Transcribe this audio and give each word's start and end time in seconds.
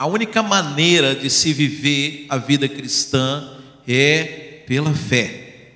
a 0.00 0.06
única 0.06 0.42
maneira 0.42 1.14
de 1.14 1.28
se 1.28 1.52
viver 1.52 2.24
a 2.30 2.38
vida 2.38 2.66
cristã 2.66 3.52
é 3.86 4.62
pela 4.66 4.94
fé. 4.94 5.72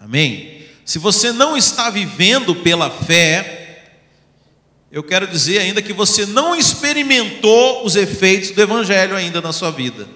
Amém? 0.00 0.66
Se 0.84 0.98
você 0.98 1.30
não 1.30 1.56
está 1.56 1.90
vivendo 1.90 2.56
pela 2.56 2.90
fé, 2.90 3.84
eu 4.90 5.04
quero 5.04 5.28
dizer 5.28 5.60
ainda 5.60 5.80
que 5.80 5.92
você 5.92 6.26
não 6.26 6.56
experimentou 6.56 7.86
os 7.86 7.94
efeitos 7.94 8.50
do 8.50 8.62
Evangelho 8.62 9.14
ainda 9.14 9.40
na 9.40 9.52
sua 9.52 9.70
vida. 9.70 10.08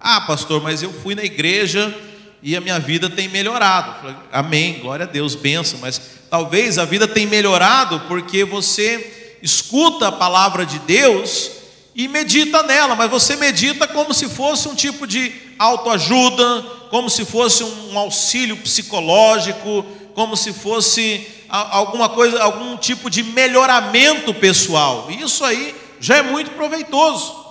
Ah, 0.00 0.22
pastor, 0.22 0.60
mas 0.60 0.82
eu 0.82 0.92
fui 0.92 1.14
na 1.14 1.22
igreja 1.22 1.96
e 2.42 2.56
a 2.56 2.60
minha 2.60 2.80
vida 2.80 3.08
tem 3.08 3.28
melhorado. 3.28 4.16
Amém, 4.32 4.80
glória 4.80 5.06
a 5.06 5.08
Deus, 5.08 5.36
benção. 5.36 5.78
Mas 5.78 6.00
talvez 6.28 6.76
a 6.76 6.84
vida 6.84 7.06
tenha 7.06 7.28
melhorado 7.28 8.00
porque 8.08 8.42
você 8.44 9.38
escuta 9.40 10.08
a 10.08 10.12
palavra 10.12 10.66
de 10.66 10.80
Deus 10.80 11.62
e 11.94 12.08
medita 12.08 12.62
nela, 12.64 12.96
mas 12.96 13.10
você 13.10 13.36
medita 13.36 13.86
como 13.86 14.12
se 14.12 14.28
fosse 14.28 14.68
um 14.68 14.74
tipo 14.74 15.06
de 15.06 15.32
autoajuda, 15.58 16.62
como 16.90 17.08
se 17.08 17.24
fosse 17.24 17.62
um 17.62 17.96
auxílio 17.98 18.56
psicológico, 18.56 19.86
como 20.14 20.36
se 20.36 20.52
fosse 20.52 21.26
alguma 21.48 22.08
coisa, 22.08 22.42
algum 22.42 22.76
tipo 22.76 23.08
de 23.08 23.22
melhoramento 23.22 24.34
pessoal. 24.34 25.08
Isso 25.08 25.44
aí 25.44 25.74
já 26.00 26.16
é 26.16 26.22
muito 26.22 26.50
proveitoso. 26.52 27.44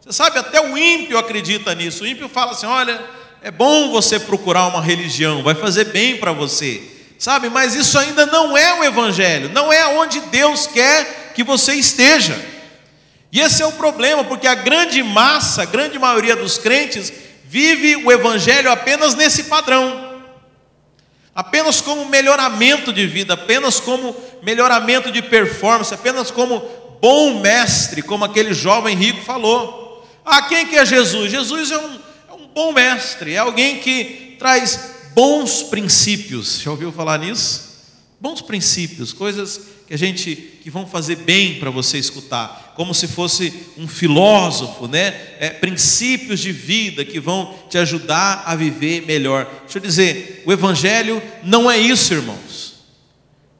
Você 0.00 0.12
sabe, 0.12 0.38
até 0.38 0.60
o 0.60 0.78
ímpio 0.78 1.18
acredita 1.18 1.74
nisso. 1.74 2.04
O 2.04 2.06
ímpio 2.06 2.28
fala 2.28 2.52
assim: 2.52 2.66
olha, 2.66 3.00
é 3.42 3.50
bom 3.50 3.90
você 3.90 4.20
procurar 4.20 4.68
uma 4.68 4.80
religião, 4.80 5.42
vai 5.42 5.54
fazer 5.54 5.86
bem 5.86 6.18
para 6.18 6.32
você. 6.32 6.82
Sabe, 7.18 7.50
mas 7.50 7.74
isso 7.74 7.98
ainda 7.98 8.26
não 8.26 8.56
é 8.56 8.78
o 8.78 8.84
Evangelho, 8.84 9.50
não 9.52 9.72
é 9.72 9.88
onde 9.88 10.20
Deus 10.20 10.68
quer 10.68 11.32
que 11.34 11.42
você 11.42 11.74
esteja. 11.74 12.57
E 13.30 13.40
esse 13.40 13.62
é 13.62 13.66
o 13.66 13.72
problema, 13.72 14.24
porque 14.24 14.46
a 14.46 14.54
grande 14.54 15.02
massa, 15.02 15.62
a 15.62 15.66
grande 15.66 15.98
maioria 15.98 16.34
dos 16.34 16.56
crentes, 16.56 17.12
vive 17.44 17.96
o 17.96 18.10
Evangelho 18.10 18.70
apenas 18.70 19.14
nesse 19.14 19.44
padrão, 19.44 20.22
apenas 21.34 21.80
como 21.80 22.06
melhoramento 22.06 22.92
de 22.92 23.06
vida, 23.06 23.34
apenas 23.34 23.80
como 23.80 24.14
melhoramento 24.42 25.12
de 25.12 25.22
performance, 25.22 25.92
apenas 25.92 26.30
como 26.30 26.60
bom 27.00 27.40
mestre, 27.40 28.02
como 28.02 28.24
aquele 28.24 28.52
jovem 28.52 28.96
rico 28.96 29.22
falou. 29.22 30.06
Ah, 30.24 30.42
quem 30.42 30.66
que 30.66 30.76
é 30.76 30.84
Jesus? 30.84 31.30
Jesus 31.30 31.70
é 31.70 31.78
um, 31.78 32.00
é 32.30 32.32
um 32.32 32.46
bom 32.48 32.72
mestre, 32.72 33.34
é 33.34 33.38
alguém 33.38 33.78
que 33.78 34.36
traz 34.38 34.94
bons 35.14 35.62
princípios. 35.62 36.60
Já 36.60 36.70
ouviu 36.70 36.92
falar 36.92 37.18
nisso? 37.18 37.68
Bons 38.20 38.40
princípios, 38.40 39.12
coisas 39.12 39.60
que 39.86 39.94
a 39.94 39.98
gente 39.98 40.36
que 40.62 40.70
vão 40.70 40.86
fazer 40.86 41.16
bem 41.16 41.58
para 41.58 41.70
você 41.70 41.98
escutar, 41.98 42.67
como 42.78 42.94
se 42.94 43.08
fosse 43.08 43.52
um 43.76 43.88
filósofo, 43.88 44.86
né? 44.86 45.12
É, 45.40 45.50
princípios 45.50 46.38
de 46.38 46.52
vida 46.52 47.04
que 47.04 47.18
vão 47.18 47.52
te 47.68 47.76
ajudar 47.76 48.44
a 48.46 48.54
viver 48.54 49.04
melhor. 49.04 49.48
Deixa 49.64 49.78
eu 49.78 49.82
dizer, 49.82 50.44
o 50.46 50.52
evangelho 50.52 51.20
não 51.42 51.68
é 51.68 51.76
isso, 51.76 52.14
irmãos. 52.14 52.74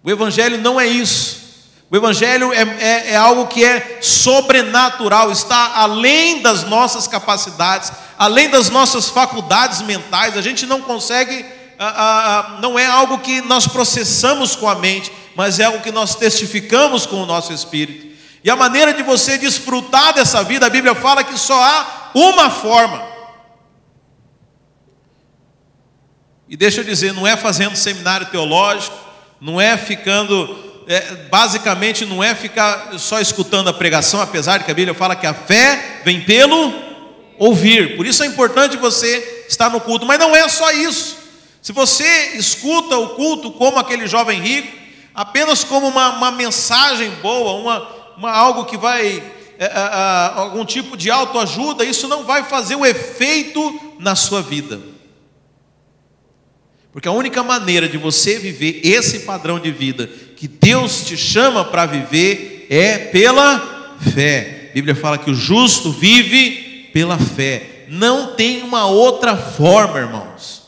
O 0.05 0.11
evangelho 0.11 0.59
não 0.59 0.81
é 0.81 0.87
isso. 0.87 1.49
O 1.91 1.97
Evangelho 1.97 2.53
é, 2.53 2.61
é, 2.61 3.13
é, 3.13 3.17
algo 3.17 3.47
que 3.47 3.65
é 3.65 3.99
sobrenatural, 4.03 5.33
está 5.33 5.73
além 5.77 6.43
das 6.43 6.65
nossas 6.65 7.09
capacidades, 7.09 7.91
além 8.19 8.51
das 8.51 8.69
nossas 8.69 9.09
faculdades 9.09 9.81
mentais. 9.81 10.37
A 10.37 10.43
gente 10.43 10.67
não 10.67 10.83
consegue, 10.83 11.47
ah, 11.79 11.87
ah, 11.89 12.39
ah 12.57 12.61
não 12.61 12.79
é 12.79 12.85
algo 12.85 13.19
que 13.19 13.41
nós 13.41 13.67
processamos 13.67 14.55
com 14.55 14.69
a 14.69 14.75
mente, 14.75 15.11
mas 15.35 15.59
é 15.59 15.65
algo 15.65 15.81
que 15.81 15.91
nós 15.91 16.15
testificamos 16.15 17.07
com 17.07 17.23
o 17.23 17.27
nosso 17.27 17.55
espírito. 17.55 18.08
E 18.43 18.51
a 18.51 18.57
maneira 18.57 18.95
de 18.95 19.03
você 19.03 19.37
desfrutar 19.37 20.15
dessa 20.15 20.43
vida, 20.43 20.67
a 20.67 20.71
Bíblia 20.71 20.95
fala 20.95 21.25
que 21.25 21.39
só 21.39 21.61
há 21.61 22.11
uma 22.15 22.51
forma. 22.51 23.03
E 26.49 26.57
deixa 26.57 26.81
eu 26.81 26.85
dizer, 26.85 27.13
não 27.13 27.27
é 27.27 27.37
fazendo 27.37 27.77
seminário 27.77 28.27
teológico, 28.27 28.97
não 29.41 29.61
é 29.61 29.77
ficando, 29.77 30.85
é, 30.87 31.01
basicamente 31.31 32.07
não 32.07 32.25
é 32.25 32.35
ficar 32.35 32.99
só 32.99 33.21
escutando 33.21 33.69
a 33.69 33.73
pregação, 33.73 34.21
apesar 34.21 34.59
de 34.59 34.65
que 34.65 34.71
a 34.71 34.75
Bíblia 34.75 34.95
fala 34.95 35.15
que 35.15 35.27
a 35.27 35.35
fé 35.35 36.01
vem 36.05 36.23
pelo 36.23 36.73
ouvir. 37.39 37.97
Por 37.97 38.07
isso 38.07 38.23
é 38.23 38.27
importante 38.27 38.77
você 38.77 39.47
estar 39.49 39.69
no 39.69 39.81
culto, 39.81 40.07
mas 40.07 40.19
não 40.19 40.35
é 40.35 40.49
só 40.49 40.71
isso. 40.73 41.19
Se 41.61 41.73
você 41.73 42.33
escuta 42.35 42.97
o 42.97 43.11
culto 43.11 43.51
como 43.53 43.79
aquele 43.79 44.07
jovem 44.07 44.41
rico, 44.41 44.77
apenas 45.15 45.65
como 45.65 45.89
uma, 45.89 46.11
uma 46.11 46.31
mensagem 46.31 47.11
boa, 47.23 47.53
uma, 47.61 47.98
uma, 48.19 48.33
algo 48.33 48.65
que 48.65 48.77
vai, 48.77 49.23
é, 49.59 49.65
é, 49.65 49.69
é, 49.69 50.33
algum 50.35 50.65
tipo 50.65 50.97
de 50.97 51.09
autoajuda, 51.09 51.85
isso 51.85 52.09
não 52.09 52.25
vai 52.25 52.43
fazer 52.43 52.75
o 52.75 52.85
efeito 52.85 53.95
na 54.01 54.17
sua 54.17 54.43
vida. 54.43 54.81
Porque 56.93 57.07
a 57.07 57.13
única 57.13 57.45
maneira 57.45 57.89
de 57.89 57.97
você 57.97 58.39
viver 58.39 58.81
esse 58.83 59.21
padrão 59.21 59.61
de 59.61 59.71
vida 59.71 60.11
que 60.37 60.49
Deus 60.49 61.05
te 61.05 61.17
chama 61.17 61.65
para 61.65 61.87
viver 61.87 62.67
é 62.69 62.99
pela 62.99 63.97
fé. 64.13 64.71
A 64.71 64.75
Bíblia 64.75 64.97
fala 64.97 65.17
que 65.17 65.31
o 65.31 65.35
justo 65.35 65.93
vive 65.93 66.91
pela 66.93 67.17
fé. 67.17 67.85
Não 67.89 68.35
tem 68.35 68.63
uma 68.63 68.87
outra 68.87 69.37
forma, 69.37 70.01
irmãos. 70.01 70.63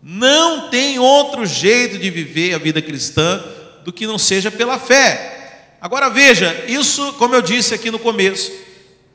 Não 0.00 0.70
tem 0.70 0.98
outro 1.00 1.44
jeito 1.44 1.98
de 1.98 2.08
viver 2.08 2.54
a 2.54 2.58
vida 2.58 2.80
cristã 2.80 3.42
do 3.84 3.92
que 3.92 4.06
não 4.06 4.18
seja 4.18 4.50
pela 4.50 4.78
fé. 4.78 5.41
Agora 5.82 6.08
veja, 6.08 6.64
isso, 6.68 7.12
como 7.14 7.34
eu 7.34 7.42
disse 7.42 7.74
aqui 7.74 7.90
no 7.90 7.98
começo, 7.98 8.52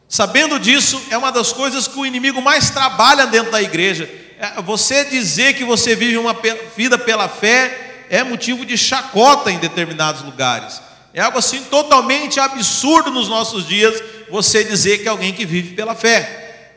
sabendo 0.08 0.60
disso, 0.60 1.02
é 1.10 1.18
uma 1.18 1.32
das 1.32 1.54
coisas 1.54 1.88
que 1.88 1.98
o 1.98 2.06
inimigo 2.06 2.42
mais 2.42 2.70
trabalha 2.70 3.26
dentro 3.26 3.52
da 3.52 3.62
igreja. 3.62 4.08
É, 4.38 4.62
você 4.62 5.06
dizer 5.06 5.54
que 5.54 5.64
você 5.64 5.96
vive 5.96 6.18
uma 6.18 6.36
vida 6.76 6.98
pela 6.98 7.30
fé 7.30 8.06
é 8.10 8.24
motivo 8.24 8.66
de 8.66 8.78
chacota 8.78 9.50
em 9.50 9.58
determinados 9.58 10.22
lugares. 10.22 10.82
É 11.14 11.22
algo 11.22 11.40
assim 11.40 11.64
totalmente 11.64 12.40
absurdo 12.40 13.10
nos 13.10 13.30
nossos 13.30 13.66
dias 13.66 14.04
você 14.30 14.64
dizer 14.64 15.00
que 15.00 15.08
é 15.08 15.10
alguém 15.10 15.34
que 15.34 15.46
vive 15.46 15.74
pela 15.74 15.96
fé. 15.96 16.74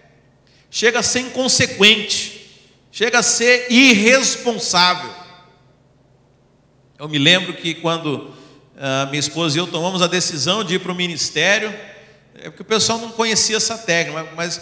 Chega 0.70 1.00
a 1.00 1.02
ser 1.02 1.20
inconsequente 1.20 2.40
chega 2.90 3.20
a 3.20 3.22
ser 3.22 3.70
irresponsável. 3.70 5.10
Eu 6.98 7.08
me 7.08 7.18
lembro 7.18 7.54
que 7.54 7.74
quando 7.74 8.34
minha 9.10 9.20
esposa 9.20 9.56
e 9.56 9.60
eu 9.60 9.66
tomamos 9.66 10.00
a 10.00 10.06
decisão 10.06 10.64
de 10.64 10.76
ir 10.76 10.78
para 10.78 10.92
o 10.92 10.94
ministério, 10.94 11.74
é 12.34 12.44
porque 12.44 12.62
o 12.62 12.66
pessoal 12.66 12.98
não 12.98 13.10
conhecia 13.10 13.56
essa 13.56 13.76
técnica, 13.76 14.26
mas, 14.34 14.60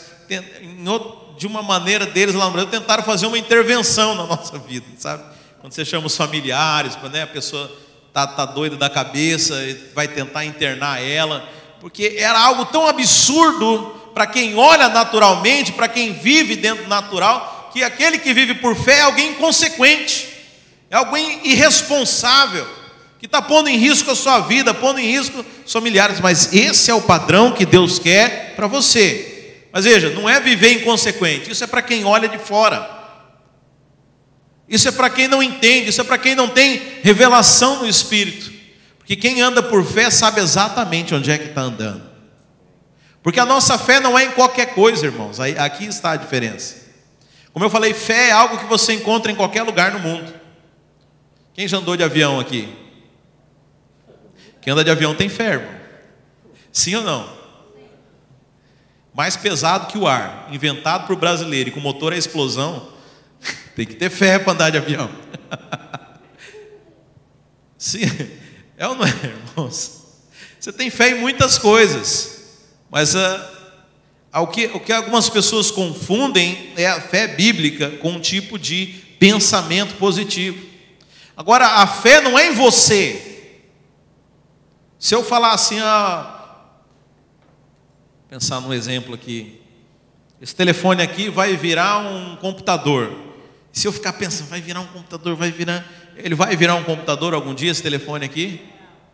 de 1.37 1.47
uma 1.47 1.62
maneira 1.62 2.05
deles 2.05 2.34
lá 2.34 2.47
no 2.47 2.51
Brasil, 2.51 2.71
tentaram 2.71 3.05
fazer 3.05 3.27
uma 3.27 3.39
intervenção 3.39 4.15
na 4.15 4.27
nossa 4.27 4.59
vida, 4.59 4.87
sabe? 4.99 5.23
Quando 5.61 5.73
você 5.73 5.84
chama 5.84 6.07
os 6.07 6.17
familiares, 6.17 6.97
quando 6.97 7.12
né, 7.12 7.23
a 7.23 7.27
pessoa 7.27 7.71
está 8.09 8.27
tá 8.27 8.45
doida 8.45 8.77
da 8.77 8.91
cabeça, 8.91 9.55
vai 9.95 10.09
tentar 10.09 10.45
internar 10.45 11.01
ela, 11.03 11.49
porque 11.81 12.17
era 12.19 12.41
algo 12.41 12.67
tão 12.67 12.87
absurdo 12.89 13.95
para 14.12 14.27
quem 14.27 14.57
olha 14.57 14.89
naturalmente, 14.89 15.73
para 15.73 15.87
quem 15.87 16.12
vive 16.12 16.57
dentro 16.57 16.84
do 16.84 16.89
natural, 16.89 17.71
que 17.73 17.84
aquele 17.84 18.19
que 18.19 18.34
vive 18.34 18.55
por 18.55 18.75
fé 18.75 18.99
é 18.99 19.03
alguém 19.03 19.31
inconsequente, 19.31 20.28
é 20.91 20.97
alguém 20.97 21.41
irresponsável, 21.45 22.67
que 23.19 23.27
está 23.27 23.43
pondo 23.43 23.69
em 23.69 23.77
risco 23.77 24.11
a 24.11 24.15
sua 24.15 24.41
vida, 24.41 24.73
pondo 24.73 25.01
em 25.01 25.11
risco 25.11 25.45
os 25.67 25.73
familiares, 25.73 26.21
mas 26.21 26.53
esse 26.53 26.91
é 26.91 26.95
o 26.95 27.03
padrão 27.03 27.53
que 27.53 27.67
Deus 27.67 27.99
quer 27.99 28.55
para 28.55 28.67
você. 28.67 29.65
Mas 29.73 29.84
veja, 29.84 30.11
não 30.11 30.29
é 30.29 30.41
viver 30.41 30.73
inconsequente, 30.73 31.51
isso 31.51 31.65
é 31.65 31.67
para 31.67 31.83
quem 31.83 32.05
olha 32.05 32.28
de 32.28 32.39
fora. 32.39 32.97
Isso 34.69 34.87
é 34.87 34.93
para 34.93 35.09
quem 35.09 35.27
não 35.27 35.43
entende, 35.43 35.89
isso 35.89 36.01
é 36.01 36.05
para 36.05 36.19
quem 36.19 36.34
não 36.34 36.49
tem 36.49 36.81
revelação 37.03 37.81
no 37.81 37.89
Espírito. 37.89 38.53
Porque 38.99 39.17
quem 39.17 39.41
anda 39.41 39.62
por 39.62 39.84
fé 39.84 40.11
sabe 40.11 40.41
exatamente 40.41 41.15
onde 41.15 41.31
é 41.31 41.39
que 41.39 41.47
está 41.49 41.62
andando. 41.62 42.03
Porque 43.23 43.41
a 43.41 43.47
nossa 43.47 43.78
fé 43.78 43.98
não 43.98 44.19
é 44.19 44.27
em 44.27 44.31
qualquer 44.33 44.75
coisa, 44.75 45.07
irmãos. 45.07 45.41
Aqui 45.41 45.87
está 45.87 46.13
a 46.13 46.16
diferença. 46.16 46.77
Como 47.53 47.65
eu 47.65 47.71
falei, 47.71 47.95
fé 47.95 48.28
é 48.28 48.33
algo 48.33 48.59
que 48.59 48.66
você 48.66 48.92
encontra 48.92 49.33
em 49.33 49.34
qualquer 49.34 49.63
lugar 49.63 49.92
no 49.92 49.98
mundo. 49.98 50.33
Quem 51.54 51.66
já 51.66 51.78
andou 51.78 51.97
de 51.97 52.04
avião 52.04 52.39
aqui? 52.39 52.69
Quem 54.68 54.72
anda 54.74 54.84
de 54.84 54.91
avião 54.91 55.15
tem 55.15 55.30
fé, 55.30 55.53
irmão. 55.53 55.74
Sim 56.70 56.97
ou 56.97 57.03
não? 57.03 57.26
Mais 59.15 59.34
pesado 59.34 59.86
que 59.86 59.97
o 59.97 60.06
ar, 60.06 60.47
inventado 60.53 61.06
por 61.06 61.16
brasileiro 61.16 61.70
e 61.70 61.72
com 61.72 61.80
motor 61.80 62.12
a 62.12 62.18
explosão, 62.18 62.86
tem 63.74 63.86
que 63.86 63.94
ter 63.94 64.10
fé 64.10 64.38
para 64.38 64.53
andar 64.53 64.68
de 64.68 64.76
avião. 64.76 65.10
Sim, 67.78 68.10
é 68.76 68.86
ou 68.86 68.94
não 68.94 69.06
é, 69.06 69.09
irmãos? 69.09 70.03
Você 70.60 70.70
tem 70.70 70.91
fé 70.91 71.12
em 71.12 71.18
muitas 71.18 71.56
coisas, 71.56 72.59
mas 72.91 73.15
o 74.34 74.47
que, 74.48 74.66
o 74.66 74.80
que 74.80 74.92
algumas 74.92 75.30
pessoas 75.30 75.70
confundem 75.70 76.74
é 76.76 76.86
a 76.86 77.00
fé 77.00 77.26
bíblica 77.26 77.92
com 77.92 78.10
um 78.10 78.20
tipo 78.20 78.59
de 78.59 78.97
pensamento 79.18 79.94
positivo. 79.94 80.62
Agora, 81.34 81.66
a 81.66 81.86
fé 81.86 82.20
não 82.20 82.38
é 82.38 82.48
em 82.48 82.54
você. 82.54 83.28
Se 84.98 85.15
eu 85.15 85.22
falar 85.22 85.53
assim, 85.53 85.78
ah, 85.80 86.39
pensar 88.28 88.60
num 88.60 88.74
exemplo 88.74 89.15
aqui. 89.15 89.60
Esse 90.41 90.54
telefone 90.54 91.03
aqui 91.03 91.30
vai 91.30 91.56
virar 91.56 91.98
um 91.98 92.36
computador. 92.36 93.12
Se 93.72 93.89
eu 93.89 93.92
ficar 93.92 94.12
pensando, 94.12 94.48
vai 94.48 94.60
virar 94.60 94.80
um 94.80 94.86
computador, 94.86 95.34
vai 95.34 95.50
virar. 95.50 95.84
Ele 96.16 96.34
vai 96.34 96.54
virar 96.56 96.74
um 96.74 96.84
computador 96.84 97.33
algum 97.33 97.54
dia, 97.54 97.71
esse 97.71 97.83
telefone 97.83 98.24
aqui? 98.24 98.60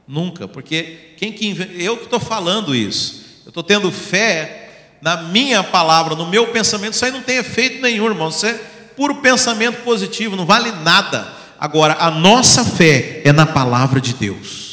Nunca, 0.07 0.49
porque 0.49 1.15
quem 1.17 1.33
que 1.33 1.57
eu 1.79 1.97
que 1.97 2.05
estou 2.05 2.21
falando 2.21 2.75
isso. 2.75 3.25
Eu 3.45 3.51
estou 3.51 3.63
tendo 3.63 3.91
fé 3.91 4.97
na 5.01 5.19
minha 5.19 5.63
palavra, 5.63 6.15
no 6.15 6.27
meu 6.27 6.49
pensamento, 6.49 6.95
isso 6.95 7.05
aí 7.05 7.11
não 7.11 7.23
tem 7.23 7.37
efeito 7.37 7.81
nenhum, 7.83 8.07
irmão. 8.07 8.29
Isso 8.29 8.47
é 8.47 8.55
puro 8.97 9.17
pensamento 9.17 9.83
positivo, 9.83 10.35
não 10.35 10.47
vale 10.47 10.73
nada. 10.83 11.31
Agora, 11.59 11.97
a 12.01 12.11
nossa 12.11 12.65
fé 12.65 13.21
é 13.25 13.33
na 13.33 13.47
palavra 13.47 14.01
de 14.01 14.15
Deus. 14.15 14.64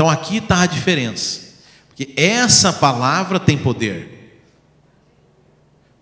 Então 0.00 0.08
aqui 0.08 0.38
está 0.38 0.62
a 0.62 0.66
diferença. 0.66 1.40
Porque 1.88 2.14
essa 2.16 2.72
palavra 2.72 3.38
tem 3.38 3.58
poder. 3.58 4.40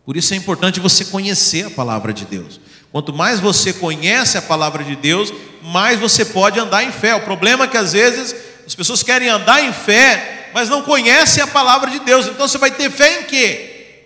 Por 0.05 0.17
isso 0.17 0.33
é 0.33 0.37
importante 0.37 0.79
você 0.79 1.05
conhecer 1.07 1.67
a 1.67 1.71
palavra 1.71 2.13
de 2.13 2.25
Deus. 2.25 2.61
Quanto 2.93 3.13
mais 3.13 3.41
você 3.41 3.73
conhece 3.73 4.39
a 4.39 4.43
palavra 4.43 4.85
de 4.85 4.95
Deus, 4.95 5.35
mais 5.65 5.99
você 5.99 6.25
pode 6.25 6.61
andar 6.61 6.85
em 6.85 6.93
fé. 6.93 7.17
O 7.17 7.23
problema 7.23 7.65
é 7.65 7.67
que 7.67 7.77
às 7.77 7.93
vezes 7.93 8.37
as 8.65 8.73
pessoas 8.73 9.03
querem 9.03 9.29
andar 9.29 9.65
em 9.65 9.73
fé, 9.73 10.49
mas 10.55 10.69
não 10.69 10.83
conhecem 10.83 11.43
a 11.43 11.49
palavra 11.49 11.91
de 11.91 11.99
Deus. 11.99 12.29
Então 12.29 12.47
você 12.47 12.57
vai 12.57 12.71
ter 12.71 12.93
fé 12.93 13.23
em 13.23 13.25
quê? 13.25 14.05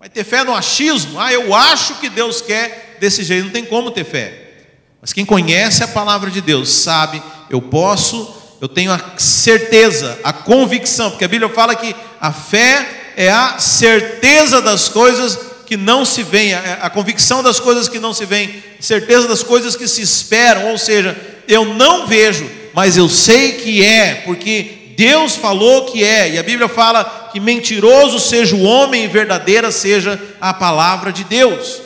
Vai 0.00 0.08
ter 0.08 0.24
fé 0.24 0.44
no 0.44 0.54
achismo? 0.54 1.20
Ah, 1.20 1.30
eu 1.30 1.54
acho 1.54 1.96
que 1.96 2.08
Deus 2.08 2.40
quer 2.40 2.96
desse 2.98 3.22
jeito. 3.22 3.44
Não 3.44 3.52
tem 3.52 3.66
como 3.66 3.90
ter 3.90 4.04
fé. 4.04 4.52
Mas 4.98 5.12
quem 5.12 5.26
conhece 5.26 5.84
a 5.84 5.88
palavra 5.88 6.30
de 6.30 6.40
Deus 6.40 6.70
sabe, 6.70 7.22
eu 7.50 7.60
posso 7.60 8.43
eu 8.60 8.68
tenho 8.68 8.92
a 8.92 9.00
certeza, 9.18 10.18
a 10.22 10.32
convicção, 10.32 11.10
porque 11.10 11.24
a 11.24 11.28
Bíblia 11.28 11.50
fala 11.50 11.74
que 11.74 11.94
a 12.20 12.32
fé 12.32 13.12
é 13.16 13.30
a 13.30 13.58
certeza 13.58 14.60
das 14.60 14.88
coisas 14.88 15.38
que 15.66 15.76
não 15.76 16.04
se 16.04 16.22
veem, 16.22 16.54
a 16.54 16.90
convicção 16.90 17.42
das 17.42 17.58
coisas 17.58 17.88
que 17.88 17.98
não 17.98 18.12
se 18.12 18.26
veem, 18.26 18.62
certeza 18.78 19.26
das 19.26 19.42
coisas 19.42 19.74
que 19.74 19.88
se 19.88 20.02
esperam, 20.02 20.70
ou 20.70 20.78
seja, 20.78 21.16
eu 21.48 21.64
não 21.64 22.06
vejo, 22.06 22.48
mas 22.74 22.96
eu 22.96 23.08
sei 23.08 23.52
que 23.52 23.84
é, 23.84 24.22
porque 24.26 24.94
Deus 24.96 25.36
falou 25.36 25.86
que 25.86 26.04
é, 26.04 26.30
e 26.30 26.38
a 26.38 26.42
Bíblia 26.42 26.68
fala 26.68 27.30
que 27.32 27.40
mentiroso 27.40 28.20
seja 28.20 28.54
o 28.54 28.62
homem 28.62 29.04
e 29.04 29.08
verdadeira 29.08 29.72
seja 29.72 30.20
a 30.40 30.52
palavra 30.54 31.12
de 31.12 31.24
Deus. 31.24 31.82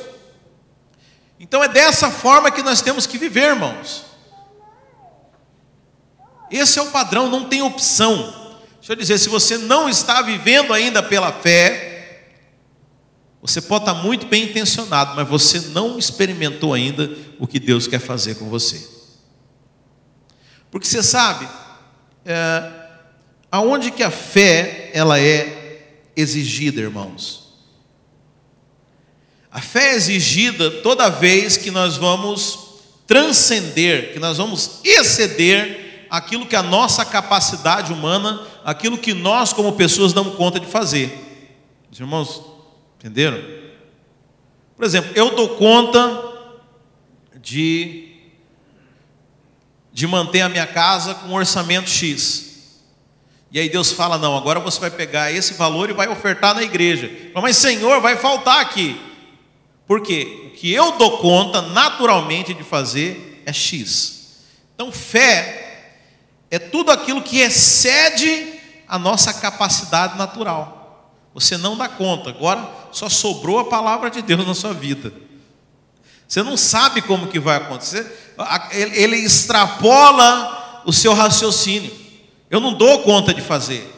Então 1.40 1.62
é 1.62 1.68
dessa 1.68 2.10
forma 2.10 2.50
que 2.50 2.62
nós 2.62 2.82
temos 2.82 3.06
que 3.06 3.16
viver, 3.16 3.50
irmãos. 3.50 4.07
Esse 6.50 6.78
é 6.78 6.82
o 6.82 6.90
padrão, 6.90 7.30
não 7.30 7.48
tem 7.48 7.62
opção. 7.62 8.16
Deixa 8.78 8.92
eu 8.92 8.96
dizer, 8.96 9.18
se 9.18 9.28
você 9.28 9.58
não 9.58 9.88
está 9.88 10.22
vivendo 10.22 10.72
ainda 10.72 11.02
pela 11.02 11.32
fé, 11.32 11.88
você 13.40 13.60
pode 13.60 13.82
estar 13.82 13.94
muito 13.94 14.26
bem 14.26 14.44
intencionado, 14.44 15.14
mas 15.14 15.28
você 15.28 15.60
não 15.68 15.98
experimentou 15.98 16.74
ainda 16.74 17.10
o 17.38 17.46
que 17.46 17.60
Deus 17.60 17.86
quer 17.86 18.00
fazer 18.00 18.36
com 18.36 18.48
você. 18.48 18.88
Porque 20.70 20.86
você 20.86 21.02
sabe, 21.02 21.48
é, 22.24 22.72
aonde 23.50 23.90
que 23.90 24.02
a 24.02 24.10
fé 24.10 24.90
ela 24.92 25.20
é 25.20 25.82
exigida, 26.16 26.80
irmãos? 26.80 27.48
A 29.50 29.60
fé 29.60 29.92
é 29.92 29.94
exigida 29.94 30.70
toda 30.82 31.08
vez 31.08 31.56
que 31.56 31.70
nós 31.70 31.96
vamos 31.96 32.68
transcender, 33.06 34.12
que 34.12 34.18
nós 34.18 34.36
vamos 34.36 34.80
exceder 34.84 35.87
aquilo 36.10 36.46
que 36.46 36.56
a 36.56 36.62
nossa 36.62 37.04
capacidade 37.04 37.92
humana, 37.92 38.40
aquilo 38.64 38.98
que 38.98 39.14
nós 39.14 39.52
como 39.52 39.72
pessoas 39.72 40.12
damos 40.12 40.34
conta 40.34 40.58
de 40.58 40.66
fazer. 40.66 41.26
Os 41.90 41.98
irmãos, 41.98 42.42
entenderam? 42.98 43.38
Por 44.76 44.84
exemplo, 44.84 45.10
eu 45.14 45.34
dou 45.34 45.50
conta 45.56 46.24
de 47.40 48.04
de 49.92 50.06
manter 50.06 50.42
a 50.42 50.48
minha 50.48 50.66
casa 50.66 51.12
com 51.12 51.28
um 51.28 51.34
orçamento 51.34 51.90
X. 51.90 52.84
E 53.50 53.58
aí 53.58 53.68
Deus 53.68 53.90
fala: 53.90 54.16
"Não, 54.16 54.36
agora 54.36 54.60
você 54.60 54.78
vai 54.78 54.90
pegar 54.90 55.32
esse 55.32 55.54
valor 55.54 55.90
e 55.90 55.92
vai 55.92 56.08
ofertar 56.08 56.54
na 56.54 56.62
igreja". 56.62 57.10
Mas 57.34 57.56
Senhor, 57.56 58.00
vai 58.00 58.16
faltar 58.16 58.60
aqui. 58.60 59.00
Por 59.88 60.00
quê? 60.00 60.44
O 60.46 60.50
que 60.50 60.72
eu 60.72 60.98
dou 60.98 61.18
conta 61.18 61.62
naturalmente 61.62 62.54
de 62.54 62.62
fazer 62.62 63.42
é 63.44 63.52
X. 63.52 64.44
Então, 64.74 64.92
fé 64.92 65.67
é 66.50 66.58
tudo 66.58 66.90
aquilo 66.90 67.22
que 67.22 67.38
excede 67.38 68.54
a 68.86 68.98
nossa 68.98 69.32
capacidade 69.34 70.16
natural. 70.16 70.78
Você 71.34 71.56
não 71.56 71.76
dá 71.76 71.88
conta, 71.88 72.30
agora 72.30 72.68
só 72.90 73.08
sobrou 73.08 73.58
a 73.58 73.64
palavra 73.66 74.10
de 74.10 74.22
Deus 74.22 74.46
na 74.46 74.54
sua 74.54 74.72
vida. 74.72 75.12
Você 76.26 76.42
não 76.42 76.56
sabe 76.56 77.00
como 77.02 77.28
que 77.28 77.38
vai 77.38 77.56
acontecer, 77.56 78.34
ele 78.72 79.16
extrapola 79.16 80.82
o 80.84 80.92
seu 80.92 81.14
raciocínio. 81.14 81.90
Eu 82.50 82.60
não 82.60 82.74
dou 82.74 83.02
conta 83.02 83.32
de 83.32 83.40
fazer. 83.40 83.94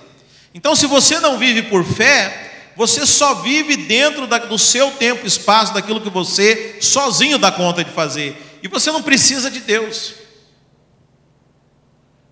Então, 0.53 0.75
se 0.75 0.87
você 0.87 1.21
não 1.21 1.39
vive 1.39 1.63
por 1.63 1.85
fé, 1.85 2.73
você 2.77 3.07
só 3.07 3.35
vive 3.37 3.77
dentro 3.77 4.27
do 4.27 4.59
seu 4.59 4.91
tempo 4.93 5.25
e 5.25 5.29
espaço, 5.29 5.75
daquilo 5.75 6.01
que 6.01 6.11
você 6.11 6.79
sozinho 6.81 7.39
dá 7.39 7.51
conta 7.53 7.85
de 7.85 7.91
fazer. 7.91 8.61
E 8.63 8.69
você 8.69 8.91
não 8.91 9.03
precisa 9.03 9.51
de 9.51 9.61
Deus. 9.61 10.15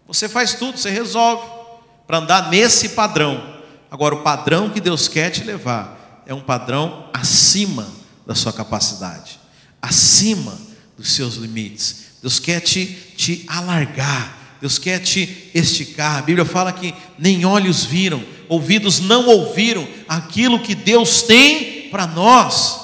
Você 0.08 0.26
faz 0.26 0.54
tudo, 0.54 0.78
você 0.78 0.88
resolve 0.88 1.46
para 2.06 2.18
andar 2.18 2.50
nesse 2.50 2.90
padrão. 2.90 3.58
Agora, 3.90 4.14
o 4.14 4.22
padrão 4.22 4.70
que 4.70 4.80
Deus 4.80 5.06
quer 5.06 5.30
te 5.30 5.44
levar 5.44 6.24
é 6.26 6.32
um 6.32 6.40
padrão 6.40 7.08
acima 7.12 7.86
da 8.26 8.34
sua 8.34 8.52
capacidade, 8.52 9.38
acima 9.80 10.58
dos 10.96 11.12
seus 11.12 11.34
limites. 11.34 12.06
Deus 12.22 12.38
quer 12.38 12.60
te, 12.60 12.86
te 13.16 13.44
alargar, 13.46 14.56
Deus 14.60 14.78
quer 14.78 14.98
te 14.98 15.50
esticar. 15.54 16.16
A 16.16 16.22
Bíblia 16.22 16.44
fala 16.44 16.72
que 16.72 16.94
nem 17.18 17.44
olhos 17.44 17.84
viram, 17.84 18.24
ouvidos 18.48 19.00
não 19.00 19.26
ouviram 19.26 19.86
aquilo 20.08 20.60
que 20.60 20.74
Deus 20.74 21.22
tem 21.22 21.90
para 21.90 22.06
nós. 22.06 22.80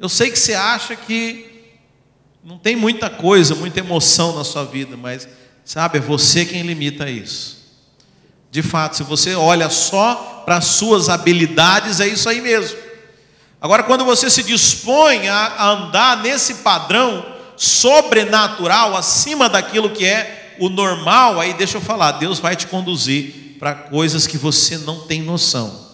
Eu 0.00 0.08
sei 0.08 0.30
que 0.30 0.38
você 0.38 0.54
acha 0.54 0.94
que 0.94 1.47
não 2.48 2.56
tem 2.56 2.74
muita 2.74 3.10
coisa, 3.10 3.54
muita 3.54 3.80
emoção 3.80 4.34
na 4.34 4.42
sua 4.42 4.64
vida, 4.64 4.96
mas 4.96 5.28
sabe, 5.66 5.98
é 5.98 6.00
você 6.00 6.46
quem 6.46 6.62
limita 6.62 7.10
isso. 7.10 7.58
De 8.50 8.62
fato, 8.62 8.96
se 8.96 9.02
você 9.02 9.34
olha 9.34 9.68
só 9.68 10.44
para 10.46 10.56
as 10.56 10.64
suas 10.64 11.10
habilidades, 11.10 12.00
é 12.00 12.08
isso 12.08 12.26
aí 12.26 12.40
mesmo. 12.40 12.78
Agora, 13.60 13.82
quando 13.82 14.02
você 14.02 14.30
se 14.30 14.42
dispõe 14.42 15.28
a 15.28 15.72
andar 15.72 16.22
nesse 16.22 16.54
padrão 16.54 17.22
sobrenatural, 17.54 18.96
acima 18.96 19.46
daquilo 19.46 19.90
que 19.90 20.06
é 20.06 20.56
o 20.58 20.70
normal, 20.70 21.38
aí 21.38 21.52
deixa 21.52 21.76
eu 21.76 21.82
falar, 21.82 22.12
Deus 22.12 22.38
vai 22.38 22.56
te 22.56 22.66
conduzir 22.66 23.56
para 23.58 23.74
coisas 23.74 24.26
que 24.26 24.38
você 24.38 24.78
não 24.78 25.00
tem 25.00 25.20
noção. 25.20 25.86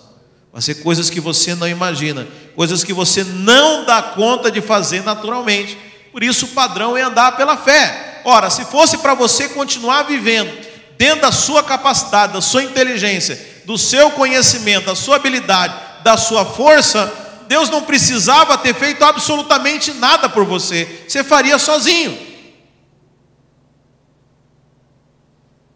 Vai 0.52 0.62
ser 0.62 0.76
coisas 0.76 1.11
que 1.11 1.19
você 1.19 1.57
não 1.57 1.67
imagina, 1.67 2.29
coisas 2.55 2.85
que 2.85 2.93
você 2.93 3.25
não 3.25 3.85
dá 3.85 4.00
conta 4.00 4.52
de 4.52 4.61
fazer 4.61 5.02
naturalmente. 5.02 5.76
Por 6.14 6.23
isso 6.23 6.47
o 6.47 6.50
padrão 6.50 6.97
é 6.97 7.02
andar 7.02 7.37
pela 7.37 7.56
fé. 7.56 8.21
Ora, 8.25 8.49
se 8.49 8.64
fosse 8.66 8.99
para 8.99 9.14
você 9.14 9.49
continuar 9.49 10.04
vivendo 10.04 10.49
dentro 10.97 11.23
da 11.23 11.33
sua 11.33 11.61
capacidade, 11.61 12.35
da 12.35 12.40
sua 12.40 12.62
inteligência, 12.62 13.37
do 13.64 13.76
seu 13.76 14.12
conhecimento, 14.12 14.87
da 14.87 14.94
sua 14.94 15.16
habilidade, 15.16 15.75
da 16.04 16.16
sua 16.16 16.44
força, 16.44 17.12
Deus 17.49 17.68
não 17.68 17.83
precisava 17.83 18.56
ter 18.56 18.73
feito 18.76 19.04
absolutamente 19.04 19.92
nada 19.94 20.28
por 20.28 20.44
você, 20.44 21.04
você 21.09 21.25
faria 21.25 21.59
sozinho. 21.59 22.16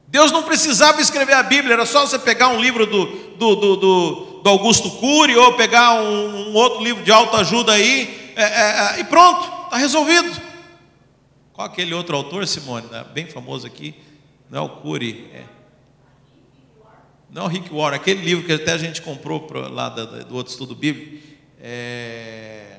Deus 0.06 0.30
não 0.30 0.44
precisava 0.44 1.00
escrever 1.00 1.34
a 1.34 1.42
Bíblia, 1.42 1.72
era 1.74 1.84
só 1.84 2.06
você 2.06 2.16
pegar 2.16 2.46
um 2.46 2.60
livro 2.60 2.86
do, 2.86 3.06
do, 3.06 3.56
do, 3.56 3.76
do, 3.76 4.40
do 4.44 4.48
Augusto 4.50 4.88
Cury 4.88 5.36
ou 5.36 5.54
pegar 5.54 5.94
um, 5.94 6.50
um, 6.50 6.54
outro 6.54 6.80
livro 6.80 7.02
de 7.02 7.10
autoajuda 7.10 7.72
aí 7.72 8.32
é, 8.36 8.44
é, 8.44 8.46
é, 8.46 9.00
e 9.00 9.04
pronto. 9.04 9.57
Está 9.68 9.76
resolvido. 9.76 10.34
Qual 11.52 11.66
aquele 11.66 11.92
outro 11.92 12.16
autor, 12.16 12.46
Simone? 12.48 12.86
Né? 12.86 13.04
Bem 13.12 13.26
famoso 13.26 13.66
aqui. 13.66 13.94
Não 14.48 14.58
é 14.58 14.62
o 14.62 14.68
Cury. 14.80 15.28
É. 15.34 15.44
Não 17.30 17.42
é 17.42 17.44
o 17.44 17.48
Rick 17.48 17.68
Warren. 17.70 17.96
Aquele 17.96 18.24
livro 18.24 18.46
que 18.46 18.52
até 18.52 18.72
a 18.72 18.78
gente 18.78 19.02
comprou 19.02 19.46
lá 19.68 19.90
do, 19.90 20.34
outro 20.34 20.50
estudo 20.50 20.74
bíblico. 20.74 21.22
É... 21.60 22.78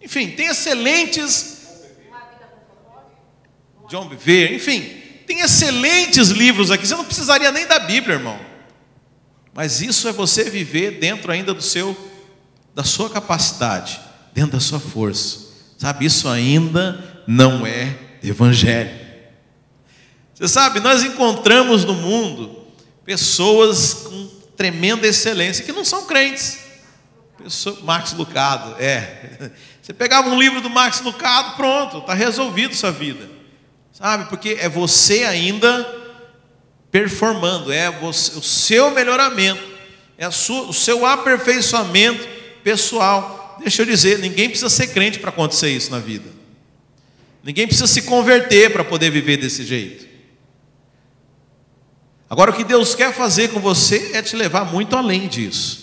Enfim, 0.00 0.32
tem 0.32 0.48
excelentes. 0.48 1.60
John 3.88 4.08
Bevere, 4.08 4.56
enfim, 4.56 4.80
tem 5.26 5.40
excelentes 5.40 6.30
livros 6.30 6.72
aqui. 6.72 6.86
Você 6.86 6.96
não 6.96 7.04
precisaria 7.04 7.52
nem 7.52 7.66
da 7.66 7.78
Bíblia, 7.78 8.16
irmão. 8.16 8.40
Mas 9.54 9.80
isso 9.80 10.08
é 10.08 10.12
você 10.12 10.50
viver 10.50 10.98
dentro 10.98 11.30
ainda 11.30 11.54
do 11.54 11.62
seu, 11.62 11.96
da 12.74 12.82
sua 12.82 13.08
capacidade, 13.08 14.00
dentro 14.32 14.52
da 14.52 14.60
sua 14.60 14.80
força. 14.80 15.51
Sabe, 15.82 16.06
isso 16.06 16.28
ainda 16.28 17.24
não 17.26 17.66
é 17.66 17.98
evangelho. 18.22 18.88
Você 20.32 20.46
sabe, 20.46 20.78
nós 20.78 21.02
encontramos 21.02 21.84
no 21.84 21.92
mundo 21.92 22.68
pessoas 23.04 23.92
com 23.92 24.28
tremenda 24.56 25.08
excelência 25.08 25.64
que 25.64 25.72
não 25.72 25.84
são 25.84 26.06
crentes. 26.06 26.60
Pessoa, 27.36 27.80
Max 27.82 28.12
Lucado, 28.12 28.76
é. 28.80 29.50
Você 29.82 29.92
pegava 29.92 30.28
um 30.28 30.38
livro 30.38 30.60
do 30.60 30.70
Max 30.70 31.00
Lucado, 31.00 31.56
pronto, 31.56 31.98
está 31.98 32.14
resolvido 32.14 32.76
sua 32.76 32.92
vida. 32.92 33.28
Sabe? 33.92 34.26
Porque 34.26 34.56
é 34.60 34.68
você 34.68 35.24
ainda 35.24 35.84
performando, 36.92 37.72
é 37.72 37.90
você, 37.90 38.38
o 38.38 38.42
seu 38.42 38.92
melhoramento, 38.92 39.64
é 40.16 40.30
sua, 40.30 40.62
o 40.62 40.72
seu 40.72 41.04
aperfeiçoamento 41.04 42.24
pessoal. 42.62 43.41
Deixa 43.62 43.82
eu 43.82 43.86
dizer, 43.86 44.18
ninguém 44.18 44.48
precisa 44.48 44.68
ser 44.68 44.88
crente 44.88 45.18
para 45.18 45.30
acontecer 45.30 45.70
isso 45.70 45.90
na 45.90 45.98
vida. 45.98 46.28
Ninguém 47.42 47.66
precisa 47.66 47.86
se 47.86 48.02
converter 48.02 48.72
para 48.72 48.84
poder 48.84 49.10
viver 49.10 49.36
desse 49.36 49.64
jeito. 49.64 50.06
Agora, 52.28 52.50
o 52.50 52.54
que 52.54 52.64
Deus 52.64 52.94
quer 52.94 53.12
fazer 53.12 53.48
com 53.48 53.60
você 53.60 54.12
é 54.14 54.22
te 54.22 54.34
levar 54.36 54.72
muito 54.72 54.96
além 54.96 55.28
disso. 55.28 55.82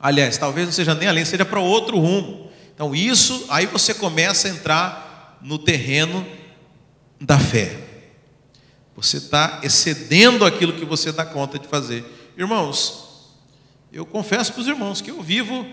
Aliás, 0.00 0.38
talvez 0.38 0.66
não 0.66 0.72
seja 0.72 0.94
nem 0.94 1.08
além, 1.08 1.24
seja 1.24 1.44
para 1.44 1.60
outro 1.60 1.98
rumo. 1.98 2.50
Então, 2.74 2.94
isso, 2.94 3.44
aí 3.48 3.66
você 3.66 3.92
começa 3.92 4.48
a 4.48 4.50
entrar 4.50 5.38
no 5.42 5.58
terreno 5.58 6.26
da 7.20 7.38
fé. 7.38 7.76
Você 8.96 9.18
está 9.18 9.60
excedendo 9.62 10.44
aquilo 10.44 10.72
que 10.72 10.84
você 10.84 11.12
dá 11.12 11.24
conta 11.24 11.58
de 11.58 11.68
fazer. 11.68 12.04
Irmãos, 12.36 13.34
eu 13.92 14.06
confesso 14.06 14.52
para 14.52 14.62
os 14.62 14.68
irmãos 14.68 15.00
que 15.00 15.10
eu 15.10 15.22
vivo 15.22 15.66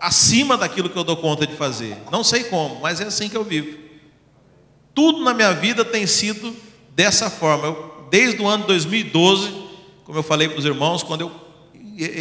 acima 0.00 0.56
daquilo 0.56 0.90
que 0.90 0.98
eu 0.98 1.04
dou 1.04 1.16
conta 1.16 1.46
de 1.46 1.56
fazer. 1.56 1.96
Não 2.10 2.22
sei 2.22 2.44
como, 2.44 2.80
mas 2.80 3.00
é 3.00 3.04
assim 3.04 3.28
que 3.28 3.36
eu 3.36 3.44
vivo. 3.44 3.78
Tudo 4.94 5.24
na 5.24 5.32
minha 5.32 5.52
vida 5.52 5.84
tem 5.84 6.06
sido 6.06 6.54
dessa 6.90 7.30
forma. 7.30 7.66
Eu, 7.66 8.06
desde 8.10 8.40
o 8.40 8.46
ano 8.46 8.66
2012, 8.66 9.50
como 10.04 10.18
eu 10.18 10.22
falei 10.22 10.48
para 10.48 10.58
os 10.58 10.64
irmãos, 10.64 11.02
quando 11.02 11.22
eu 11.22 11.32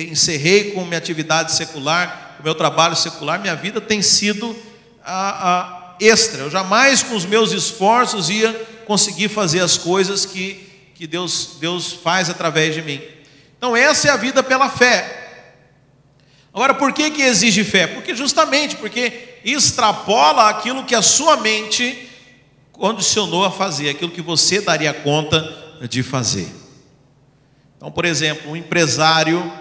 encerrei 0.10 0.72
com 0.72 0.86
minha 0.86 0.98
atividade 0.98 1.54
secular, 1.54 2.38
o 2.40 2.44
meu 2.44 2.56
trabalho 2.56 2.96
secular, 2.96 3.40
minha 3.40 3.56
vida 3.56 3.82
tem 3.82 4.02
sido 4.02 4.56
a, 5.04 5.50
a 5.50 5.96
extra. 6.00 6.44
Eu 6.44 6.50
jamais, 6.50 7.04
com 7.04 7.16
os 7.16 7.26
meus 7.26 7.52
esforços, 7.52 8.30
ia 8.30 8.54
conseguir 8.86 9.30
fazer 9.30 9.60
as 9.60 9.78
coisas 9.78 10.26
que, 10.26 10.70
que 10.96 11.06
Deus, 11.06 11.58
Deus 11.60 11.92
faz 11.92 12.30
através 12.30 12.74
de 12.74 12.82
mim. 12.82 13.02
Então, 13.58 13.76
essa 13.76 14.08
é 14.08 14.12
a 14.12 14.18
vida 14.18 14.44
pela 14.44 14.70
fé. 14.70 15.23
Agora, 16.54 16.74
por 16.74 16.94
que, 16.94 17.10
que 17.10 17.22
exige 17.22 17.64
fé? 17.64 17.88
Porque 17.88 18.16
justamente 18.16 18.76
porque 18.76 19.40
extrapola 19.44 20.50
aquilo 20.50 20.84
que 20.84 20.94
a 20.94 21.02
sua 21.02 21.38
mente 21.38 22.10
condicionou 22.72 23.44
a 23.44 23.52
fazer, 23.52 23.90
aquilo 23.90 24.12
que 24.12 24.22
você 24.22 24.62
daria 24.62 24.94
conta 24.94 25.78
de 25.90 26.04
fazer. 26.04 26.48
Então, 27.76 27.92
por 27.92 28.06
exemplo, 28.06 28.52
um 28.52 28.56
empresário 28.56 29.52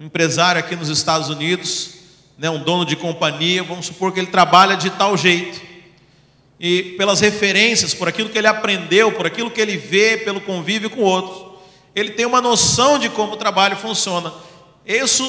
um 0.00 0.04
empresário 0.04 0.60
aqui 0.60 0.76
nos 0.76 0.88
Estados 0.88 1.28
Unidos, 1.28 1.94
né, 2.38 2.48
um 2.48 2.62
dono 2.62 2.84
de 2.84 2.94
companhia, 2.94 3.64
vamos 3.64 3.86
supor 3.86 4.12
que 4.12 4.20
ele 4.20 4.28
trabalha 4.28 4.76
de 4.76 4.90
tal 4.90 5.16
jeito. 5.16 5.60
E 6.60 6.94
pelas 6.96 7.18
referências, 7.18 7.94
por 7.94 8.06
aquilo 8.06 8.28
que 8.28 8.38
ele 8.38 8.46
aprendeu, 8.46 9.10
por 9.10 9.26
aquilo 9.26 9.50
que 9.50 9.60
ele 9.60 9.76
vê, 9.76 10.16
pelo 10.18 10.40
convívio 10.40 10.88
com 10.88 11.00
outros, 11.00 11.48
ele 11.96 12.10
tem 12.10 12.24
uma 12.24 12.40
noção 12.40 12.96
de 12.96 13.08
como 13.08 13.32
o 13.32 13.36
trabalho 13.36 13.76
funciona. 13.76 14.32
Isso 14.86 15.28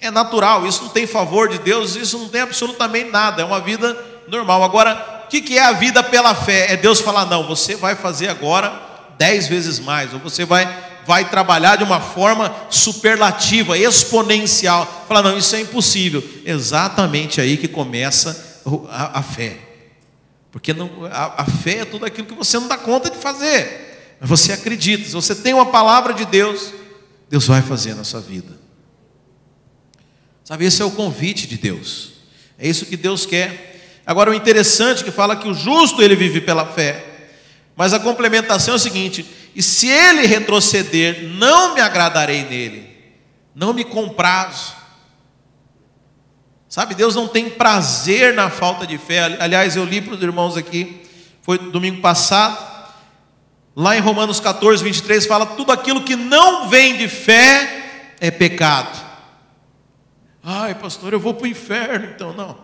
é 0.00 0.10
natural, 0.10 0.66
isso 0.66 0.84
não 0.84 0.90
tem 0.90 1.06
favor 1.06 1.48
de 1.48 1.58
Deus, 1.58 1.94
isso 1.96 2.18
não 2.18 2.28
tem 2.28 2.40
absolutamente 2.40 3.10
nada, 3.10 3.42
é 3.42 3.44
uma 3.44 3.60
vida 3.60 3.96
normal. 4.28 4.64
Agora, 4.64 5.24
o 5.24 5.28
que 5.28 5.56
é 5.56 5.62
a 5.62 5.72
vida 5.72 6.02
pela 6.02 6.34
fé? 6.34 6.72
É 6.72 6.76
Deus 6.76 7.00
falar: 7.00 7.26
não, 7.26 7.46
você 7.46 7.76
vai 7.76 7.94
fazer 7.94 8.28
agora 8.28 8.72
dez 9.18 9.46
vezes 9.46 9.78
mais, 9.78 10.12
ou 10.12 10.18
você 10.18 10.44
vai 10.44 10.66
vai 11.06 11.28
trabalhar 11.28 11.76
de 11.76 11.82
uma 11.82 12.00
forma 12.00 12.54
superlativa, 12.68 13.76
exponencial. 13.76 15.06
Fala, 15.08 15.22
não, 15.22 15.38
isso 15.38 15.56
é 15.56 15.60
impossível. 15.60 16.22
Exatamente 16.44 17.40
aí 17.40 17.56
que 17.56 17.66
começa 17.66 18.62
a, 18.88 19.18
a 19.18 19.22
fé. 19.22 19.56
Porque 20.52 20.72
não, 20.72 20.88
a, 21.10 21.42
a 21.42 21.44
fé 21.46 21.78
é 21.78 21.84
tudo 21.84 22.04
aquilo 22.04 22.28
que 22.28 22.34
você 22.34 22.58
não 22.58 22.68
dá 22.68 22.76
conta 22.76 23.10
de 23.10 23.16
fazer. 23.16 24.16
Mas 24.20 24.28
você 24.28 24.52
acredita, 24.52 25.04
se 25.04 25.12
você 25.12 25.34
tem 25.34 25.54
uma 25.54 25.66
palavra 25.66 26.12
de 26.12 26.24
Deus, 26.24 26.72
Deus 27.28 27.46
vai 27.46 27.62
fazer 27.62 27.94
na 27.94 28.04
sua 28.04 28.20
vida. 28.20 28.59
Sabe, 30.50 30.64
esse 30.64 30.82
é 30.82 30.84
o 30.84 30.90
convite 30.90 31.46
de 31.46 31.56
Deus. 31.56 32.10
É 32.58 32.66
isso 32.66 32.84
que 32.84 32.96
Deus 32.96 33.24
quer. 33.24 34.02
Agora 34.04 34.32
o 34.32 34.34
interessante 34.34 35.02
é 35.02 35.04
que 35.04 35.12
fala 35.12 35.36
que 35.36 35.46
o 35.46 35.54
justo 35.54 36.02
ele 36.02 36.16
vive 36.16 36.40
pela 36.40 36.66
fé. 36.66 37.04
Mas 37.76 37.92
a 37.94 38.00
complementação 38.00 38.74
é 38.74 38.76
o 38.76 38.80
seguinte: 38.80 39.24
e 39.54 39.62
se 39.62 39.86
ele 39.86 40.26
retroceder, 40.26 41.22
não 41.36 41.76
me 41.76 41.80
agradarei 41.80 42.42
nele, 42.42 42.84
não 43.54 43.72
me 43.72 43.84
comprazo. 43.84 44.74
Sabe, 46.68 46.96
Deus 46.96 47.14
não 47.14 47.28
tem 47.28 47.48
prazer 47.48 48.34
na 48.34 48.50
falta 48.50 48.84
de 48.84 48.98
fé. 48.98 49.36
Aliás, 49.38 49.76
eu 49.76 49.84
li 49.84 50.00
para 50.00 50.14
os 50.14 50.22
irmãos 50.22 50.56
aqui, 50.56 51.00
foi 51.42 51.58
domingo 51.58 52.00
passado, 52.00 52.58
lá 53.76 53.96
em 53.96 54.00
Romanos 54.00 54.40
14, 54.40 54.82
23, 54.82 55.26
fala: 55.26 55.46
tudo 55.46 55.70
aquilo 55.70 56.02
que 56.02 56.16
não 56.16 56.68
vem 56.68 56.96
de 56.96 57.06
fé 57.06 58.16
é 58.18 58.32
pecado. 58.32 59.09
Ai, 60.42 60.74
pastor, 60.74 61.12
eu 61.12 61.20
vou 61.20 61.34
para 61.34 61.44
o 61.44 61.48
inferno, 61.48 62.06
então 62.06 62.32
não. 62.32 62.58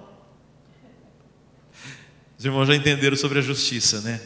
Os 2.38 2.44
irmãos 2.44 2.66
já 2.66 2.74
entenderam 2.74 3.16
sobre 3.16 3.38
a 3.38 3.42
justiça, 3.42 4.00
né? 4.00 4.20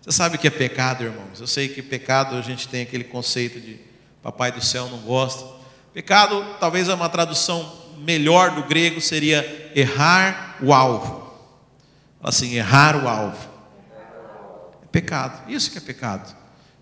Você 0.00 0.12
sabe 0.12 0.36
o 0.36 0.38
que 0.38 0.46
é 0.46 0.50
pecado, 0.50 1.04
irmãos? 1.04 1.40
Eu 1.40 1.46
sei 1.46 1.68
que 1.68 1.82
pecado 1.82 2.36
a 2.36 2.42
gente 2.42 2.68
tem 2.68 2.82
aquele 2.82 3.04
conceito 3.04 3.60
de 3.60 3.78
papai 4.22 4.52
do 4.52 4.62
céu 4.62 4.88
não 4.88 4.98
gosta. 4.98 5.44
Pecado, 5.92 6.44
talvez 6.60 6.88
é 6.88 6.94
uma 6.94 7.08
tradução 7.08 7.84
melhor 7.98 8.50
do 8.50 8.64
grego 8.64 9.00
seria 9.00 9.72
errar 9.74 10.56
o 10.62 10.72
alvo. 10.72 11.32
Assim, 12.22 12.54
errar 12.54 13.02
o 13.02 13.08
alvo. 13.08 13.48
É 14.82 14.86
pecado. 14.90 15.50
Isso 15.50 15.70
que 15.70 15.78
é 15.78 15.80
pecado. 15.80 16.34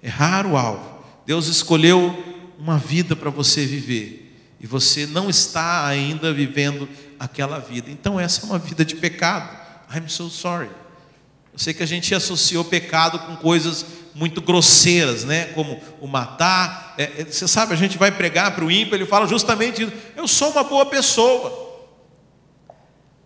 Errar 0.02 0.46
o 0.46 0.56
alvo. 0.56 1.04
Deus 1.26 1.46
escolheu 1.46 2.52
uma 2.58 2.78
vida 2.78 3.14
para 3.14 3.30
você 3.30 3.66
viver 3.66 4.21
e 4.62 4.66
você 4.66 5.06
não 5.06 5.28
está 5.28 5.84
ainda 5.84 6.32
vivendo 6.32 6.88
aquela 7.18 7.58
vida. 7.58 7.90
Então 7.90 8.18
essa 8.18 8.42
é 8.42 8.44
uma 8.44 8.60
vida 8.60 8.84
de 8.84 8.94
pecado. 8.94 9.58
I'm 9.92 10.08
so 10.08 10.30
sorry. 10.30 10.70
Eu 11.52 11.58
sei 11.58 11.74
que 11.74 11.82
a 11.82 11.86
gente 11.86 12.14
associou 12.14 12.64
pecado 12.64 13.18
com 13.18 13.34
coisas 13.36 13.84
muito 14.14 14.40
grosseiras, 14.40 15.24
né? 15.24 15.46
Como 15.46 15.82
o 16.00 16.06
matar. 16.06 16.94
É, 16.96 17.22
é, 17.22 17.24
você 17.24 17.48
sabe, 17.48 17.72
a 17.74 17.76
gente 17.76 17.98
vai 17.98 18.12
pregar 18.12 18.54
para 18.54 18.64
o 18.64 18.70
ímpio, 18.70 18.94
ele 18.94 19.04
fala 19.04 19.26
justamente 19.26 19.82
isso. 19.82 19.92
Eu 20.16 20.28
sou 20.28 20.50
uma 20.52 20.62
boa 20.62 20.86
pessoa. 20.86 21.70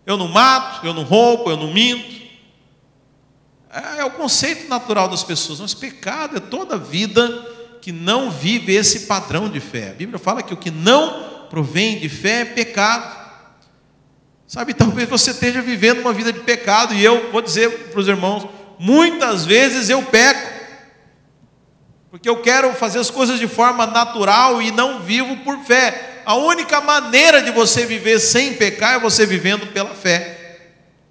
Eu 0.07 0.17
não 0.17 0.27
mato, 0.27 0.87
eu 0.87 0.93
não 0.93 1.03
roubo, 1.03 1.51
eu 1.51 1.57
não 1.57 1.71
minto. 1.71 2.17
É, 3.69 3.99
é 3.99 4.05
o 4.05 4.11
conceito 4.11 4.67
natural 4.67 5.07
das 5.07 5.23
pessoas. 5.23 5.59
Mas 5.59 5.75
pecado 5.75 6.37
é 6.37 6.39
toda 6.39 6.79
vida 6.79 7.56
que 7.81 7.91
não 7.91 8.29
vive 8.29 8.73
esse 8.75 9.01
padrão 9.01 9.49
de 9.49 9.59
fé. 9.59 9.89
A 9.89 9.93
Bíblia 9.93 10.19
fala 10.19 10.43
que 10.43 10.53
o 10.53 10.57
que 10.57 10.71
não 10.71 11.45
provém 11.49 11.99
de 11.99 12.09
fé 12.09 12.41
é 12.41 12.45
pecado. 12.45 13.17
Sabe, 14.47 14.73
talvez 14.73 15.09
você 15.09 15.31
esteja 15.31 15.61
vivendo 15.61 15.99
uma 15.99 16.13
vida 16.13 16.31
de 16.31 16.39
pecado, 16.39 16.93
e 16.93 17.03
eu 17.03 17.31
vou 17.31 17.41
dizer 17.41 17.69
para 17.89 17.99
os 17.99 18.07
irmãos: 18.07 18.47
muitas 18.79 19.45
vezes 19.45 19.89
eu 19.89 20.01
peco, 20.03 20.47
porque 22.09 22.29
eu 22.29 22.41
quero 22.41 22.73
fazer 22.73 22.99
as 22.99 23.09
coisas 23.09 23.39
de 23.39 23.47
forma 23.47 23.85
natural 23.85 24.61
e 24.61 24.71
não 24.71 25.01
vivo 25.01 25.37
por 25.37 25.59
fé. 25.65 26.21
A 26.25 26.35
única 26.35 26.79
maneira 26.79 27.41
de 27.41 27.51
você 27.51 27.85
viver 27.85 28.19
sem 28.19 28.53
pecar 28.53 28.95
é 28.95 28.99
você 28.99 29.25
vivendo 29.25 29.67
pela 29.67 29.93
fé. 29.93 30.59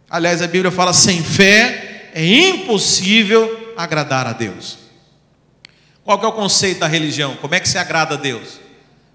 Aliás, 0.08 0.40
a 0.40 0.46
Bíblia 0.46 0.70
fala: 0.70 0.94
sem 0.94 1.22
fé 1.22 2.10
é 2.14 2.24
impossível 2.24 3.74
agradar 3.76 4.26
a 4.26 4.32
Deus. 4.32 4.85
Qual 6.06 6.22
é 6.22 6.26
o 6.28 6.32
conceito 6.32 6.78
da 6.78 6.86
religião? 6.86 7.34
Como 7.38 7.52
é 7.52 7.58
que 7.58 7.68
se 7.68 7.76
agrada 7.76 8.14
a 8.14 8.16
Deus? 8.16 8.60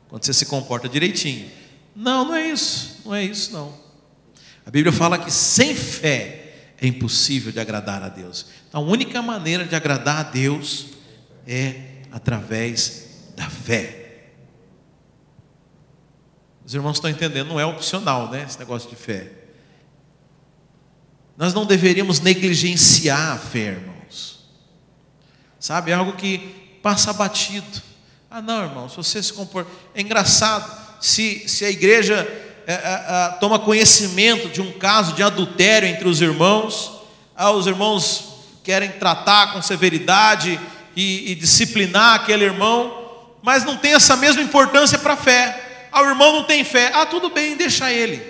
Quando 0.10 0.26
você 0.26 0.34
se 0.34 0.46
comporta 0.46 0.90
direitinho. 0.90 1.50
Não, 1.96 2.26
não 2.26 2.36
é 2.36 2.50
isso. 2.50 3.00
Não 3.06 3.16
é 3.16 3.24
isso, 3.24 3.54
não. 3.54 3.74
A 4.66 4.70
Bíblia 4.70 4.92
fala 4.92 5.18
que 5.18 5.32
sem 5.32 5.74
fé 5.74 6.54
é 6.82 6.86
impossível 6.86 7.50
de 7.50 7.62
agradar 7.62 8.04
a 8.04 8.10
Deus. 8.10 8.48
Então, 8.68 8.82
a 8.82 8.84
única 8.84 9.22
maneira 9.22 9.64
de 9.64 9.74
agradar 9.74 10.18
a 10.18 10.24
Deus 10.24 10.88
é 11.48 11.76
através 12.12 13.08
da 13.38 13.50
fé. 13.50 14.26
Os 16.66 16.74
irmãos 16.74 16.98
estão 16.98 17.10
entendendo, 17.10 17.48
não 17.48 17.60
é 17.60 17.66
opcional, 17.66 18.30
né? 18.30 18.44
Esse 18.46 18.60
negócio 18.60 18.90
de 18.90 18.98
fé. 18.98 19.32
Nós 21.38 21.54
não 21.54 21.66
deveríamos 21.66 22.20
negligenciar 22.20 23.32
a 23.32 23.38
fé, 23.38 23.78
irmãos. 23.80 24.46
Sabe, 25.58 25.92
é 25.92 25.94
algo 25.94 26.18
que 26.18 26.61
passa 26.82 27.14
batido. 27.14 27.82
Ah, 28.30 28.42
não, 28.42 28.64
irmão, 28.64 28.90
se 28.90 28.96
você 28.96 29.22
se 29.22 29.34
comporta. 29.34 29.70
É 29.94 30.02
engraçado, 30.02 30.72
se, 31.02 31.48
se 31.48 31.66
a 31.66 31.70
igreja 31.70 32.16
é, 32.66 32.74
é, 32.74 32.76
é, 32.76 33.30
toma 33.40 33.60
conhecimento 33.60 34.48
de 34.50 34.62
um 34.62 34.72
caso 34.74 35.14
de 35.14 35.24
adultério 35.24 35.88
entre 35.88 36.08
os 36.08 36.22
irmãos, 36.22 37.02
ah, 37.36 37.52
os 37.52 37.68
irmãos 37.68 38.32
querem 38.64 38.92
tratar 38.92 39.54
com 39.54 39.62
severidade 39.62 40.60
e, 40.96 41.32
e 41.32 41.36
disciplinar 41.36 42.16
aquele 42.16 42.46
irmão, 42.46 43.00
mas 43.42 43.64
não 43.64 43.76
tem 43.76 43.94
essa 43.94 44.16
mesma 44.16 44.42
importância 44.42 44.98
para 45.00 45.14
a 45.14 45.18
fé. 45.18 45.88
Ah, 45.92 46.02
o 46.04 46.10
irmão 46.10 46.34
não 46.34 46.44
tem 46.44 46.64
fé. 46.64 46.92
Ah, 46.94 47.06
tudo 47.06 47.30
bem, 47.30 47.58
deixa 47.58 47.92
ele. 47.92 48.22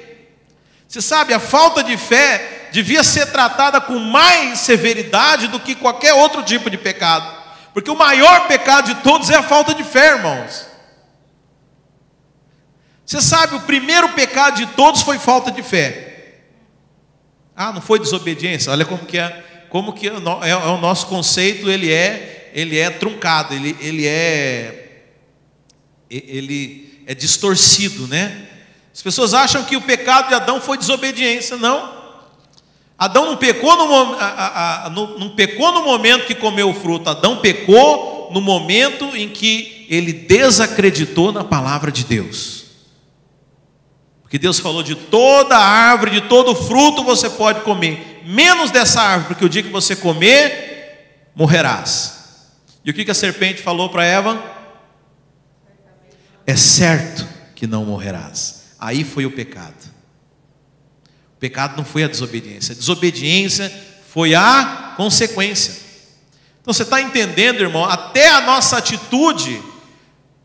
Você 0.87 1.01
sabe, 1.01 1.33
a 1.33 1.39
falta 1.39 1.83
de 1.83 1.95
fé 1.95 2.69
devia 2.71 3.03
ser 3.03 3.27
tratada 3.27 3.79
com 3.79 3.99
mais 3.99 4.59
severidade 4.59 5.47
do 5.47 5.59
que 5.59 5.75
qualquer 5.75 6.13
outro 6.13 6.41
tipo 6.43 6.69
de 6.69 6.77
pecado. 6.77 7.40
Porque 7.73 7.89
o 7.89 7.95
maior 7.95 8.47
pecado 8.47 8.93
de 8.93 9.01
todos 9.01 9.29
é 9.29 9.35
a 9.35 9.43
falta 9.43 9.73
de 9.73 9.83
fé, 9.83 10.15
irmãos. 10.15 10.67
Você 13.05 13.21
sabe, 13.21 13.55
o 13.55 13.61
primeiro 13.61 14.09
pecado 14.09 14.57
de 14.57 14.67
todos 14.67 15.01
foi 15.01 15.19
falta 15.19 15.51
de 15.51 15.61
fé. 15.61 16.37
Ah, 17.55 17.71
não 17.71 17.81
foi 17.81 17.99
desobediência. 17.99 18.71
Olha 18.71 18.85
como 18.85 19.05
que 19.05 19.17
é, 19.17 19.43
como 19.69 19.93
que 19.93 20.07
é, 20.07 20.11
é, 20.11 20.49
é 20.49 20.55
o 20.55 20.77
nosso 20.77 21.07
conceito, 21.07 21.69
ele 21.69 21.91
é, 21.91 22.51
ele 22.53 22.77
é 22.77 22.89
truncado, 22.89 23.53
ele, 23.53 23.75
ele 23.79 24.07
é, 24.07 25.03
ele 26.09 27.03
é 27.05 27.13
distorcido, 27.13 28.07
né? 28.07 28.47
As 28.93 29.01
pessoas 29.01 29.33
acham 29.33 29.63
que 29.63 29.77
o 29.77 29.81
pecado 29.81 30.27
de 30.27 30.33
Adão 30.33 30.59
foi 30.59 30.77
desobediência, 30.77 31.55
não. 31.55 32.00
Adão 33.01 33.25
não 33.25 33.35
pecou 33.35 33.75
no, 33.75 34.13
a, 34.13 34.85
a, 34.85 34.89
no, 34.91 35.17
não 35.17 35.29
pecou 35.29 35.71
no 35.71 35.83
momento 35.83 36.27
que 36.27 36.35
comeu 36.35 36.69
o 36.69 36.73
fruto, 36.75 37.09
Adão 37.09 37.37
pecou 37.37 38.29
no 38.31 38.39
momento 38.39 39.17
em 39.17 39.27
que 39.27 39.87
ele 39.89 40.13
desacreditou 40.13 41.31
na 41.31 41.43
palavra 41.43 41.91
de 41.91 42.03
Deus. 42.05 42.65
Porque 44.21 44.37
Deus 44.37 44.59
falou 44.59 44.83
de 44.83 44.93
toda 44.93 45.57
árvore, 45.57 46.11
de 46.11 46.21
todo 46.21 46.53
fruto 46.53 47.03
você 47.03 47.27
pode 47.27 47.61
comer, 47.61 48.21
menos 48.23 48.69
dessa 48.69 49.01
árvore, 49.01 49.29
porque 49.29 49.45
o 49.45 49.49
dia 49.49 49.63
que 49.63 49.69
você 49.69 49.95
comer, 49.95 51.31
morrerás. 51.33 52.51
E 52.85 52.91
o 52.91 52.93
que 52.93 53.09
a 53.09 53.15
serpente 53.15 53.63
falou 53.63 53.89
para 53.89 54.05
Eva? 54.05 54.39
É 56.45 56.55
certo 56.55 57.27
que 57.55 57.65
não 57.65 57.83
morrerás. 57.83 58.75
Aí 58.79 59.03
foi 59.03 59.25
o 59.25 59.31
pecado 59.31 59.90
pecado 61.41 61.75
não 61.75 61.83
foi 61.83 62.03
a 62.03 62.07
desobediência, 62.07 62.73
a 62.73 62.75
desobediência 62.75 63.73
foi 64.13 64.35
a 64.35 64.93
consequência. 64.95 65.73
Então 66.61 66.71
você 66.71 66.83
está 66.83 67.01
entendendo, 67.01 67.61
irmão? 67.61 67.83
Até 67.83 68.29
a 68.29 68.41
nossa 68.41 68.77
atitude, 68.77 69.59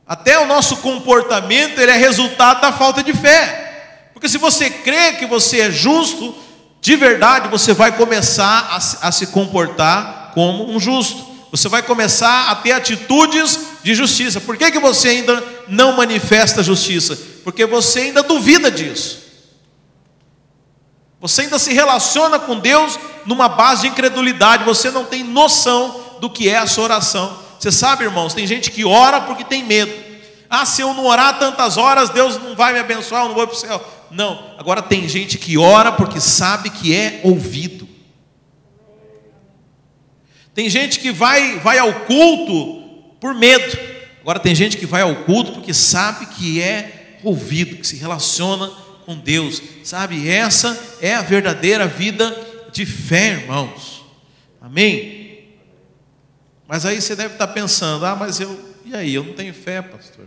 até 0.08 0.38
o 0.38 0.46
nosso 0.46 0.78
comportamento, 0.78 1.78
ele 1.78 1.90
é 1.90 1.96
resultado 1.96 2.62
da 2.62 2.72
falta 2.72 3.02
de 3.02 3.12
fé. 3.12 4.08
Porque 4.14 4.26
se 4.26 4.38
você 4.38 4.70
crê 4.70 5.12
que 5.12 5.26
você 5.26 5.60
é 5.60 5.70
justo, 5.70 6.34
de 6.80 6.96
verdade 6.96 7.48
você 7.48 7.74
vai 7.74 7.94
começar 7.94 8.66
a, 8.70 9.08
a 9.08 9.12
se 9.12 9.26
comportar 9.26 10.30
como 10.32 10.70
um 10.74 10.80
justo. 10.80 11.26
Você 11.50 11.68
vai 11.68 11.82
começar 11.82 12.50
a 12.50 12.54
ter 12.54 12.72
atitudes 12.72 13.58
de 13.82 13.94
justiça. 13.94 14.40
Por 14.40 14.56
que, 14.56 14.70
que 14.70 14.78
você 14.78 15.08
ainda 15.08 15.44
não 15.68 15.94
manifesta 15.94 16.62
justiça? 16.62 17.18
Porque 17.44 17.66
você 17.66 18.00
ainda 18.00 18.22
duvida 18.22 18.70
disso. 18.70 19.25
Você 21.26 21.42
ainda 21.42 21.58
se 21.58 21.72
relaciona 21.72 22.38
com 22.38 22.58
Deus 22.58 22.98
numa 23.24 23.48
base 23.48 23.82
de 23.82 23.88
incredulidade, 23.88 24.64
você 24.64 24.90
não 24.90 25.04
tem 25.04 25.24
noção 25.24 26.00
do 26.20 26.30
que 26.30 26.48
é 26.48 26.56
a 26.56 26.66
sua 26.66 26.84
oração. 26.84 27.36
Você 27.58 27.72
sabe, 27.72 28.04
irmãos, 28.04 28.32
tem 28.32 28.46
gente 28.46 28.70
que 28.70 28.84
ora 28.84 29.20
porque 29.22 29.42
tem 29.42 29.64
medo. 29.64 29.92
Ah, 30.48 30.64
se 30.64 30.82
eu 30.82 30.94
não 30.94 31.04
orar 31.04 31.38
tantas 31.38 31.76
horas, 31.76 32.10
Deus 32.10 32.40
não 32.40 32.54
vai 32.54 32.72
me 32.72 32.78
abençoar, 32.78 33.22
eu 33.22 33.28
não 33.28 33.34
vou 33.34 33.46
para 33.46 33.56
o 33.56 33.58
céu. 33.58 33.84
Não, 34.10 34.54
agora 34.56 34.80
tem 34.80 35.08
gente 35.08 35.36
que 35.36 35.58
ora 35.58 35.90
porque 35.90 36.20
sabe 36.20 36.70
que 36.70 36.94
é 36.94 37.20
ouvido. 37.24 37.88
Tem 40.54 40.70
gente 40.70 41.00
que 41.00 41.10
vai, 41.10 41.58
vai 41.58 41.78
ao 41.78 41.92
culto 41.92 42.84
por 43.20 43.34
medo. 43.34 43.76
Agora 44.22 44.38
tem 44.38 44.54
gente 44.54 44.76
que 44.76 44.86
vai 44.86 45.02
ao 45.02 45.14
culto 45.24 45.52
porque 45.52 45.74
sabe 45.74 46.26
que 46.26 46.62
é 46.62 47.18
ouvido, 47.24 47.76
que 47.76 47.86
se 47.86 47.96
relaciona 47.96 48.70
com 49.06 49.16
Deus, 49.16 49.62
sabe? 49.84 50.28
Essa 50.28 50.76
é 51.00 51.14
a 51.14 51.22
verdadeira 51.22 51.86
vida 51.86 52.36
de 52.72 52.84
fé, 52.84 53.34
irmãos. 53.34 54.04
Amém? 54.60 55.54
Mas 56.66 56.84
aí 56.84 57.00
você 57.00 57.14
deve 57.14 57.34
estar 57.34 57.46
pensando: 57.46 58.04
ah, 58.04 58.16
mas 58.16 58.40
eu, 58.40 58.74
e 58.84 58.94
aí? 58.94 59.14
Eu 59.14 59.22
não 59.22 59.32
tenho 59.32 59.54
fé, 59.54 59.80
pastor. 59.80 60.26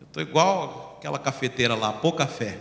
Eu 0.00 0.06
estou 0.06 0.22
igual 0.22 0.96
aquela 0.98 1.18
cafeteira 1.18 1.74
lá, 1.74 1.92
pouca 1.92 2.26
fé. 2.26 2.58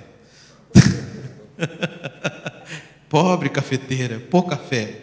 Pobre 3.07 3.49
cafeteira, 3.49 4.19
pouca 4.19 4.57
fé. 4.57 4.99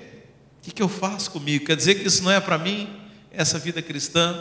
O 0.59 0.65
que, 0.65 0.73
que 0.73 0.83
eu 0.83 0.89
faço 0.89 1.31
comigo? 1.31 1.65
Quer 1.65 1.77
dizer 1.77 1.95
que 1.95 2.07
isso 2.07 2.23
não 2.23 2.31
é 2.31 2.41
para 2.41 2.59
mim, 2.59 3.01
essa 3.31 3.59
vida 3.59 3.81
cristã? 3.81 4.35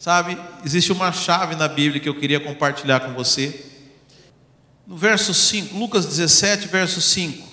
Sabe, 0.00 0.38
existe 0.64 0.92
uma 0.92 1.12
chave 1.12 1.54
na 1.56 1.68
Bíblia 1.68 2.00
que 2.00 2.08
eu 2.08 2.18
queria 2.18 2.40
compartilhar 2.40 3.00
com 3.00 3.12
você. 3.12 3.66
No 4.86 4.96
verso 4.96 5.34
5, 5.34 5.76
Lucas 5.76 6.06
17, 6.06 6.68
verso 6.68 7.02
5. 7.02 7.46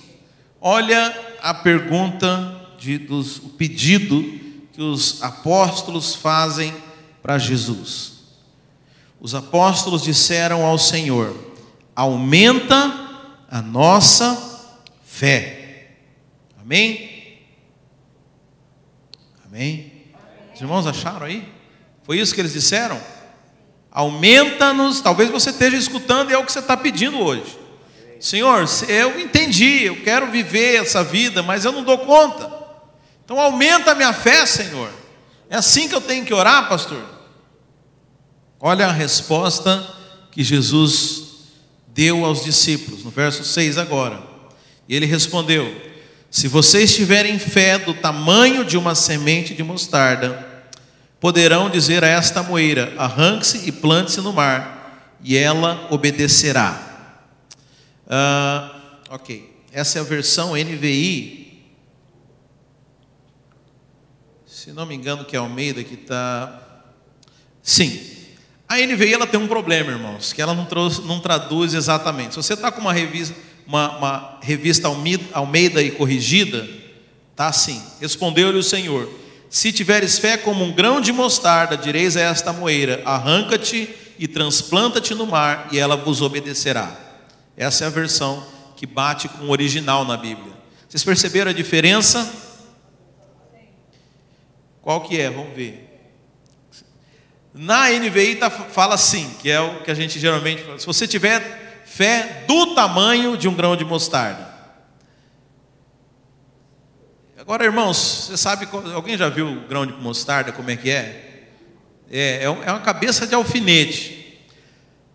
Olha 0.61 1.13
a 1.41 1.53
pergunta, 1.53 2.55
de, 2.79 2.97
dos, 2.97 3.35
o 3.39 3.49
pedido 3.49 4.23
que 4.71 4.81
os 4.81 5.21
apóstolos 5.21 6.15
fazem 6.15 6.73
para 7.21 7.37
Jesus. 7.37 8.13
Os 9.19 9.35
apóstolos 9.35 10.03
disseram 10.03 10.65
ao 10.65 10.77
Senhor: 10.77 11.35
aumenta 11.93 13.45
a 13.51 13.61
nossa 13.61 14.71
fé. 15.03 15.97
Amém? 16.61 17.41
Amém? 19.45 19.91
Os 20.55 20.61
irmãos 20.61 20.87
acharam 20.87 21.25
aí? 21.25 21.56
Foi 22.07 22.17
isso 22.17 22.33
que 22.33 22.39
eles 22.39 22.53
disseram? 22.53 22.99
Aumenta-nos, 23.91 25.01
talvez 25.01 25.29
você 25.29 25.49
esteja 25.49 25.75
escutando 25.75 26.31
e 26.31 26.33
é 26.33 26.37
o 26.37 26.45
que 26.45 26.51
você 26.53 26.59
está 26.59 26.77
pedindo 26.77 27.19
hoje. 27.19 27.59
Senhor, 28.17 28.65
eu 28.87 29.19
entendi, 29.19 29.83
eu 29.83 30.01
quero 30.01 30.31
viver 30.31 30.81
essa 30.81 31.03
vida, 31.03 31.43
mas 31.43 31.65
eu 31.65 31.73
não 31.73 31.83
dou 31.83 31.97
conta. 31.97 32.49
Então 33.25 33.37
aumenta 33.41 33.91
a 33.91 33.95
minha 33.95 34.13
fé, 34.13 34.45
Senhor. 34.45 34.89
É 35.49 35.57
assim 35.57 35.89
que 35.89 35.95
eu 35.95 35.99
tenho 35.99 36.23
que 36.23 36.33
orar, 36.33 36.69
pastor? 36.69 37.03
Olha 38.57 38.87
a 38.87 38.91
resposta 38.93 39.85
que 40.31 40.45
Jesus 40.45 41.23
deu 41.87 42.23
aos 42.23 42.41
discípulos, 42.41 43.03
no 43.03 43.11
verso 43.11 43.43
6 43.43 43.77
agora. 43.77 44.23
E 44.87 44.95
ele 44.95 45.05
respondeu: 45.05 45.75
Se 46.31 46.47
vocês 46.47 46.95
tiverem 46.95 47.37
fé 47.37 47.77
do 47.77 47.93
tamanho 47.93 48.63
de 48.63 48.77
uma 48.77 48.95
semente 48.95 49.53
de 49.53 49.61
mostarda, 49.61 50.46
poderão 51.19 51.69
dizer 51.69 52.03
a 52.03 52.07
esta 52.07 52.43
moeira: 52.43 52.93
arranque-se 52.97 53.67
e 53.67 53.71
plante-se 53.71 54.21
no 54.21 54.33
mar, 54.33 55.17
e 55.23 55.37
ela 55.37 55.87
obedecerá. 55.89 56.83
Uh, 58.05 59.13
ok, 59.13 59.63
essa 59.71 59.97
é 59.97 60.01
a 60.01 60.05
versão 60.05 60.53
NVI. 60.55 61.47
Se 64.45 64.71
não 64.71 64.85
me 64.85 64.95
engano, 64.95 65.25
que 65.25 65.35
é 65.35 65.39
Almeida 65.39 65.83
que 65.83 65.95
está. 65.95 66.63
Sim, 67.61 67.99
a 68.67 68.77
NVI 68.77 69.13
ela 69.13 69.27
tem 69.27 69.39
um 69.39 69.47
problema, 69.47 69.91
irmãos, 69.91 70.33
que 70.33 70.41
ela 70.41 70.53
não, 70.53 70.65
trouxe, 70.65 71.01
não 71.01 71.19
traduz 71.19 71.73
exatamente. 71.73 72.31
Se 72.31 72.37
você 72.37 72.53
está 72.53 72.71
com 72.71 72.81
uma 72.81 72.93
revista, 72.93 73.35
uma, 73.65 73.97
uma 73.97 74.39
revista 74.41 74.87
Almeida 75.33 75.81
e 75.81 75.91
corrigida, 75.91 76.67
tá 77.35 77.47
assim: 77.47 77.81
respondeu-lhe 77.99 78.57
o 78.57 78.63
Senhor 78.63 79.09
se 79.49 79.71
tiveres 79.71 80.19
fé 80.19 80.37
como 80.37 80.63
um 80.63 80.71
grão 80.71 80.99
de 80.99 81.11
mostarda, 81.11 81.77
direis 81.77 82.17
a 82.17 82.21
esta 82.21 82.51
moeira: 82.51 83.01
arranca-te 83.05 83.89
e 84.19 84.27
transplanta-te 84.27 85.13
no 85.13 85.27
mar, 85.27 85.69
e 85.71 85.79
ela 85.79 85.95
vos 85.95 86.21
obedecerá. 86.21 86.95
Essa 87.55 87.85
é 87.85 87.87
a 87.87 87.91
versão 87.91 88.45
que 88.75 88.85
bate 88.85 89.27
com 89.27 89.45
o 89.45 89.51
original 89.51 90.05
na 90.05 90.17
Bíblia. 90.17 90.53
Vocês 90.87 91.03
perceberam 91.03 91.51
a 91.51 91.53
diferença? 91.53 92.31
Qual 94.81 95.01
que 95.01 95.19
é? 95.19 95.29
Vamos 95.29 95.55
ver. 95.55 95.83
Na 97.53 97.89
NVI 97.89 98.35
tá, 98.35 98.49
fala 98.49 98.95
assim, 98.95 99.29
que 99.41 99.49
é 99.49 99.59
o 99.59 99.81
que 99.81 99.89
a 99.89 99.95
gente 99.95 100.19
geralmente 100.19 100.61
fala. 100.63 100.79
Se 100.79 100.85
você 100.85 101.07
tiver 101.07 101.83
fé 101.85 102.43
do 102.47 102.75
tamanho 102.75 103.35
de 103.35 103.47
um 103.47 103.55
grão 103.55 103.75
de 103.75 103.83
mostarda. 103.83 104.46
Agora, 107.47 107.63
irmãos, 107.63 108.25
você 108.27 108.35
sabe, 108.35 108.67
alguém 108.93 109.17
já 109.17 109.29
viu 109.29 109.47
o 109.47 109.61
grão 109.69 109.85
de 109.85 109.93
mostarda, 109.93 110.51
como 110.51 110.69
é 110.69 110.75
que 110.75 110.89
é? 110.89 111.45
É, 112.11 112.19
é, 112.19 112.43
é 112.43 112.49
uma 112.49 112.81
cabeça 112.81 113.25
de 113.25 113.33
alfinete. 113.33 114.43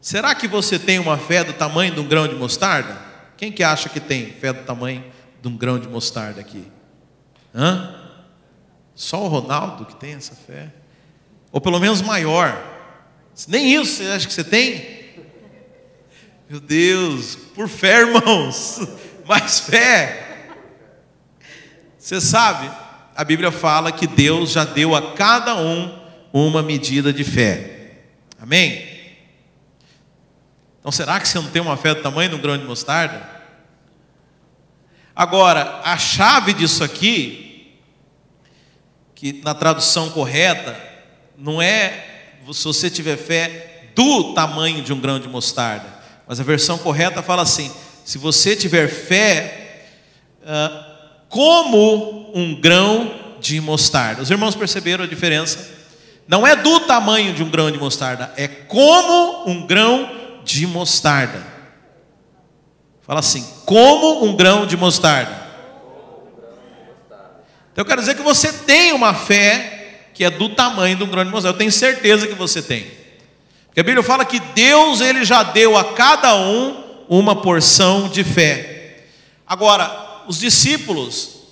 Será 0.00 0.34
que 0.34 0.48
você 0.48 0.78
tem 0.78 0.98
uma 0.98 1.18
fé 1.18 1.44
do 1.44 1.52
tamanho 1.52 1.92
de 1.92 2.00
um 2.00 2.08
grão 2.08 2.26
de 2.26 2.34
mostarda? 2.34 2.96
Quem 3.36 3.52
que 3.52 3.62
acha 3.62 3.90
que 3.90 4.00
tem 4.00 4.32
fé 4.32 4.50
do 4.50 4.64
tamanho 4.64 5.04
de 5.42 5.46
um 5.46 5.54
grão 5.54 5.78
de 5.78 5.86
mostarda 5.86 6.40
aqui? 6.40 6.66
Hã? 7.54 7.94
Só 8.94 9.22
o 9.22 9.28
Ronaldo 9.28 9.84
que 9.84 9.96
tem 9.96 10.14
essa 10.14 10.34
fé? 10.34 10.72
Ou 11.52 11.60
pelo 11.60 11.78
menos 11.78 12.00
maior? 12.00 12.58
Nem 13.46 13.74
isso 13.74 13.96
você 13.96 14.06
acha 14.06 14.26
que 14.26 14.32
você 14.32 14.42
tem? 14.42 15.02
Meu 16.48 16.60
Deus, 16.60 17.36
por 17.54 17.68
fé, 17.68 18.00
irmãos, 18.00 18.80
mais 19.28 19.60
fé. 19.60 20.31
Você 22.02 22.20
sabe, 22.20 22.68
a 23.14 23.22
Bíblia 23.22 23.52
fala 23.52 23.92
que 23.92 24.08
Deus 24.08 24.50
já 24.50 24.64
deu 24.64 24.96
a 24.96 25.12
cada 25.12 25.54
um 25.54 26.00
uma 26.32 26.60
medida 26.60 27.12
de 27.12 27.22
fé. 27.22 28.00
Amém? 28.40 28.84
Então 30.80 30.90
será 30.90 31.20
que 31.20 31.28
você 31.28 31.38
não 31.38 31.48
tem 31.48 31.62
uma 31.62 31.76
fé 31.76 31.94
do 31.94 32.02
tamanho 32.02 32.30
de 32.30 32.34
um 32.34 32.40
grão 32.40 32.58
de 32.58 32.64
mostarda? 32.64 33.24
Agora, 35.14 35.80
a 35.84 35.96
chave 35.96 36.52
disso 36.52 36.82
aqui, 36.82 37.78
que 39.14 39.40
na 39.44 39.54
tradução 39.54 40.10
correta, 40.10 40.76
não 41.38 41.62
é 41.62 42.04
se 42.52 42.64
você 42.64 42.90
tiver 42.90 43.16
fé 43.16 43.90
do 43.94 44.34
tamanho 44.34 44.82
de 44.82 44.92
um 44.92 44.98
grão 44.98 45.20
de 45.20 45.28
mostarda, 45.28 45.86
mas 46.26 46.40
a 46.40 46.42
versão 46.42 46.78
correta 46.78 47.22
fala 47.22 47.42
assim: 47.42 47.72
se 48.04 48.18
você 48.18 48.56
tiver 48.56 48.88
fé 48.88 49.86
uh, 50.42 50.91
como 51.32 52.30
um 52.34 52.54
grão 52.54 53.10
de 53.40 53.58
mostarda. 53.58 54.20
Os 54.20 54.30
irmãos 54.30 54.54
perceberam 54.54 55.04
a 55.04 55.06
diferença? 55.06 55.66
Não 56.28 56.46
é 56.46 56.54
do 56.54 56.80
tamanho 56.80 57.32
de 57.32 57.42
um 57.42 57.48
grão 57.48 57.70
de 57.70 57.78
mostarda, 57.78 58.30
é 58.36 58.46
como 58.46 59.48
um 59.48 59.66
grão 59.66 60.10
de 60.44 60.66
mostarda. 60.66 61.42
Fala 63.00 63.20
assim, 63.20 63.46
como 63.64 64.26
um 64.26 64.36
grão 64.36 64.66
de 64.66 64.76
mostarda. 64.76 65.32
Então 67.72 67.80
eu 67.80 67.86
quero 67.86 68.02
dizer 68.02 68.14
que 68.14 68.22
você 68.22 68.52
tem 68.52 68.92
uma 68.92 69.14
fé 69.14 70.10
que 70.12 70.24
é 70.24 70.30
do 70.30 70.50
tamanho 70.50 70.96
de 70.96 71.02
um 71.02 71.08
grão 71.08 71.24
de 71.24 71.30
mostarda. 71.30 71.56
Eu 71.56 71.58
tenho 71.58 71.72
certeza 71.72 72.26
que 72.26 72.34
você 72.34 72.60
tem. 72.60 72.86
Porque 73.68 73.80
a 73.80 73.84
Bíblia 73.84 74.02
fala 74.02 74.26
que 74.26 74.38
Deus 74.38 75.00
ele 75.00 75.24
já 75.24 75.42
deu 75.42 75.78
a 75.78 75.94
cada 75.94 76.36
um 76.36 76.84
uma 77.08 77.40
porção 77.40 78.06
de 78.10 78.22
fé. 78.22 78.98
Agora, 79.46 80.11
os 80.26 80.38
discípulos 80.38 81.42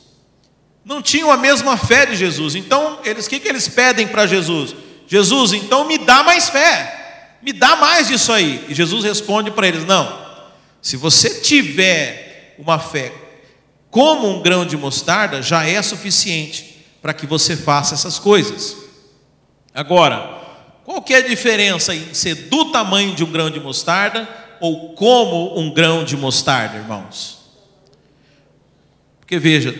não 0.84 1.02
tinham 1.02 1.30
a 1.30 1.36
mesma 1.36 1.76
fé 1.76 2.06
de 2.06 2.16
Jesus. 2.16 2.54
Então, 2.54 2.98
eles 3.04 3.26
o 3.26 3.30
que, 3.30 3.40
que 3.40 3.48
eles 3.48 3.68
pedem 3.68 4.08
para 4.08 4.26
Jesus? 4.26 4.74
Jesus, 5.06 5.52
então 5.52 5.86
me 5.86 5.98
dá 5.98 6.22
mais 6.22 6.48
fé. 6.48 7.36
Me 7.42 7.52
dá 7.52 7.76
mais 7.76 8.08
disso 8.08 8.32
aí. 8.32 8.64
E 8.68 8.74
Jesus 8.74 9.04
responde 9.04 9.50
para 9.50 9.66
eles: 9.66 9.84
Não. 9.84 10.20
Se 10.80 10.96
você 10.96 11.40
tiver 11.40 12.54
uma 12.58 12.78
fé 12.78 13.12
como 13.90 14.28
um 14.28 14.40
grão 14.40 14.64
de 14.64 14.76
mostarda, 14.76 15.42
já 15.42 15.66
é 15.66 15.82
suficiente 15.82 16.86
para 17.02 17.12
que 17.12 17.26
você 17.26 17.56
faça 17.56 17.94
essas 17.94 18.18
coisas. 18.18 18.76
Agora, 19.74 20.38
qual 20.84 21.02
que 21.02 21.14
é 21.14 21.18
a 21.18 21.28
diferença 21.28 21.94
em 21.94 22.14
ser 22.14 22.34
do 22.34 22.66
tamanho 22.72 23.14
de 23.14 23.24
um 23.24 23.30
grão 23.30 23.50
de 23.50 23.60
mostarda 23.60 24.28
ou 24.60 24.94
como 24.94 25.58
um 25.58 25.72
grão 25.72 26.04
de 26.04 26.16
mostarda, 26.16 26.76
irmãos? 26.76 27.39
Porque 29.30 29.38
veja, 29.38 29.72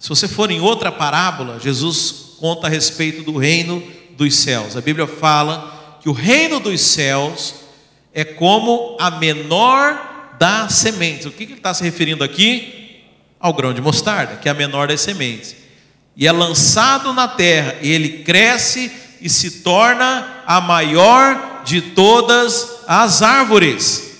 se 0.00 0.08
você 0.08 0.26
for 0.26 0.50
em 0.50 0.62
outra 0.62 0.90
parábola, 0.90 1.60
Jesus 1.60 2.36
conta 2.40 2.68
a 2.68 2.70
respeito 2.70 3.22
do 3.22 3.36
reino 3.36 3.82
dos 4.16 4.34
céus. 4.34 4.78
A 4.78 4.80
Bíblia 4.80 5.06
fala 5.06 5.98
que 6.00 6.08
o 6.08 6.12
reino 6.12 6.58
dos 6.58 6.80
céus 6.80 7.56
é 8.14 8.24
como 8.24 8.96
a 8.98 9.10
menor 9.10 10.36
das 10.38 10.72
sementes. 10.72 11.26
O 11.26 11.30
que 11.30 11.42
ele 11.42 11.52
está 11.52 11.74
se 11.74 11.84
referindo 11.84 12.24
aqui? 12.24 13.02
Ao 13.38 13.52
grão 13.52 13.74
de 13.74 13.82
mostarda, 13.82 14.36
que 14.36 14.48
é 14.48 14.52
a 14.52 14.54
menor 14.54 14.88
das 14.88 15.02
sementes. 15.02 15.54
E 16.16 16.26
é 16.26 16.32
lançado 16.32 17.12
na 17.12 17.28
terra, 17.28 17.76
e 17.82 17.90
ele 17.90 18.22
cresce 18.24 18.90
e 19.20 19.28
se 19.28 19.60
torna 19.60 20.44
a 20.46 20.62
maior 20.62 21.60
de 21.62 21.82
todas 21.82 22.84
as 22.88 23.20
árvores. 23.20 24.15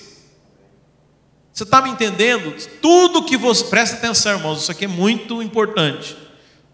Você 1.57 1.63
está 1.63 1.81
me 1.81 1.89
entendendo? 1.89 2.55
Tudo 2.79 3.25
que 3.25 3.35
você. 3.35 3.63
Presta 3.63 3.95
atenção, 3.95 4.33
irmãos, 4.33 4.61
isso 4.61 4.71
aqui 4.71 4.85
é 4.85 4.87
muito 4.87 5.41
importante. 5.41 6.15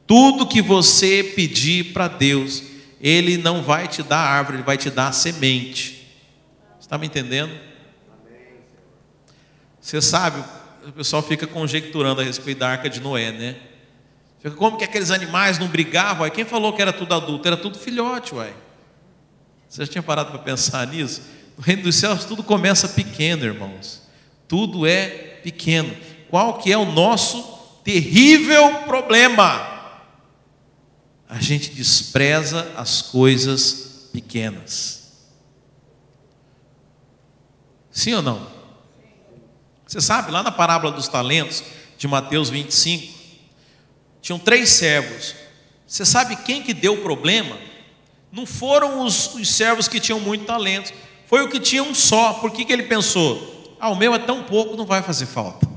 Tudo 0.05 0.45
que 0.45 0.61
você 0.61 1.23
pedir 1.23 1.93
para 1.93 2.09
Deus, 2.09 2.61
Ele 2.99 3.37
não 3.37 3.63
vai 3.63 3.87
te 3.87 4.03
dar 4.03 4.19
árvore, 4.19 4.57
Ele 4.57 4.63
vai 4.65 4.77
te 4.77 4.89
dar 4.89 5.13
semente. 5.13 6.05
Você 6.77 6.81
está 6.81 6.97
me 6.97 7.07
entendendo? 7.07 7.57
Você 9.79 10.01
sabe, 10.01 10.43
o 10.85 10.91
pessoal 10.91 11.23
fica 11.23 11.47
conjecturando 11.47 12.19
a 12.19 12.23
respeito 12.25 12.57
da 12.57 12.67
arca 12.67 12.89
de 12.89 12.99
Noé, 12.99 13.31
né? 13.31 13.55
Como 14.57 14.77
que 14.77 14.83
aqueles 14.83 15.11
animais 15.11 15.57
não 15.57 15.69
brigavam? 15.69 16.23
Uai? 16.23 16.31
Quem 16.31 16.43
falou 16.43 16.73
que 16.73 16.81
era 16.81 16.91
tudo 16.91 17.15
adulto? 17.15 17.47
Era 17.47 17.55
tudo 17.55 17.79
filhote, 17.79 18.35
uai. 18.35 18.53
Você 19.69 19.85
já 19.85 19.89
tinha 19.89 20.03
parado 20.03 20.31
para 20.31 20.39
pensar 20.39 20.85
nisso? 20.87 21.21
No 21.57 21.63
reino 21.63 21.83
dos 21.83 21.95
céus 21.95 22.25
tudo 22.25 22.43
começa 22.43 22.89
pequeno, 22.89 23.45
irmãos. 23.45 24.02
Tudo 24.53 24.85
é 24.85 25.07
pequeno. 25.41 25.97
Qual 26.29 26.59
que 26.59 26.71
é 26.71 26.77
o 26.77 26.85
nosso 26.85 27.41
terrível 27.83 28.83
problema? 28.83 29.97
A 31.27 31.39
gente 31.39 31.71
despreza 31.71 32.71
as 32.77 33.01
coisas 33.01 34.09
pequenas. 34.13 35.11
Sim 37.89 38.13
ou 38.13 38.21
não? 38.21 38.47
Você 39.87 39.99
sabe, 39.99 40.29
lá 40.29 40.43
na 40.43 40.51
parábola 40.51 40.93
dos 40.93 41.07
talentos, 41.07 41.63
de 41.97 42.07
Mateus 42.07 42.51
25, 42.51 43.11
tinham 44.21 44.37
três 44.37 44.69
servos. 44.69 45.33
Você 45.87 46.05
sabe 46.05 46.35
quem 46.35 46.61
que 46.61 46.75
deu 46.75 46.93
o 46.93 47.01
problema? 47.01 47.57
Não 48.31 48.45
foram 48.45 49.03
os, 49.03 49.33
os 49.33 49.49
servos 49.49 49.87
que 49.87 49.99
tinham 49.99 50.19
muito 50.19 50.45
talento, 50.45 50.93
foi 51.25 51.41
o 51.41 51.49
que 51.49 51.59
tinha 51.59 51.81
um 51.81 51.95
só. 51.95 52.33
Por 52.33 52.51
que, 52.51 52.63
que 52.63 52.71
ele 52.71 52.83
pensou? 52.83 53.52
Ah, 53.83 53.89
o 53.89 53.97
meu 53.97 54.15
é 54.15 54.19
tão 54.19 54.43
pouco, 54.43 54.77
não 54.77 54.85
vai 54.85 55.01
fazer 55.01 55.25
falta. 55.25 55.67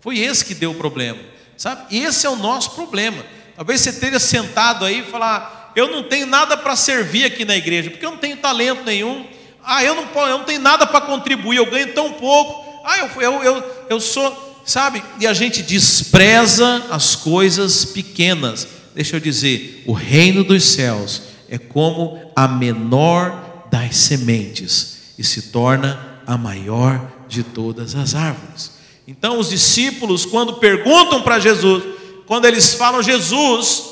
Foi 0.00 0.18
esse 0.18 0.42
que 0.42 0.54
deu 0.54 0.70
o 0.70 0.74
problema, 0.74 1.18
sabe? 1.54 1.94
Esse 1.94 2.26
é 2.26 2.30
o 2.30 2.36
nosso 2.36 2.70
problema. 2.70 3.22
Talvez 3.54 3.82
você 3.82 3.90
esteja 3.90 4.18
sentado 4.18 4.86
aí 4.86 5.00
e 5.00 5.10
falar: 5.10 5.70
Eu 5.76 5.90
não 5.90 6.04
tenho 6.04 6.26
nada 6.26 6.56
para 6.56 6.74
servir 6.74 7.26
aqui 7.26 7.44
na 7.44 7.54
igreja, 7.54 7.90
porque 7.90 8.06
eu 8.06 8.12
não 8.12 8.16
tenho 8.16 8.38
talento 8.38 8.84
nenhum. 8.86 9.26
Ah, 9.62 9.84
eu 9.84 9.94
não, 9.94 10.04
eu 10.26 10.38
não 10.38 10.44
tenho 10.44 10.62
nada 10.62 10.86
para 10.86 11.02
contribuir, 11.02 11.58
eu 11.58 11.70
ganho 11.70 11.92
tão 11.92 12.14
pouco. 12.14 12.64
Ah, 12.82 13.00
eu, 13.00 13.20
eu, 13.20 13.42
eu, 13.42 13.86
eu 13.90 14.00
sou, 14.00 14.62
sabe? 14.64 15.02
E 15.20 15.26
a 15.26 15.34
gente 15.34 15.60
despreza 15.60 16.86
as 16.90 17.14
coisas 17.14 17.84
pequenas. 17.84 18.66
Deixa 18.94 19.16
eu 19.16 19.20
dizer: 19.20 19.84
o 19.86 19.92
reino 19.92 20.42
dos 20.42 20.64
céus 20.64 21.20
é 21.50 21.58
como 21.58 22.18
a 22.34 22.48
menor 22.48 23.66
das 23.70 23.94
sementes 23.94 25.12
e 25.18 25.22
se 25.22 25.52
torna 25.52 26.16
a 26.26 26.38
maior 26.38 27.15
de 27.28 27.42
todas 27.42 27.94
as 27.94 28.14
árvores. 28.14 28.72
Então, 29.06 29.38
os 29.38 29.50
discípulos, 29.50 30.24
quando 30.26 30.54
perguntam 30.54 31.22
para 31.22 31.38
Jesus, 31.38 31.84
quando 32.26 32.44
eles 32.44 32.74
falam, 32.74 33.02
Jesus, 33.02 33.84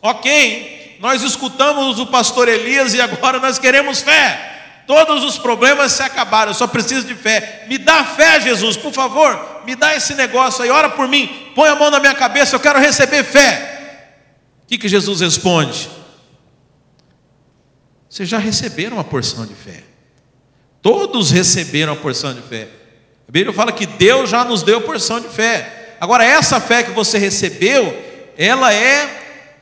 ok, 0.00 0.96
nós 1.00 1.22
escutamos 1.22 1.98
o 1.98 2.06
pastor 2.06 2.48
Elias 2.48 2.94
e 2.94 3.00
agora 3.00 3.38
nós 3.38 3.58
queremos 3.58 4.00
fé. 4.00 4.50
Todos 4.86 5.22
os 5.24 5.38
problemas 5.38 5.92
se 5.92 6.02
acabaram, 6.02 6.50
eu 6.50 6.54
só 6.54 6.66
preciso 6.66 7.06
de 7.06 7.14
fé. 7.14 7.66
Me 7.68 7.78
dá 7.78 8.04
fé, 8.04 8.40
Jesus, 8.40 8.76
por 8.76 8.92
favor, 8.92 9.62
me 9.64 9.76
dá 9.76 9.94
esse 9.94 10.14
negócio 10.14 10.62
aí, 10.62 10.70
ora 10.70 10.88
por 10.90 11.06
mim, 11.06 11.28
põe 11.54 11.68
a 11.68 11.76
mão 11.76 11.90
na 11.90 12.00
minha 12.00 12.14
cabeça, 12.14 12.56
eu 12.56 12.60
quero 12.60 12.78
receber 12.78 13.22
fé. 13.22 13.68
O 14.64 14.66
que, 14.66 14.78
que 14.78 14.88
Jesus 14.88 15.20
responde? 15.20 15.88
Vocês 18.08 18.28
já 18.28 18.38
receberam 18.38 18.96
uma 18.96 19.04
porção 19.04 19.46
de 19.46 19.54
fé. 19.54 19.84
Todos 20.80 21.30
receberam 21.30 21.92
a 21.92 21.96
porção 21.96 22.34
de 22.34 22.42
fé. 22.42 22.68
A 23.32 23.38
Bíblia 23.40 23.54
fala 23.54 23.72
que 23.72 23.86
Deus 23.86 24.28
já 24.28 24.44
nos 24.44 24.62
deu 24.62 24.82
porção 24.82 25.18
de 25.18 25.26
fé. 25.26 25.96
Agora, 25.98 26.22
essa 26.22 26.60
fé 26.60 26.82
que 26.82 26.90
você 26.90 27.16
recebeu, 27.16 27.98
ela 28.36 28.74
é 28.74 29.08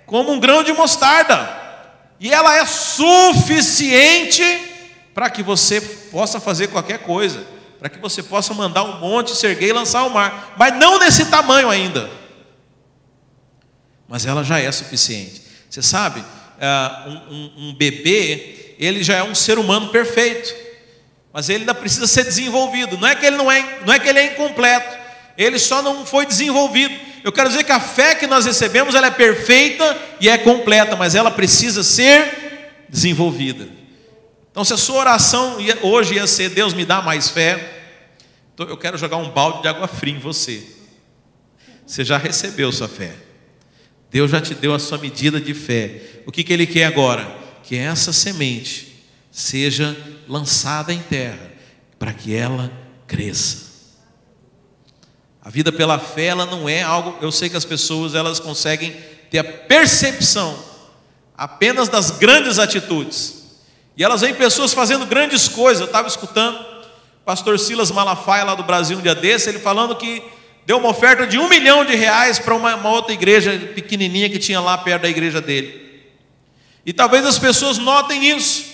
como 0.06 0.32
um 0.32 0.40
grão 0.40 0.64
de 0.64 0.72
mostarda. 0.72 1.56
E 2.18 2.32
ela 2.32 2.56
é 2.56 2.66
suficiente 2.66 4.42
para 5.14 5.30
que 5.30 5.40
você 5.40 5.80
possa 5.80 6.40
fazer 6.40 6.66
qualquer 6.66 6.98
coisa. 6.98 7.46
Para 7.78 7.88
que 7.88 8.00
você 8.00 8.24
possa 8.24 8.52
mandar 8.52 8.82
um 8.82 8.98
monte, 8.98 9.36
se 9.36 9.46
erguer 9.46 9.68
e 9.68 9.72
lançar 9.72 10.00
ao 10.00 10.10
mar. 10.10 10.54
Mas 10.58 10.74
não 10.74 10.98
nesse 10.98 11.26
tamanho 11.26 11.70
ainda. 11.70 12.10
Mas 14.08 14.26
ela 14.26 14.42
já 14.42 14.58
é 14.58 14.72
suficiente. 14.72 15.42
Você 15.70 15.80
sabe, 15.80 16.24
ah, 16.60 17.04
um, 17.06 17.34
um, 17.34 17.68
um 17.68 17.74
bebê, 17.76 18.74
ele 18.80 19.04
já 19.04 19.14
é 19.14 19.22
um 19.22 19.36
ser 19.36 19.60
humano 19.60 19.90
perfeito 19.90 20.69
mas 21.32 21.48
ele 21.48 21.60
ainda 21.60 21.74
precisa 21.74 22.06
ser 22.06 22.24
desenvolvido. 22.24 22.98
Não 22.98 23.06
é 23.06 23.14
que 23.14 23.24
ele 23.24 23.36
não 23.36 23.50
é, 23.50 23.80
não 23.86 23.92
é 23.92 23.98
que 23.98 24.08
ele 24.08 24.18
é 24.18 24.32
incompleto. 24.32 24.98
Ele 25.38 25.58
só 25.58 25.80
não 25.80 26.04
foi 26.04 26.26
desenvolvido. 26.26 26.94
Eu 27.22 27.32
quero 27.32 27.48
dizer 27.48 27.64
que 27.64 27.72
a 27.72 27.80
fé 27.80 28.14
que 28.14 28.26
nós 28.26 28.44
recebemos 28.44 28.94
ela 28.94 29.06
é 29.06 29.10
perfeita 29.10 29.96
e 30.20 30.28
é 30.28 30.36
completa, 30.36 30.96
mas 30.96 31.14
ela 31.14 31.30
precisa 31.30 31.82
ser 31.82 32.84
desenvolvida. 32.88 33.68
Então, 34.50 34.64
se 34.64 34.72
a 34.72 34.76
sua 34.76 34.96
oração 34.96 35.58
hoje 35.82 36.14
ia 36.14 36.26
ser 36.26 36.50
Deus 36.50 36.74
me 36.74 36.84
dá 36.84 37.00
mais 37.00 37.28
fé, 37.28 37.78
então 38.52 38.66
eu 38.68 38.76
quero 38.76 38.98
jogar 38.98 39.16
um 39.16 39.30
balde 39.30 39.62
de 39.62 39.68
água 39.68 39.86
fria 39.86 40.14
em 40.14 40.18
você. 40.18 40.62
Você 41.86 42.04
já 42.04 42.18
recebeu 42.18 42.72
sua 42.72 42.88
fé. 42.88 43.12
Deus 44.10 44.30
já 44.30 44.40
te 44.40 44.54
deu 44.54 44.74
a 44.74 44.78
sua 44.78 44.98
medida 44.98 45.40
de 45.40 45.54
fé. 45.54 46.02
O 46.26 46.32
que, 46.32 46.42
que 46.42 46.52
Ele 46.52 46.66
quer 46.66 46.84
agora? 46.84 47.26
Que 47.62 47.76
essa 47.76 48.12
semente 48.12 48.89
seja 49.30 49.96
lançada 50.28 50.92
em 50.92 51.00
terra, 51.00 51.52
para 51.98 52.12
que 52.12 52.34
ela 52.34 52.70
cresça. 53.06 53.70
A 55.42 55.48
vida 55.48 55.72
pela 55.72 55.98
fé, 55.98 56.26
ela 56.26 56.44
não 56.44 56.68
é 56.68 56.82
algo, 56.82 57.16
eu 57.22 57.32
sei 57.32 57.48
que 57.48 57.56
as 57.56 57.64
pessoas 57.64 58.14
elas 58.14 58.38
conseguem 58.38 58.94
ter 59.30 59.38
a 59.38 59.44
percepção 59.44 60.56
apenas 61.36 61.88
das 61.88 62.10
grandes 62.10 62.58
atitudes. 62.58 63.40
E 63.96 64.04
elas 64.04 64.20
veem 64.20 64.34
pessoas 64.34 64.72
fazendo 64.72 65.06
grandes 65.06 65.48
coisas. 65.48 65.80
Eu 65.80 65.86
estava 65.86 66.08
escutando 66.08 66.56
o 66.56 67.24
pastor 67.24 67.58
Silas 67.58 67.90
Malafaia, 67.90 68.44
lá 68.44 68.54
do 68.54 68.62
Brasil, 68.62 68.98
um 68.98 69.02
dia 69.02 69.14
desse, 69.14 69.48
ele 69.48 69.58
falando 69.58 69.96
que 69.96 70.22
deu 70.66 70.78
uma 70.78 70.90
oferta 70.90 71.26
de 71.26 71.38
um 71.38 71.48
milhão 71.48 71.84
de 71.84 71.94
reais 71.94 72.38
para 72.38 72.54
uma, 72.54 72.74
uma 72.76 72.90
outra 72.90 73.12
igreja 73.12 73.58
pequenininha 73.74 74.28
que 74.28 74.38
tinha 74.38 74.60
lá 74.60 74.76
perto 74.78 75.02
da 75.02 75.08
igreja 75.08 75.40
dele. 75.40 76.04
E 76.84 76.92
talvez 76.92 77.24
as 77.26 77.38
pessoas 77.38 77.78
notem 77.78 78.36
isso. 78.36 78.69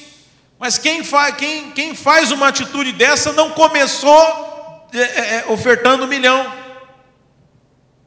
Mas 0.58 0.78
quem 0.78 1.04
faz, 1.04 1.36
quem, 1.36 1.70
quem 1.72 1.94
faz 1.94 2.32
uma 2.32 2.48
atitude 2.48 2.92
dessa 2.92 3.32
não 3.32 3.50
começou 3.50 4.86
é, 4.92 4.98
é, 4.98 5.34
é, 5.36 5.44
ofertando 5.48 6.04
um 6.04 6.06
milhão. 6.06 6.50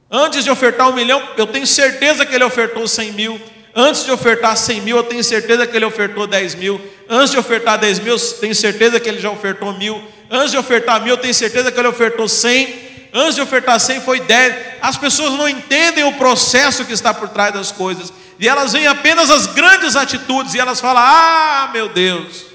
Antes 0.09 0.43
de 0.43 0.49
ofertar 0.49 0.89
um 0.89 0.93
milhão, 0.93 1.21
eu 1.37 1.45
tenho 1.45 1.67
certeza 1.67 2.25
que 2.25 2.33
ele 2.33 2.43
ofertou 2.43 2.87
100 2.87 3.11
mil. 3.11 3.39
Antes 3.75 4.03
de 4.03 4.11
ofertar 4.11 4.57
100 4.57 4.81
mil, 4.81 4.97
eu 4.97 5.03
tenho 5.03 5.23
certeza 5.23 5.67
que 5.67 5.75
ele 5.75 5.85
ofertou 5.85 6.25
10 6.25 6.55
mil. 6.55 6.81
Antes 7.07 7.31
de 7.31 7.37
ofertar 7.37 7.77
10 7.77 7.99
mil, 7.99 8.13
eu 8.13 8.19
tenho 8.19 8.55
certeza 8.55 8.99
que 8.99 9.07
ele 9.07 9.19
já 9.19 9.29
ofertou 9.29 9.71
mil. 9.73 10.03
Antes 10.31 10.51
de 10.51 10.57
ofertar 10.57 10.99
mil, 11.01 11.13
eu 11.13 11.17
tenho 11.17 11.33
certeza 11.33 11.71
que 11.71 11.79
ele 11.79 11.87
ofertou 11.87 12.27
100. 12.27 12.89
Antes 13.13 13.35
de 13.35 13.41
ofertar 13.41 13.79
100, 13.79 14.01
foi 14.01 14.19
10. 14.19 14.55
As 14.81 14.97
pessoas 14.97 15.33
não 15.33 15.47
entendem 15.47 16.03
o 16.03 16.13
processo 16.13 16.83
que 16.83 16.93
está 16.93 17.13
por 17.13 17.29
trás 17.29 17.53
das 17.53 17.71
coisas. 17.71 18.11
E 18.39 18.47
elas 18.47 18.71
veem 18.71 18.87
apenas 18.87 19.29
as 19.29 19.45
grandes 19.47 19.97
atitudes. 19.97 20.53
E 20.53 20.59
elas 20.59 20.79
falam: 20.79 21.03
Ah, 21.05 21.69
meu 21.73 21.89
Deus, 21.89 22.45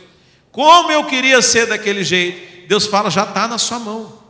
como 0.50 0.90
eu 0.90 1.04
queria 1.04 1.42
ser 1.42 1.66
daquele 1.66 2.02
jeito. 2.02 2.66
Deus 2.66 2.86
fala: 2.86 3.10
Já 3.10 3.24
está 3.24 3.46
na 3.46 3.58
sua 3.58 3.78
mão. 3.78 4.24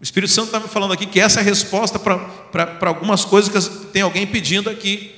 O 0.00 0.02
Espírito 0.02 0.32
Santo 0.32 0.46
está 0.46 0.60
me 0.60 0.68
falando 0.68 0.92
aqui 0.92 1.06
que 1.06 1.20
essa 1.20 1.40
é 1.40 1.42
a 1.42 1.44
resposta 1.44 1.98
para 1.98 2.88
algumas 2.88 3.24
coisas 3.24 3.68
que 3.68 3.86
tem 3.86 4.02
alguém 4.02 4.26
pedindo 4.26 4.68
aqui. 4.68 5.14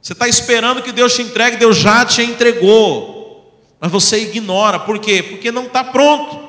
Você 0.00 0.14
está 0.14 0.26
esperando 0.26 0.82
que 0.82 0.92
Deus 0.92 1.14
te 1.14 1.22
entregue, 1.22 1.56
Deus 1.58 1.76
já 1.76 2.04
te 2.04 2.22
entregou, 2.22 3.54
mas 3.78 3.92
você 3.92 4.22
ignora, 4.22 4.80
por 4.80 4.98
quê? 4.98 5.22
Porque 5.22 5.52
não 5.52 5.66
está 5.66 5.84
pronto. 5.84 6.40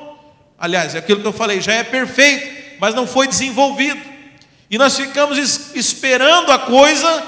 Aliás, 0.58 0.94
é 0.94 0.98
aquilo 0.98 1.20
que 1.20 1.26
eu 1.26 1.32
falei, 1.32 1.60
já 1.60 1.74
é 1.74 1.84
perfeito, 1.84 2.78
mas 2.80 2.94
não 2.94 3.06
foi 3.06 3.28
desenvolvido. 3.28 4.13
E 4.74 4.78
nós 4.78 4.96
ficamos 4.96 5.38
esperando 5.72 6.50
a 6.50 6.58
coisa, 6.58 7.22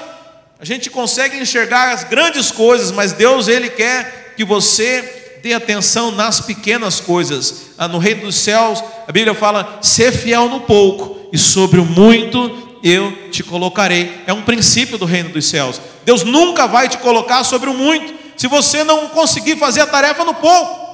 a 0.59 0.65
gente 0.65 0.89
consegue 0.89 1.37
enxergar 1.37 1.93
as 1.93 2.03
grandes 2.03 2.51
coisas, 2.51 2.91
mas 2.91 3.13
Deus, 3.13 3.47
Ele 3.47 3.69
quer 3.69 4.33
que 4.35 4.43
você 4.43 5.39
dê 5.41 5.53
atenção 5.53 6.11
nas 6.11 6.41
pequenas 6.41 6.99
coisas. 6.99 7.67
Ah, 7.77 7.87
no 7.87 7.99
reino 7.99 8.23
dos 8.23 8.35
céus, 8.35 8.83
a 9.07 9.11
Bíblia 9.13 9.33
fala: 9.33 9.79
ser 9.81 10.11
fiel 10.11 10.49
no 10.49 10.59
pouco, 10.59 11.29
e 11.31 11.37
sobre 11.37 11.79
o 11.79 11.85
muito 11.85 12.79
eu 12.83 13.29
te 13.31 13.43
colocarei. 13.43 14.23
É 14.27 14.33
um 14.33 14.41
princípio 14.41 14.97
do 14.97 15.05
reino 15.05 15.29
dos 15.29 15.45
céus. 15.47 15.79
Deus 16.03 16.23
nunca 16.23 16.67
vai 16.67 16.89
te 16.89 16.97
colocar 16.97 17.45
sobre 17.45 17.69
o 17.69 17.73
muito, 17.73 18.13
se 18.35 18.47
você 18.47 18.83
não 18.83 19.07
conseguir 19.07 19.55
fazer 19.55 19.79
a 19.79 19.87
tarefa 19.87 20.25
no 20.25 20.33
pouco. 20.33 20.85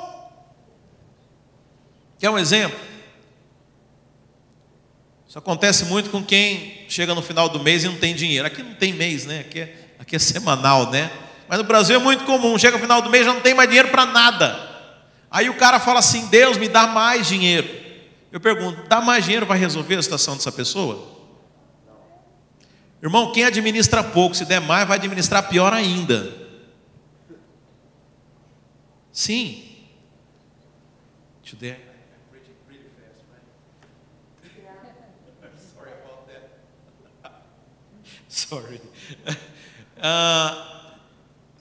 Quer 2.19 2.29
um 2.29 2.37
exemplo? 2.37 2.92
Isso 5.33 5.39
acontece 5.39 5.85
muito 5.85 6.11
com 6.11 6.23
quem 6.23 6.85
chega 6.87 7.15
no 7.15 7.21
final 7.23 7.49
do 7.49 7.59
mês 7.59 7.83
e 7.83 7.87
não 7.87 7.95
tem 7.95 8.13
dinheiro. 8.13 8.45
Aqui 8.45 8.61
não 8.61 8.75
tem 8.75 8.93
mês, 8.93 9.25
né? 9.25 9.39
Aqui 9.39 9.61
é, 9.61 9.75
aqui 9.97 10.15
é 10.15 10.19
semanal, 10.19 10.91
né? 10.91 11.11
Mas 11.49 11.57
no 11.57 11.63
Brasil 11.63 11.95
é 11.95 11.97
muito 11.97 12.23
comum, 12.23 12.55
chega 12.55 12.77
no 12.77 12.83
final 12.83 13.01
do 13.01 13.09
mês 13.09 13.25
já 13.25 13.33
não 13.33 13.41
tem 13.41 13.55
mais 13.55 13.67
dinheiro 13.67 13.89
para 13.89 14.05
nada. 14.05 14.55
Aí 15.31 15.49
o 15.49 15.55
cara 15.55 15.79
fala 15.79 15.97
assim: 15.97 16.27
Deus, 16.27 16.55
me 16.57 16.67
dá 16.67 16.85
mais 16.85 17.27
dinheiro. 17.27 17.67
Eu 18.31 18.39
pergunto: 18.39 18.87
dá 18.87 19.01
mais 19.01 19.25
dinheiro 19.25 19.43
vai 19.47 19.57
resolver 19.57 19.95
a 19.95 20.03
situação 20.03 20.35
dessa 20.35 20.51
pessoa? 20.51 21.03
Irmão, 23.01 23.31
quem 23.31 23.43
administra 23.43 24.03
pouco, 24.03 24.35
se 24.35 24.45
der 24.45 24.61
mais, 24.61 24.87
vai 24.87 24.97
administrar 24.97 25.49
pior 25.49 25.73
ainda. 25.73 26.31
Sim. 29.11 29.63
Deixa 31.41 31.55
eu 31.55 31.59
der. 31.59 31.92
Sorry. 38.49 38.81
Uh, 39.97 40.73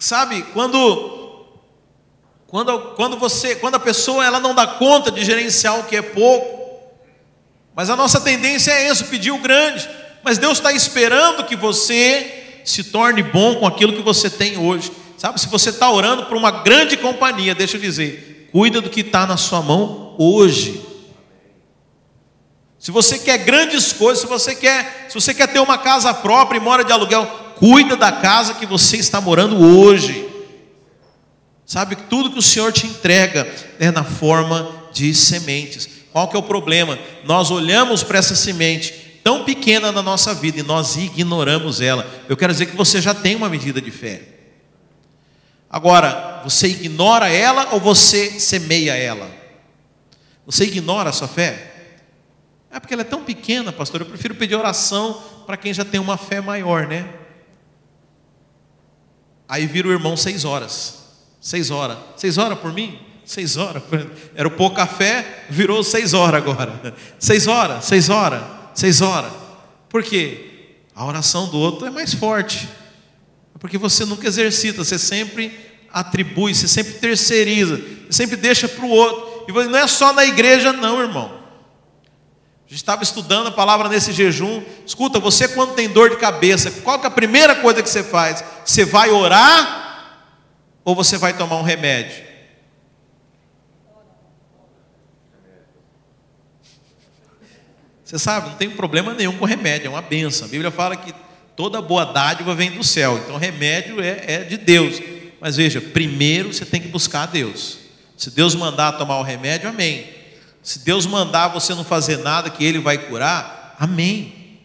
Sabe, 0.03 0.43
quando 0.53 1.47
quando 2.49 2.81
quando 2.97 3.17
você, 3.17 3.55
quando 3.55 3.77
a 3.77 3.81
pessoa 3.81 4.25
ela 4.25 4.41
não 4.41 4.53
dá 4.53 4.67
conta 4.67 5.13
de 5.13 5.25
gerenciar 5.25 5.79
o 5.79 5.85
que 5.85 5.95
é 5.95 6.03
pouco, 6.03 6.91
mas 7.73 7.89
a 7.89 7.95
nossa 7.95 8.21
tendência 8.21 8.73
é 8.73 8.91
isso, 8.91 9.05
pedir 9.05 9.31
o 9.31 9.39
grande. 9.39 9.89
Mas 10.25 10.39
Deus 10.39 10.59
está 10.59 10.73
esperando 10.73 11.45
que 11.45 11.55
você 11.55 12.61
se 12.65 12.85
torne 12.85 13.23
bom 13.23 13.55
com 13.57 13.67
aquilo 13.67 13.93
que 13.93 14.03
você 14.03 14.29
tem 14.29 14.59
hoje. 14.59 14.91
Sabe, 15.17 15.41
se 15.41 15.47
você 15.47 15.71
está 15.71 15.89
orando 15.89 16.27
por 16.27 16.37
uma 16.37 16.51
grande 16.51 16.97
companhia, 16.97 17.55
deixa 17.55 17.77
eu 17.77 17.81
dizer, 17.81 18.49
cuida 18.51 18.81
do 18.81 18.91
que 18.91 19.03
está 19.03 19.25
na 19.25 19.37
sua 19.37 19.63
mão 19.63 20.17
hoje. 20.19 20.85
Se 22.83 22.91
você 22.91 23.17
quer 23.17 23.39
grandes 23.39 23.93
coisas, 23.93 24.23
se 24.23 24.27
você 24.27 24.57
quer, 24.57 25.07
se 25.09 25.15
você 25.15 25.33
quer 25.33 25.47
ter 25.47 25.61
uma 25.61 25.79
casa 25.79 26.13
própria 26.13 26.59
e 26.59 26.61
mora 26.61 26.83
de 26.85 26.93
aluguel, 26.93 27.43
Cuida 27.63 27.97
da 27.97 28.11
casa 28.11 28.55
que 28.55 28.67
você 28.67 28.97
está 28.97 29.21
morando 29.21 29.57
hoje. 29.57 30.29
Sabe 31.65 31.95
que 31.95 32.03
tudo 32.03 32.33
que 32.33 32.41
o 32.41 32.43
Senhor 32.43 32.73
te 32.73 32.89
entrega 32.89 33.49
é 33.79 33.89
na 33.93 34.03
forma 34.03 34.83
de 34.93 35.15
sementes. 35.15 35.89
Qual 36.11 36.27
que 36.27 36.35
é 36.35 36.41
o 36.41 36.43
problema? 36.43 36.99
Nós 37.23 37.53
olhamos 37.53 38.03
para 38.03 38.19
essa 38.19 38.35
semente 38.35 39.21
tão 39.23 39.45
pequena 39.45 39.93
na 39.93 40.03
nossa 40.03 40.35
vida 40.35 40.59
e 40.59 40.65
nós 40.65 40.97
ignoramos 40.97 41.81
ela. 41.81 42.05
Eu 42.29 42.37
quero 42.37 42.53
dizer 42.53 42.67
que 42.67 42.77
você 42.77 43.01
já 43.01 43.15
tem 43.15 43.37
uma 43.37 43.49
medida 43.49 43.81
de 43.81 43.93
fé. 43.93 44.23
Agora, 45.71 46.43
você 46.43 46.67
ignora 46.67 47.29
ela 47.29 47.69
ou 47.75 47.79
você 47.79 48.41
semeia 48.41 48.97
ela? 48.97 49.31
Você 50.45 50.65
ignora 50.65 51.11
a 51.11 51.13
sua 51.13 51.29
fé? 51.29 51.72
É 52.73 52.81
porque 52.81 52.95
ela 52.95 53.03
é 53.03 53.05
tão 53.05 53.23
pequena, 53.23 53.71
pastor. 53.71 54.01
Eu 54.01 54.07
prefiro 54.07 54.35
pedir 54.35 54.57
oração 54.57 55.23
para 55.47 55.59
quem 55.59 55.75
já 55.75 55.85
tem 55.85 56.01
uma 56.01 56.17
fé 56.17 56.41
maior, 56.41 56.87
né? 56.87 57.07
Aí 59.47 59.67
vira 59.67 59.89
o 59.89 59.93
irmão 59.93 60.17
seis 60.17 60.47
horas. 60.47 61.01
Seis 61.39 61.71
horas. 61.71 61.99
Seis 62.17 62.39
horas 62.39 62.59
por 62.59 62.73
mim? 62.73 62.99
Seis 63.27 63.59
horas. 63.59 63.83
Era 64.35 64.49
o 64.49 64.53
pouco 64.53 64.75
café, 64.75 65.45
virou 65.51 65.85
seis 65.85 66.15
horas 66.15 66.43
agora. 66.43 66.95
Seis 67.19 67.47
horas, 67.47 67.85
seis 67.85 68.09
horas, 68.09 68.43
seis 68.75 69.03
horas. 69.03 69.33
Por 69.91 70.03
quê? 70.03 70.79
A 70.95 71.05
oração 71.05 71.51
do 71.51 71.59
outro 71.59 71.87
é 71.87 71.91
mais 71.91 72.15
forte. 72.15 72.67
Porque 73.61 73.77
você 73.77 74.07
nunca 74.07 74.27
exercita, 74.27 74.83
você 74.83 74.99
sempre 74.99 75.55
atribui, 75.93 76.55
você 76.55 76.67
sempre 76.67 76.95
terceiriza, 76.95 77.77
você 77.77 78.13
sempre 78.13 78.37
deixa 78.37 78.67
para 78.67 78.87
o 78.87 78.89
outro. 78.89 79.45
E 79.47 79.53
não 79.53 79.79
é 79.79 79.87
só 79.87 80.15
na 80.15 80.25
igreja, 80.25 80.73
não, 80.73 81.03
irmão 81.03 81.42
gente 82.73 82.81
estava 82.81 83.03
estudando 83.03 83.49
a 83.49 83.53
palavra 83.53 83.87
nesse 83.87 84.13
jejum. 84.13 84.63
Escuta, 84.87 85.21
você 85.21 85.47
quando 85.47 85.75
tem 85.75 85.91
dor 85.91 86.09
de 86.09 86.17
cabeça, 86.17 86.71
qual 86.71 86.99
que 86.99 87.05
é 87.05 87.09
a 87.09 87.11
primeira 87.11 87.57
coisa 87.57 87.83
que 87.83 87.89
você 87.89 88.03
faz? 88.03 88.43
Você 88.65 88.83
vai 88.83 89.11
orar 89.11 90.25
ou 90.83 90.95
você 90.95 91.19
vai 91.19 91.37
tomar 91.37 91.57
um 91.57 91.63
remédio? 91.63 92.33
Você 98.03 98.19
sabe, 98.19 98.49
não 98.49 98.57
tem 98.57 98.71
problema 98.71 99.13
nenhum 99.13 99.37
com 99.37 99.45
remédio, 99.45 99.89
é 99.89 99.91
uma 99.91 100.03
benção. 100.03 100.47
A 100.47 100.51
Bíblia 100.51 100.71
fala 100.71 100.97
que 100.97 101.15
toda 101.55 101.83
boa 101.83 102.07
dádiva 102.07 102.55
vem 102.55 102.71
do 102.71 102.83
céu, 102.83 103.19
então 103.19 103.37
remédio 103.37 104.01
é, 104.03 104.25
é 104.27 104.39
de 104.45 104.57
Deus. 104.57 104.99
Mas 105.39 105.57
veja, 105.57 105.79
primeiro 105.79 106.55
você 106.55 106.65
tem 106.65 106.81
que 106.81 106.89
buscar 106.89 107.25
a 107.25 107.27
Deus. 107.27 107.79
Se 108.17 108.31
Deus 108.31 108.55
mandar 108.55 108.93
tomar 108.93 109.19
o 109.19 109.23
remédio, 109.23 109.69
amém. 109.69 110.22
Se 110.63 110.79
Deus 110.79 111.07
mandar 111.07 111.49
você 111.49 111.75
não 111.75 111.85
fazer 111.85 112.19
nada 112.19 112.49
que 112.49 112.65
Ele 112.65 112.79
vai 112.79 112.97
curar, 112.97 113.75
amém. 113.79 114.61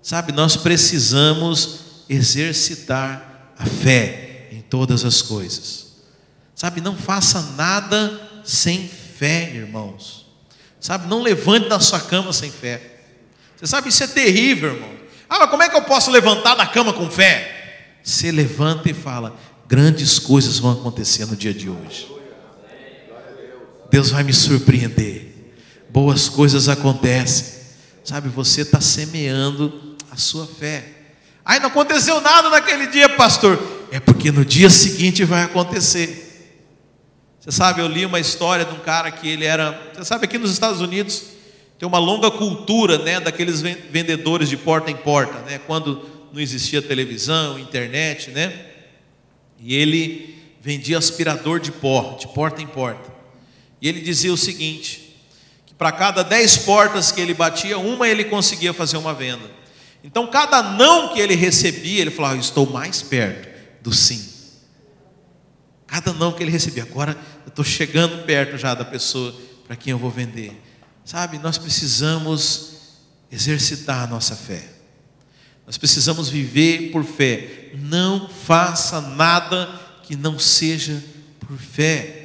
Sabe, 0.00 0.32
nós 0.32 0.56
precisamos 0.56 1.80
exercitar 2.08 3.52
a 3.58 3.66
fé 3.66 4.48
em 4.52 4.60
todas 4.62 5.04
as 5.04 5.20
coisas. 5.20 5.86
Sabe, 6.54 6.80
não 6.80 6.96
faça 6.96 7.42
nada 7.56 8.42
sem 8.44 8.88
fé, 8.88 9.50
irmãos. 9.52 10.26
Sabe, 10.80 11.08
não 11.08 11.22
levante 11.22 11.68
da 11.68 11.80
sua 11.80 12.00
cama 12.00 12.32
sem 12.32 12.50
fé. 12.50 13.00
Você 13.56 13.66
sabe, 13.66 13.88
isso 13.88 14.04
é 14.04 14.06
terrível, 14.06 14.74
irmão. 14.74 14.90
Ah, 15.28 15.38
mas 15.40 15.50
como 15.50 15.62
é 15.62 15.68
que 15.68 15.76
eu 15.76 15.82
posso 15.82 16.10
levantar 16.10 16.54
da 16.54 16.66
cama 16.66 16.92
com 16.92 17.10
fé? 17.10 17.98
Você 18.02 18.32
levanta 18.32 18.90
e 18.90 18.94
fala: 18.94 19.36
grandes 19.68 20.18
coisas 20.18 20.58
vão 20.58 20.72
acontecer 20.72 21.26
no 21.26 21.36
dia 21.36 21.52
de 21.52 21.68
hoje. 21.68 22.10
Deus 23.90 24.10
vai 24.10 24.22
me 24.22 24.32
surpreender 24.32 25.29
boas 25.92 26.28
coisas 26.28 26.68
acontecem. 26.68 27.60
Sabe, 28.04 28.28
você 28.28 28.62
está 28.62 28.80
semeando 28.80 29.96
a 30.10 30.16
sua 30.16 30.46
fé. 30.46 30.84
Aí 31.44 31.60
não 31.60 31.68
aconteceu 31.68 32.20
nada 32.20 32.48
naquele 32.48 32.86
dia, 32.86 33.08
pastor. 33.08 33.58
É 33.90 34.00
porque 34.00 34.30
no 34.30 34.44
dia 34.44 34.70
seguinte 34.70 35.24
vai 35.24 35.42
acontecer. 35.42 36.28
Você 37.40 37.50
sabe, 37.50 37.80
eu 37.80 37.88
li 37.88 38.04
uma 38.04 38.20
história 38.20 38.64
de 38.64 38.72
um 38.72 38.78
cara 38.78 39.10
que 39.10 39.28
ele 39.28 39.44
era. 39.44 39.92
Você 39.94 40.04
sabe, 40.04 40.26
aqui 40.26 40.38
nos 40.38 40.52
Estados 40.52 40.80
Unidos 40.80 41.24
tem 41.78 41.88
uma 41.88 41.98
longa 41.98 42.30
cultura, 42.30 42.98
né, 42.98 43.18
daqueles 43.18 43.62
vendedores 43.62 44.50
de 44.50 44.56
porta 44.56 44.90
em 44.90 44.96
porta, 44.96 45.38
né? 45.50 45.58
Quando 45.66 46.02
não 46.30 46.40
existia 46.40 46.82
televisão, 46.82 47.58
internet, 47.58 48.30
né? 48.30 48.52
E 49.58 49.74
ele 49.74 50.38
vendia 50.60 50.98
aspirador 50.98 51.58
de 51.58 51.72
pó, 51.72 52.16
de 52.20 52.28
porta 52.28 52.60
em 52.60 52.66
porta. 52.66 53.10
E 53.80 53.88
ele 53.88 54.00
dizia 54.00 54.32
o 54.32 54.36
seguinte: 54.36 55.09
para 55.80 55.92
cada 55.92 56.22
dez 56.22 56.58
portas 56.58 57.10
que 57.10 57.22
ele 57.22 57.32
batia, 57.32 57.78
uma 57.78 58.06
ele 58.06 58.24
conseguia 58.24 58.74
fazer 58.74 58.98
uma 58.98 59.14
venda. 59.14 59.50
Então, 60.04 60.26
cada 60.26 60.62
não 60.62 61.14
que 61.14 61.18
ele 61.18 61.34
recebia, 61.34 62.02
ele 62.02 62.10
falava: 62.10 62.36
Estou 62.36 62.70
mais 62.70 63.00
perto 63.00 63.48
do 63.80 63.90
sim. 63.90 64.22
Cada 65.86 66.12
não 66.12 66.32
que 66.32 66.42
ele 66.42 66.50
recebia, 66.50 66.82
agora 66.82 67.16
eu 67.46 67.48
estou 67.48 67.64
chegando 67.64 68.26
perto 68.26 68.58
já 68.58 68.74
da 68.74 68.84
pessoa 68.84 69.34
para 69.66 69.74
quem 69.74 69.92
eu 69.92 69.98
vou 69.98 70.10
vender. 70.10 70.52
Sabe, 71.02 71.38
nós 71.38 71.56
precisamos 71.56 72.72
exercitar 73.32 74.04
a 74.04 74.06
nossa 74.06 74.36
fé. 74.36 74.62
Nós 75.64 75.78
precisamos 75.78 76.28
viver 76.28 76.90
por 76.92 77.04
fé. 77.04 77.70
Não 77.74 78.28
faça 78.28 79.00
nada 79.00 79.66
que 80.02 80.14
não 80.14 80.38
seja 80.38 81.02
por 81.38 81.56
fé. 81.56 82.19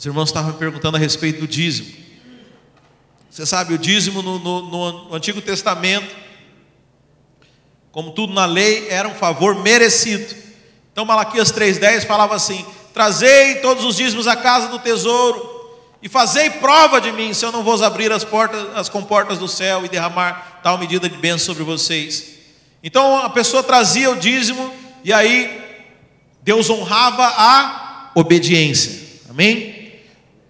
Os 0.00 0.06
irmãos 0.06 0.30
estavam 0.30 0.52
me 0.52 0.58
perguntando 0.58 0.96
a 0.96 0.98
respeito 0.98 1.40
do 1.40 1.46
dízimo. 1.46 1.92
Você 3.30 3.44
sabe, 3.44 3.74
o 3.74 3.78
dízimo 3.78 4.22
no, 4.22 4.38
no, 4.38 4.62
no 4.62 5.14
Antigo 5.14 5.42
Testamento, 5.42 6.16
como 7.92 8.12
tudo 8.12 8.32
na 8.32 8.46
lei, 8.46 8.88
era 8.88 9.06
um 9.06 9.14
favor 9.14 9.56
merecido. 9.56 10.34
Então 10.90 11.04
Malaquias 11.04 11.52
3,10 11.52 12.06
falava 12.06 12.34
assim: 12.34 12.64
Trazei 12.94 13.56
todos 13.56 13.84
os 13.84 13.96
dízimos 13.96 14.26
à 14.26 14.34
casa 14.34 14.68
do 14.68 14.78
tesouro, 14.78 15.68
e 16.02 16.08
fazei 16.08 16.48
prova 16.48 16.98
de 16.98 17.12
mim, 17.12 17.34
se 17.34 17.44
eu 17.44 17.52
não 17.52 17.62
vos 17.62 17.82
abrir 17.82 18.10
as 18.10 18.24
portas, 18.24 18.74
as 18.74 18.88
comportas 18.88 19.36
do 19.36 19.48
céu 19.48 19.84
e 19.84 19.88
derramar 19.90 20.60
tal 20.62 20.78
medida 20.78 21.10
de 21.10 21.18
bênção 21.18 21.44
sobre 21.44 21.62
vocês. 21.62 22.24
Então 22.82 23.18
a 23.18 23.28
pessoa 23.28 23.62
trazia 23.62 24.10
o 24.10 24.16
dízimo, 24.16 24.72
e 25.04 25.12
aí 25.12 25.60
Deus 26.40 26.70
honrava 26.70 27.26
a 27.26 28.12
obediência. 28.14 28.98
Amém? 29.28 29.79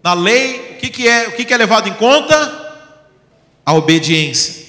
Na 0.02 0.14
lei, 0.14 0.74
o 0.74 0.78
que, 0.78 0.88
que 0.88 1.08
é, 1.08 1.28
o 1.28 1.32
que, 1.32 1.44
que 1.44 1.52
é 1.52 1.56
levado 1.56 1.88
em 1.88 1.94
conta? 1.94 2.58
A 3.64 3.74
obediência. 3.74 4.66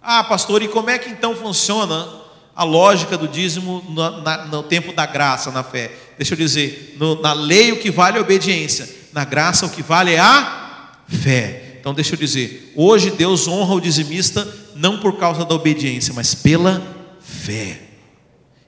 Ah, 0.00 0.24
pastor, 0.24 0.62
e 0.62 0.68
como 0.68 0.90
é 0.90 0.98
que 0.98 1.10
então 1.10 1.36
funciona 1.36 2.08
a 2.54 2.64
lógica 2.64 3.16
do 3.16 3.28
dízimo 3.28 3.84
no, 3.88 4.22
na, 4.22 4.46
no 4.46 4.62
tempo 4.62 4.92
da 4.92 5.04
graça, 5.06 5.50
na 5.50 5.62
fé? 5.62 5.92
Deixa 6.16 6.34
eu 6.34 6.38
dizer, 6.38 6.96
no, 6.98 7.20
na 7.20 7.32
lei 7.32 7.72
o 7.72 7.78
que 7.78 7.90
vale 7.90 8.16
é 8.16 8.20
a 8.20 8.22
obediência, 8.22 8.88
na 9.12 9.24
graça 9.24 9.66
o 9.66 9.70
que 9.70 9.82
vale 9.82 10.14
é 10.14 10.18
a 10.18 11.02
fé. 11.08 11.76
Então 11.80 11.92
deixa 11.92 12.14
eu 12.14 12.18
dizer, 12.18 12.72
hoje 12.76 13.10
Deus 13.10 13.46
honra 13.48 13.74
o 13.74 13.80
dizimista 13.80 14.46
não 14.74 14.98
por 14.98 15.18
causa 15.18 15.44
da 15.44 15.54
obediência, 15.54 16.14
mas 16.14 16.34
pela 16.34 16.82
fé. 17.20 17.80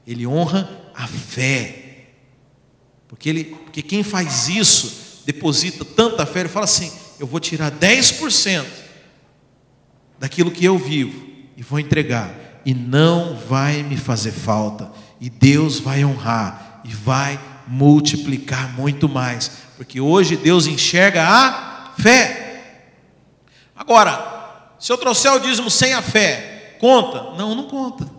Ele 0.06 0.26
honra 0.26 0.68
a 0.94 1.06
fé. 1.06 2.06
Porque, 3.08 3.28
ele, 3.28 3.44
porque 3.44 3.82
quem 3.82 4.02
faz 4.02 4.48
isso, 4.48 5.09
deposita 5.32 5.84
tanta 5.84 6.26
fé, 6.26 6.40
ele 6.40 6.48
fala 6.48 6.64
assim: 6.64 6.92
eu 7.18 7.26
vou 7.26 7.38
tirar 7.38 7.70
10% 7.70 8.64
daquilo 10.18 10.50
que 10.50 10.64
eu 10.64 10.76
vivo 10.76 11.28
e 11.56 11.62
vou 11.62 11.78
entregar, 11.78 12.34
e 12.64 12.74
não 12.74 13.36
vai 13.36 13.82
me 13.82 13.96
fazer 13.96 14.32
falta, 14.32 14.90
e 15.20 15.30
Deus 15.30 15.78
vai 15.78 16.04
honrar, 16.04 16.80
e 16.84 16.88
vai 16.88 17.38
multiplicar 17.66 18.72
muito 18.74 19.08
mais, 19.08 19.50
porque 19.76 20.00
hoje 20.00 20.36
Deus 20.36 20.66
enxerga 20.66 21.22
a 21.22 21.92
fé. 21.98 22.62
Agora, 23.76 24.74
se 24.78 24.92
eu 24.92 24.98
trouxer 24.98 25.32
o 25.32 25.38
dízimo 25.38 25.70
sem 25.70 25.94
a 25.94 26.02
fé, 26.02 26.76
conta? 26.80 27.36
Não, 27.36 27.54
não 27.54 27.68
conta. 27.68 28.10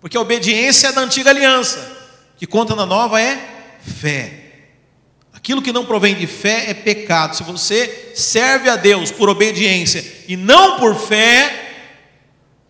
Porque 0.00 0.16
a 0.16 0.20
obediência 0.20 0.88
é 0.88 0.92
da 0.92 1.00
antiga 1.00 1.30
aliança, 1.30 1.90
que 2.36 2.46
conta 2.46 2.76
na 2.76 2.86
nova 2.86 3.20
é 3.20 3.78
fé. 3.80 4.43
Aquilo 5.44 5.60
que 5.60 5.74
não 5.74 5.84
provém 5.84 6.14
de 6.14 6.26
fé 6.26 6.70
é 6.70 6.72
pecado. 6.72 7.36
Se 7.36 7.42
você 7.42 8.14
serve 8.14 8.70
a 8.70 8.76
Deus 8.76 9.10
por 9.10 9.28
obediência 9.28 10.02
e 10.26 10.38
não 10.38 10.78
por 10.78 10.96
fé, 10.96 11.90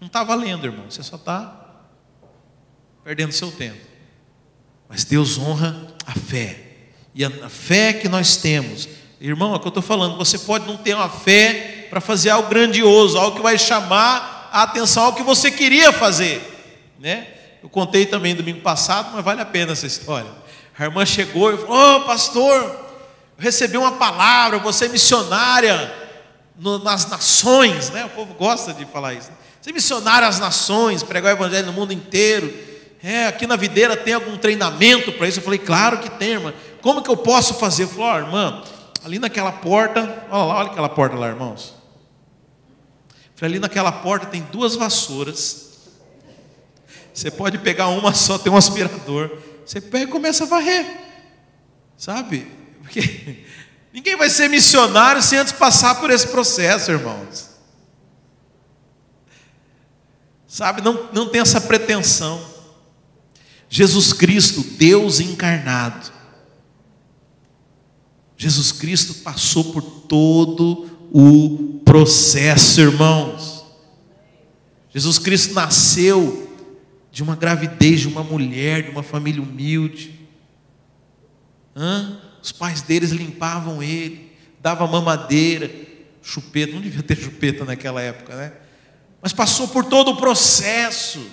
não 0.00 0.08
está 0.08 0.24
valendo, 0.24 0.64
irmão. 0.66 0.90
Você 0.90 1.00
só 1.00 1.14
está 1.14 1.84
perdendo 3.04 3.30
seu 3.30 3.52
tempo. 3.52 3.78
Mas 4.88 5.04
Deus 5.04 5.38
honra 5.38 5.86
a 6.04 6.14
fé. 6.18 6.58
E 7.14 7.24
a, 7.24 7.48
fé 7.48 7.92
que 7.92 8.08
nós 8.08 8.38
temos, 8.38 8.88
irmão, 9.20 9.52
é 9.52 9.56
o 9.56 9.60
que 9.60 9.66
eu 9.66 9.68
estou 9.68 9.80
falando. 9.80 10.16
Você 10.16 10.36
pode 10.40 10.66
não 10.66 10.76
ter 10.76 10.96
uma 10.96 11.08
fé 11.08 11.86
para 11.88 12.00
fazer 12.00 12.30
algo 12.30 12.48
grandioso, 12.48 13.16
algo 13.16 13.36
que 13.36 13.42
vai 13.42 13.56
chamar 13.56 14.50
a 14.50 14.64
atenção 14.64 15.04
ao 15.04 15.14
que 15.14 15.22
você 15.22 15.48
queria 15.48 15.92
fazer 15.92 16.54
né? 17.04 17.26
Eu 17.62 17.68
contei 17.68 18.06
também 18.06 18.34
domingo 18.34 18.60
passado, 18.60 19.10
mas 19.12 19.22
vale 19.22 19.42
a 19.42 19.44
pena 19.44 19.72
essa 19.72 19.86
história. 19.86 20.30
A 20.78 20.84
irmã 20.84 21.04
chegou 21.06 21.52
e 21.52 21.56
falou: 21.56 21.96
oh, 21.96 22.00
pastor, 22.04 22.76
recebi 23.38 23.76
uma 23.76 23.92
palavra, 23.92 24.58
você 24.58 24.86
é 24.86 24.88
missionária 24.88 25.92
no, 26.56 26.78
nas 26.78 27.06
nações, 27.06 27.90
né? 27.90 28.04
O 28.04 28.10
povo 28.10 28.34
gosta 28.34 28.72
de 28.72 28.84
falar 28.86 29.14
isso. 29.14 29.30
Você 29.60 29.70
é 29.70 29.72
missionária 29.72 30.28
às 30.28 30.38
nações, 30.38 31.02
pregar 31.02 31.34
o 31.34 31.36
evangelho 31.36 31.66
no 31.66 31.72
mundo 31.72 31.92
inteiro. 31.92 32.52
É, 33.02 33.26
aqui 33.26 33.46
na 33.46 33.56
videira 33.56 33.96
tem 33.96 34.14
algum 34.14 34.36
treinamento 34.36 35.12
para 35.12 35.28
isso? 35.28 35.38
Eu 35.38 35.44
falei, 35.44 35.58
claro 35.58 35.98
que 35.98 36.10
tem, 36.10 36.30
irmã. 36.30 36.54
Como 36.80 37.02
que 37.02 37.10
eu 37.10 37.16
posso 37.16 37.54
fazer? 37.54 37.84
Eu 37.84 37.88
falei, 37.88 38.22
oh, 38.22 38.26
irmã, 38.26 38.62
ali 39.04 39.18
naquela 39.18 39.52
porta, 39.52 40.00
olha 40.30 40.44
lá, 40.44 40.56
olha 40.56 40.70
aquela 40.70 40.88
porta 40.88 41.16
lá, 41.16 41.28
irmãos. 41.28 41.74
Falei, 43.36 43.54
ali 43.54 43.58
naquela 43.58 43.92
porta 43.92 44.26
tem 44.26 44.42
duas 44.50 44.74
vassouras 44.74 45.64
você 47.14 47.30
pode 47.30 47.58
pegar 47.58 47.86
uma 47.88 48.12
só, 48.12 48.36
tem 48.36 48.52
um 48.52 48.56
aspirador. 48.56 49.30
Você 49.64 49.80
pega 49.80 50.04
e 50.04 50.12
começa 50.12 50.44
a 50.44 50.46
varrer. 50.46 50.86
Sabe? 51.96 52.46
Porque 52.82 53.44
ninguém 53.92 54.16
vai 54.16 54.28
ser 54.28 54.48
missionário 54.48 55.22
sem 55.22 55.38
antes 55.38 55.52
passar 55.52 55.96
por 55.96 56.10
esse 56.10 56.28
processo, 56.28 56.90
irmãos. 56.90 57.50
Sabe? 60.46 60.82
Não, 60.82 61.08
não 61.12 61.28
tem 61.28 61.40
essa 61.40 61.60
pretensão. 61.60 62.40
Jesus 63.68 64.12
Cristo, 64.12 64.62
Deus 64.62 65.18
encarnado. 65.18 66.12
Jesus 68.36 68.70
Cristo 68.72 69.14
passou 69.22 69.72
por 69.72 69.82
todo 69.82 70.90
o 71.12 71.80
processo, 71.84 72.80
irmãos. 72.80 73.64
Jesus 74.90 75.18
Cristo 75.18 75.54
nasceu 75.54 76.43
de 77.14 77.22
uma 77.22 77.36
gravidez 77.36 78.00
de 78.00 78.08
uma 78.08 78.24
mulher, 78.24 78.82
de 78.82 78.90
uma 78.90 79.04
família 79.04 79.40
humilde. 79.40 80.18
Hã? 81.76 82.18
Os 82.42 82.50
pais 82.50 82.82
deles 82.82 83.10
limpavam 83.10 83.80
ele, 83.80 84.36
davam 84.60 84.88
mamadeira, 84.88 85.70
chupeta, 86.20 86.72
não 86.72 86.80
devia 86.80 87.04
ter 87.04 87.16
chupeta 87.16 87.64
naquela 87.64 88.02
época, 88.02 88.34
né? 88.34 88.52
Mas 89.22 89.32
passou 89.32 89.68
por 89.68 89.84
todo 89.84 90.10
o 90.10 90.16
processo. 90.16 91.24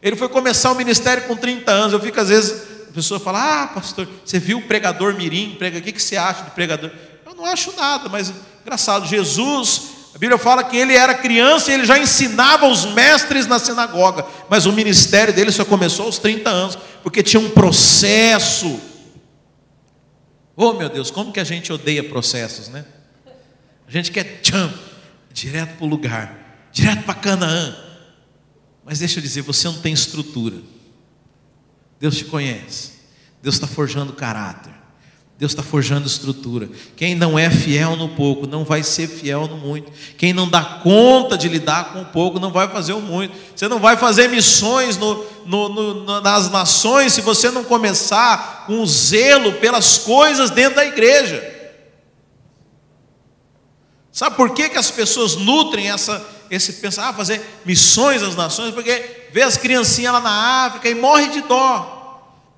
Ele 0.00 0.14
foi 0.14 0.28
começar 0.28 0.70
o 0.70 0.76
ministério 0.76 1.24
com 1.24 1.36
30 1.36 1.72
anos. 1.72 1.92
Eu 1.92 2.00
fico 2.00 2.20
às 2.20 2.28
vezes, 2.28 2.62
a 2.88 2.92
pessoa 2.92 3.18
fala: 3.18 3.64
Ah, 3.64 3.66
pastor, 3.66 4.08
você 4.24 4.38
viu 4.38 4.58
o 4.58 4.62
pregador 4.62 5.12
Mirim? 5.12 5.56
Prega, 5.58 5.80
o 5.80 5.82
que 5.82 6.00
você 6.00 6.16
acha 6.16 6.44
de 6.44 6.52
pregador? 6.52 6.92
Eu 7.26 7.34
não 7.34 7.44
acho 7.44 7.74
nada, 7.74 8.08
mas 8.08 8.32
engraçado, 8.62 9.08
Jesus 9.08 9.97
a 10.18 10.20
Bíblia 10.20 10.36
fala 10.36 10.64
que 10.64 10.76
ele 10.76 10.96
era 10.96 11.14
criança 11.14 11.70
e 11.70 11.74
ele 11.74 11.86
já 11.86 11.96
ensinava 11.96 12.66
os 12.66 12.86
mestres 12.86 13.46
na 13.46 13.56
sinagoga, 13.56 14.26
mas 14.50 14.66
o 14.66 14.72
ministério 14.72 15.32
dele 15.32 15.52
só 15.52 15.64
começou 15.64 16.06
aos 16.06 16.18
30 16.18 16.50
anos, 16.50 16.78
porque 17.04 17.22
tinha 17.22 17.38
um 17.38 17.50
processo. 17.50 18.80
Oh 20.56 20.72
meu 20.72 20.88
Deus, 20.88 21.08
como 21.12 21.30
que 21.30 21.38
a 21.38 21.44
gente 21.44 21.72
odeia 21.72 22.02
processos, 22.02 22.66
né? 22.66 22.84
A 23.86 23.92
gente 23.92 24.10
quer 24.10 24.40
tcham, 24.42 24.74
direto 25.32 25.76
para 25.76 25.86
o 25.86 25.88
lugar, 25.88 26.36
direto 26.72 27.04
para 27.04 27.14
Canaã. 27.14 27.76
Mas 28.84 28.98
deixa 28.98 29.20
eu 29.20 29.22
dizer, 29.22 29.42
você 29.42 29.68
não 29.68 29.80
tem 29.80 29.92
estrutura. 29.92 30.56
Deus 32.00 32.16
te 32.16 32.24
conhece. 32.24 32.94
Deus 33.40 33.54
está 33.54 33.68
forjando 33.68 34.12
caráter. 34.12 34.72
Deus 35.38 35.52
está 35.52 35.62
forjando 35.62 36.08
estrutura. 36.08 36.68
Quem 36.96 37.14
não 37.14 37.38
é 37.38 37.48
fiel 37.48 37.94
no 37.94 38.08
pouco 38.08 38.44
não 38.44 38.64
vai 38.64 38.82
ser 38.82 39.06
fiel 39.06 39.46
no 39.46 39.56
muito. 39.56 39.92
Quem 40.16 40.32
não 40.32 40.48
dá 40.48 40.64
conta 40.82 41.38
de 41.38 41.48
lidar 41.48 41.92
com 41.92 42.02
o 42.02 42.06
pouco 42.06 42.40
não 42.40 42.50
vai 42.50 42.66
fazer 42.66 42.92
o 42.92 43.00
muito. 43.00 43.36
Você 43.54 43.68
não 43.68 43.78
vai 43.78 43.96
fazer 43.96 44.28
missões 44.28 44.96
no, 44.96 45.24
no, 45.46 45.68
no, 45.68 46.20
nas 46.20 46.50
nações 46.50 47.12
se 47.12 47.20
você 47.20 47.52
não 47.52 47.62
começar 47.62 48.64
com 48.66 48.84
zelo 48.84 49.52
pelas 49.54 49.98
coisas 49.98 50.50
dentro 50.50 50.74
da 50.74 50.84
igreja. 50.84 51.56
Sabe 54.10 54.34
por 54.34 54.50
que, 54.50 54.68
que 54.70 54.78
as 54.78 54.90
pessoas 54.90 55.36
nutrem 55.36 55.88
essa, 55.88 56.20
esse 56.50 56.72
pensar, 56.72 57.10
ah, 57.10 57.12
fazer 57.12 57.40
missões 57.64 58.24
às 58.24 58.34
nações? 58.34 58.74
Porque 58.74 59.28
vê 59.32 59.42
as 59.42 59.56
criancinhas 59.56 60.14
lá 60.14 60.20
na 60.20 60.66
África 60.66 60.88
e 60.88 60.96
morre 60.96 61.28
de 61.28 61.42
dó. 61.42 61.97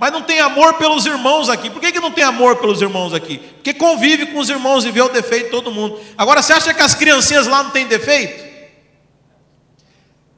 Mas 0.01 0.15
não 0.15 0.23
tem 0.23 0.41
amor 0.41 0.79
pelos 0.79 1.05
irmãos 1.05 1.51
aqui. 1.51 1.69
Por 1.69 1.79
que, 1.79 1.93
que 1.93 2.01
não 2.01 2.11
tem 2.11 2.25
amor 2.25 2.57
pelos 2.57 2.81
irmãos 2.81 3.13
aqui? 3.13 3.37
Porque 3.37 3.75
convive 3.75 4.29
com 4.29 4.39
os 4.39 4.49
irmãos 4.49 4.87
e 4.87 4.91
vê 4.91 5.03
o 5.03 5.11
defeito 5.11 5.45
de 5.45 5.51
todo 5.51 5.71
mundo. 5.71 6.01
Agora, 6.17 6.41
você 6.41 6.55
acha 6.55 6.73
que 6.73 6.81
as 6.81 6.95
criancinhas 6.95 7.47
lá 7.47 7.63
não 7.63 7.71
têm 7.71 7.87
defeito? 7.87 8.43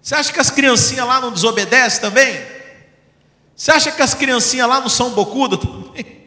Você 0.02 0.16
acha 0.16 0.32
que 0.32 0.40
as 0.40 0.50
criancinhas 0.50 1.06
lá 1.06 1.20
não 1.20 1.30
desobedecem 1.30 2.00
também? 2.00 2.44
Você 3.54 3.70
acha 3.70 3.92
que 3.92 4.02
as 4.02 4.14
criancinhas 4.14 4.68
lá 4.68 4.80
não 4.80 4.88
são 4.88 5.10
bocuda 5.10 5.56
também? 5.56 6.06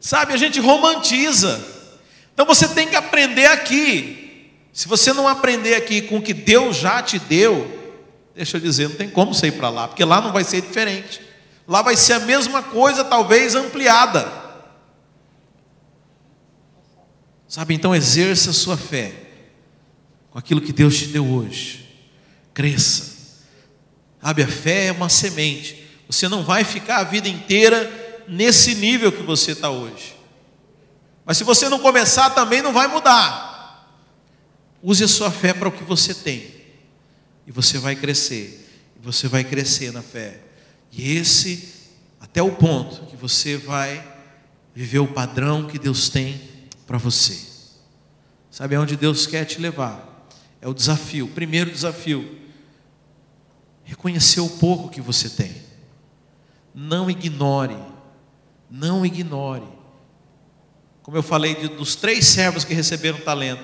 Sabe, 0.00 0.32
a 0.32 0.38
gente 0.38 0.58
romantiza. 0.60 1.62
Então 2.32 2.46
você 2.46 2.68
tem 2.68 2.88
que 2.88 2.96
aprender 2.96 3.48
aqui. 3.48 4.50
Se 4.72 4.88
você 4.88 5.12
não 5.12 5.28
aprender 5.28 5.74
aqui 5.74 6.00
com 6.00 6.16
o 6.16 6.22
que 6.22 6.32
Deus 6.32 6.76
já 6.76 7.02
te 7.02 7.18
deu, 7.18 7.85
deixa 8.36 8.58
eu 8.58 8.60
dizer, 8.60 8.90
não 8.90 8.96
tem 8.96 9.08
como 9.08 9.34
você 9.34 9.46
ir 9.46 9.52
para 9.52 9.70
lá, 9.70 9.88
porque 9.88 10.04
lá 10.04 10.20
não 10.20 10.30
vai 10.30 10.44
ser 10.44 10.60
diferente. 10.60 11.22
Lá 11.66 11.80
vai 11.80 11.96
ser 11.96 12.12
a 12.12 12.20
mesma 12.20 12.62
coisa, 12.62 13.02
talvez 13.02 13.54
ampliada. 13.54 14.30
Sabe, 17.48 17.74
então 17.74 17.94
exerça 17.94 18.50
a 18.50 18.52
sua 18.52 18.76
fé 18.76 19.14
com 20.30 20.38
aquilo 20.38 20.60
que 20.60 20.72
Deus 20.72 20.96
te 20.98 21.06
deu 21.06 21.26
hoje. 21.26 21.88
Cresça. 22.52 23.16
Sabe, 24.22 24.42
a 24.42 24.48
fé 24.48 24.86
é 24.88 24.92
uma 24.92 25.08
semente. 25.08 25.84
Você 26.06 26.28
não 26.28 26.44
vai 26.44 26.62
ficar 26.62 26.98
a 26.98 27.04
vida 27.04 27.28
inteira 27.28 28.24
nesse 28.28 28.74
nível 28.74 29.10
que 29.10 29.22
você 29.22 29.52
está 29.52 29.70
hoje. 29.70 30.14
Mas 31.24 31.38
se 31.38 31.44
você 31.44 31.68
não 31.68 31.78
começar 31.78 32.30
também 32.30 32.60
não 32.60 32.72
vai 32.72 32.86
mudar. 32.86 33.90
Use 34.82 35.02
a 35.02 35.08
sua 35.08 35.30
fé 35.30 35.54
para 35.54 35.68
o 35.68 35.72
que 35.72 35.82
você 35.82 36.12
tem. 36.12 36.55
E 37.46 37.52
você 37.52 37.78
vai 37.78 37.94
crescer. 37.94 38.68
E 38.96 39.04
você 39.04 39.28
vai 39.28 39.44
crescer 39.44 39.92
na 39.92 40.02
fé. 40.02 40.40
E 40.90 41.16
esse, 41.16 41.74
até 42.20 42.42
o 42.42 42.52
ponto 42.52 43.06
que 43.06 43.16
você 43.16 43.56
vai 43.56 44.04
viver 44.74 44.98
o 44.98 45.08
padrão 45.08 45.66
que 45.66 45.78
Deus 45.78 46.08
tem 46.08 46.40
para 46.86 46.98
você. 46.98 47.38
Sabe 48.50 48.74
aonde 48.74 48.96
Deus 48.96 49.26
quer 49.26 49.44
te 49.44 49.60
levar? 49.60 50.28
É 50.60 50.68
o 50.68 50.74
desafio. 50.74 51.26
O 51.26 51.30
primeiro 51.30 51.70
desafio. 51.70 52.38
Reconhecer 53.84 54.40
o 54.40 54.48
pouco 54.48 54.88
que 54.88 55.00
você 55.00 55.28
tem. 55.28 55.54
Não 56.74 57.10
ignore. 57.10 57.76
Não 58.70 59.04
ignore. 59.04 59.66
Como 61.02 61.16
eu 61.16 61.22
falei 61.22 61.54
de, 61.54 61.68
dos 61.68 61.94
três 61.94 62.26
servos 62.26 62.64
que 62.64 62.74
receberam 62.74 63.20
talento, 63.20 63.62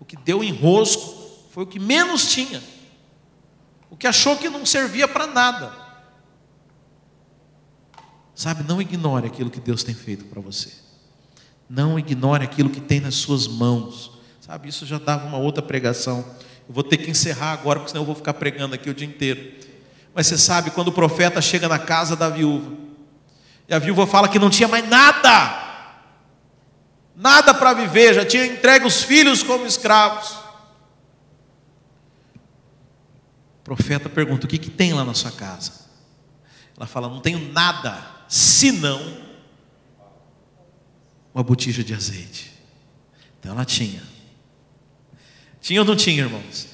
o 0.00 0.04
que 0.04 0.16
deu 0.16 0.42
em 0.42 0.52
rosco 0.52 1.14
foi 1.50 1.64
o 1.64 1.66
que 1.66 1.78
menos 1.78 2.30
tinha. 2.32 2.62
O 3.90 3.96
que 3.96 4.06
achou 4.06 4.36
que 4.36 4.48
não 4.48 4.64
servia 4.66 5.08
para 5.08 5.26
nada. 5.26 5.72
Sabe, 8.34 8.62
não 8.62 8.80
ignore 8.80 9.26
aquilo 9.26 9.50
que 9.50 9.60
Deus 9.60 9.82
tem 9.82 9.94
feito 9.94 10.24
para 10.26 10.40
você. 10.40 10.72
Não 11.68 11.98
ignore 11.98 12.44
aquilo 12.44 12.70
que 12.70 12.80
tem 12.80 13.00
nas 13.00 13.16
suas 13.16 13.46
mãos. 13.46 14.12
Sabe, 14.40 14.68
isso 14.68 14.86
já 14.86 14.98
dava 14.98 15.26
uma 15.26 15.38
outra 15.38 15.62
pregação. 15.62 16.24
Eu 16.68 16.74
vou 16.74 16.84
ter 16.84 16.98
que 16.98 17.10
encerrar 17.10 17.52
agora, 17.52 17.80
porque 17.80 17.90
senão 17.90 18.02
eu 18.02 18.06
vou 18.06 18.14
ficar 18.14 18.34
pregando 18.34 18.74
aqui 18.74 18.88
o 18.88 18.94
dia 18.94 19.06
inteiro. 19.06 19.58
Mas 20.14 20.26
você 20.26 20.38
sabe, 20.38 20.70
quando 20.70 20.88
o 20.88 20.92
profeta 20.92 21.40
chega 21.40 21.68
na 21.68 21.78
casa 21.78 22.14
da 22.14 22.28
viúva, 22.28 22.72
e 23.68 23.74
a 23.74 23.78
viúva 23.78 24.06
fala 24.06 24.28
que 24.28 24.38
não 24.38 24.48
tinha 24.48 24.68
mais 24.68 24.88
nada, 24.88 25.92
nada 27.14 27.52
para 27.52 27.74
viver, 27.74 28.14
já 28.14 28.24
tinha 28.24 28.46
entregue 28.46 28.86
os 28.86 29.02
filhos 29.02 29.42
como 29.42 29.66
escravos. 29.66 30.30
O 33.57 33.57
profeta 33.68 34.08
pergunta: 34.08 34.46
O 34.46 34.48
que, 34.48 34.56
que 34.56 34.70
tem 34.70 34.94
lá 34.94 35.04
na 35.04 35.12
sua 35.12 35.30
casa? 35.30 35.72
Ela 36.74 36.86
fala: 36.86 37.08
Não 37.08 37.20
tenho 37.20 37.52
nada 37.52 38.02
senão 38.26 38.98
uma 41.34 41.42
botija 41.42 41.84
de 41.84 41.92
azeite. 41.92 42.50
Então 43.38 43.52
ela 43.52 43.66
tinha. 43.66 44.02
Tinha 45.60 45.80
ou 45.80 45.86
não 45.86 45.94
tinha, 45.94 46.22
irmãos? 46.22 46.66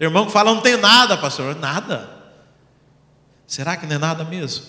Irmão 0.00 0.26
que 0.26 0.32
fala, 0.32 0.54
não 0.54 0.62
tenho 0.62 0.78
nada, 0.78 1.18
pastor. 1.18 1.54
Nada. 1.56 2.08
Será 3.46 3.76
que 3.76 3.86
não 3.86 3.96
é 3.96 3.98
nada 3.98 4.24
mesmo? 4.24 4.64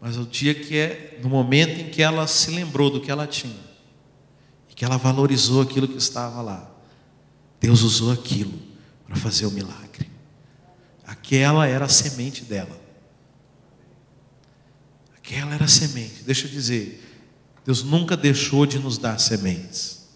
Mas 0.00 0.16
o 0.16 0.24
dia 0.24 0.54
que 0.54 0.76
é, 0.76 1.18
no 1.22 1.28
momento 1.28 1.80
em 1.80 1.90
que 1.90 2.02
ela 2.02 2.26
se 2.26 2.50
lembrou 2.50 2.90
do 2.90 3.00
que 3.00 3.10
ela 3.10 3.26
tinha, 3.26 3.70
e 4.68 4.74
que 4.74 4.84
ela 4.84 4.96
valorizou 4.96 5.62
aquilo 5.62 5.86
que 5.86 5.96
estava 5.96 6.42
lá, 6.42 6.70
Deus 7.60 7.82
usou 7.82 8.12
aquilo 8.12 8.69
para 9.10 9.18
fazer 9.18 9.44
o 9.44 9.50
milagre. 9.50 10.08
Aquela 11.04 11.66
era 11.66 11.86
a 11.86 11.88
semente 11.88 12.44
dela. 12.44 12.80
Aquela 15.16 15.52
era 15.52 15.64
a 15.64 15.68
semente. 15.68 16.22
Deixa 16.22 16.46
eu 16.46 16.50
dizer, 16.50 17.04
Deus 17.66 17.82
nunca 17.82 18.16
deixou 18.16 18.64
de 18.64 18.78
nos 18.78 18.98
dar 18.98 19.18
sementes. 19.18 20.08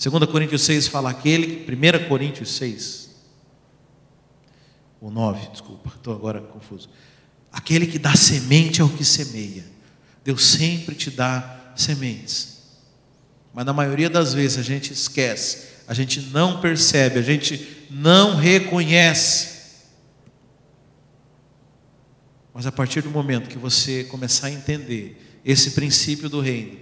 2 0.00 0.30
Coríntios 0.30 0.62
6 0.62 0.86
fala 0.86 1.10
aquele, 1.10 1.66
1 1.68 2.08
Coríntios 2.08 2.52
6, 2.52 3.10
ou 5.00 5.10
9, 5.10 5.48
desculpa, 5.50 5.92
estou 5.96 6.14
agora 6.14 6.40
confuso. 6.40 6.88
Aquele 7.50 7.84
que 7.84 7.98
dá 7.98 8.14
semente 8.14 8.80
é 8.80 8.84
o 8.84 8.88
que 8.88 9.04
semeia. 9.04 9.64
Deus 10.22 10.46
sempre 10.46 10.94
te 10.94 11.10
dá 11.10 11.72
sementes. 11.74 12.58
Mas 13.52 13.66
na 13.66 13.72
maioria 13.72 14.08
das 14.08 14.34
vezes 14.34 14.58
a 14.58 14.62
gente 14.62 14.92
esquece, 14.92 15.77
a 15.88 15.94
gente 15.94 16.20
não 16.20 16.60
percebe, 16.60 17.18
a 17.18 17.22
gente 17.22 17.86
não 17.90 18.36
reconhece 18.36 19.58
mas 22.58 22.66
a 22.66 22.72
partir 22.72 23.02
do 23.02 23.08
momento 23.08 23.48
que 23.48 23.56
você 23.56 24.02
começar 24.02 24.48
a 24.48 24.50
entender 24.50 25.40
esse 25.44 25.70
princípio 25.70 26.28
do 26.28 26.40
reino, 26.40 26.76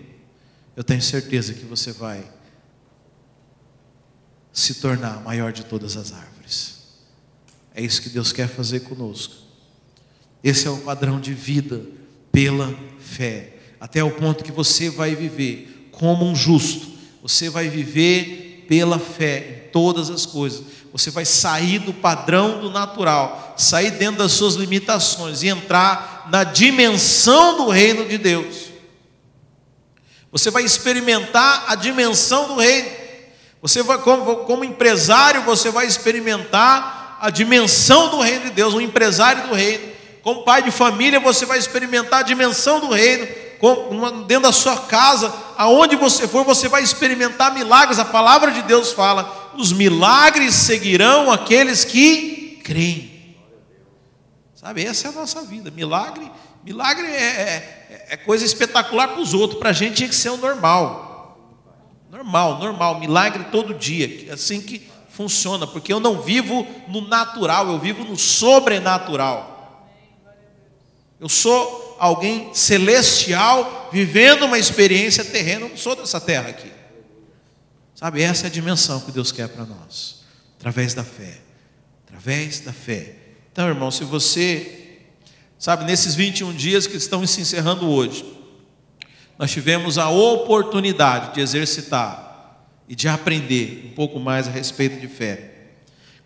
eu 0.75 0.83
tenho 0.83 1.03
certeza 1.03 1.53
que 1.53 1.67
você 1.67 1.93
vai 1.93 2.25
se 4.51 4.77
tornar 4.77 5.17
a 5.17 5.21
maior 5.21 5.53
de 5.53 5.67
todas 5.67 5.99
as 5.99 6.15
árvores. 6.15 6.77
É 7.75 7.83
isso 7.83 8.01
que 8.01 8.09
Deus 8.09 8.33
quer 8.33 8.49
fazer 8.49 8.81
conosco. 8.81 9.35
Esse 10.43 10.67
é 10.67 10.71
o 10.71 10.79
padrão 10.79 11.21
de 11.21 11.35
vida 11.35 11.85
pela 12.33 12.75
fé, 12.99 13.59
até 13.79 14.03
o 14.03 14.13
ponto 14.13 14.43
que 14.43 14.51
você 14.51 14.89
vai 14.89 15.15
viver 15.15 15.91
como 15.93 16.25
um 16.25 16.35
justo, 16.35 16.91
você 17.21 17.51
vai 17.51 17.69
viver 17.69 18.46
pela 18.69 18.99
fé 18.99 19.67
em 19.67 19.71
todas 19.71 20.11
as 20.11 20.27
coisas. 20.27 20.63
Você 20.93 21.11
vai 21.11 21.25
sair 21.25 21.79
do 21.79 21.93
padrão 21.93 22.61
do 22.61 22.71
natural, 22.71 23.55
sair 23.57 23.91
dentro 23.93 24.19
das 24.19 24.33
suas 24.33 24.55
limitações 24.55 25.43
e 25.43 25.49
entrar 25.49 26.29
na 26.31 26.45
dimensão 26.45 27.57
do 27.57 27.69
reino 27.69 28.05
de 28.07 28.19
Deus. 28.19 28.67
Você 30.33 30.51
vai 30.51 30.65
experimentar 30.65 31.65
a 31.69 31.75
dimensão 31.75 32.49
do 32.49 32.57
reino. 32.57 32.91
Você 33.63 33.83
vai, 33.83 33.99
como, 33.99 34.37
como 34.45 34.65
empresário, 34.65 35.43
você 35.43 35.71
vai 35.71 35.87
experimentar 35.87 37.19
a 37.21 37.31
dimensão 37.31 38.11
do 38.11 38.21
reino 38.21 38.45
de 38.45 38.51
Deus, 38.51 38.75
um 38.75 38.81
empresário 38.81 39.49
do 39.49 39.55
reino. 39.55 39.89
Como 40.23 40.45
pai 40.45 40.63
de 40.63 40.71
família, 40.71 41.21
você 41.21 41.47
vai 41.47 41.59
experimentar 41.59 42.21
a 42.21 42.23
dimensão 42.23 42.81
do 42.81 42.89
reino. 42.89 43.27
Dentro 44.27 44.43
da 44.43 44.53
sua 44.53 44.77
casa, 44.77 45.33
aonde 45.57 45.97
você 45.97 46.29
for, 46.29 46.45
você 46.45 46.69
vai 46.69 46.83
experimentar 46.83 47.55
milagres. 47.55 47.99
A 47.99 48.05
palavra 48.05 48.51
de 48.51 48.63
Deus 48.63 48.93
fala 48.93 49.53
os 49.57 49.73
milagres 49.73 50.55
seguirão 50.55 51.31
aqueles 51.31 51.85
que 51.85 52.61
creem. 52.63 53.37
Sabe, 54.55 54.85
essa 54.85 55.09
é 55.09 55.11
a 55.11 55.15
nossa 55.15 55.43
vida. 55.43 55.71
Milagre, 55.71 56.31
milagre 56.65 57.07
é, 57.07 57.23
é, 57.91 58.07
é 58.11 58.17
coisa 58.17 58.45
espetacular 58.45 59.09
para 59.09 59.21
os 59.21 59.33
outros, 59.33 59.59
para 59.59 59.71
a 59.71 59.73
gente 59.73 59.97
tinha 59.97 60.09
que 60.09 60.15
ser 60.15 60.31
o 60.31 60.37
normal. 60.37 61.07
Normal, 62.11 62.59
normal, 62.59 63.01
milagre 63.01 63.45
todo 63.51 63.75
dia, 63.75 64.33
assim 64.33 64.61
que 64.61 64.89
funciona, 65.11 65.67
porque 65.67 65.93
eu 65.93 66.01
não 66.01 66.21
vivo 66.21 66.67
no 66.89 67.07
natural, 67.09 67.69
eu 67.69 67.79
vivo 67.79 68.05
no 68.05 68.17
sobrenatural. 68.17 69.89
Eu 71.19 71.29
sou 71.29 71.86
alguém 71.99 72.55
celestial 72.55 73.89
vivendo 73.93 74.45
uma 74.45 74.59
experiência 74.59 75.25
terrena, 75.25 75.67
eu 75.67 75.71
não 75.71 75.77
sou 75.77 75.97
dessa 75.97 76.21
terra 76.21 76.49
aqui. 76.49 76.71
Sabe, 77.95 78.23
essa 78.23 78.47
é 78.47 78.49
a 78.49 78.51
dimensão 78.51 79.01
que 79.01 79.11
Deus 79.11 79.33
quer 79.33 79.49
para 79.49 79.65
nós, 79.65 80.23
através 80.59 80.93
da 80.93 81.03
fé. 81.03 81.39
Através 82.07 82.61
da 82.61 82.73
fé. 82.73 83.15
Então, 83.51 83.67
irmão, 83.69 83.91
se 83.91 84.05
você, 84.05 84.99
sabe, 85.59 85.85
nesses 85.85 86.15
21 86.15 86.53
dias 86.53 86.87
que 86.87 86.97
estão 86.97 87.27
se 87.27 87.41
encerrando 87.41 87.89
hoje, 87.89 88.25
nós 89.39 89.51
tivemos 89.51 89.97
a 89.99 90.11
oportunidade 90.11 91.35
de 91.35 91.41
exercitar 91.41 92.67
e 92.89 92.95
de 92.95 93.09
aprender 93.09 93.87
um 93.91 93.95
pouco 93.95 94.21
mais 94.21 94.47
a 94.47 94.51
respeito 94.51 95.01
de 95.01 95.09
fé. 95.09 95.53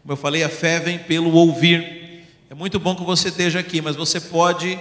Como 0.02 0.12
eu 0.12 0.16
falei, 0.16 0.42
a 0.42 0.48
fé 0.48 0.80
vem 0.80 0.98
pelo 0.98 1.32
ouvir. 1.32 2.26
É 2.48 2.54
muito 2.54 2.78
bom 2.78 2.96
que 2.96 3.04
você 3.04 3.28
esteja 3.28 3.60
aqui, 3.60 3.80
mas 3.80 3.96
você 3.96 4.20
pode 4.20 4.78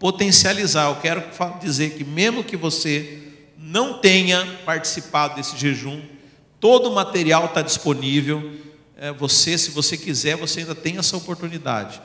potencializar. 0.00 0.88
Eu 0.88 0.96
quero 0.96 1.22
dizer 1.60 1.90
que, 1.90 2.02
mesmo 2.02 2.42
que 2.42 2.56
você 2.56 3.22
não 3.56 4.00
tenha 4.00 4.44
participado 4.64 5.36
desse 5.36 5.56
jejum, 5.56 6.00
Todo 6.60 6.90
o 6.90 6.94
material 6.94 7.46
está 7.46 7.62
disponível. 7.62 8.54
É, 8.96 9.10
você, 9.10 9.56
se 9.56 9.70
você 9.70 9.96
quiser, 9.96 10.36
você 10.36 10.60
ainda 10.60 10.74
tem 10.74 10.98
essa 10.98 11.16
oportunidade 11.16 12.00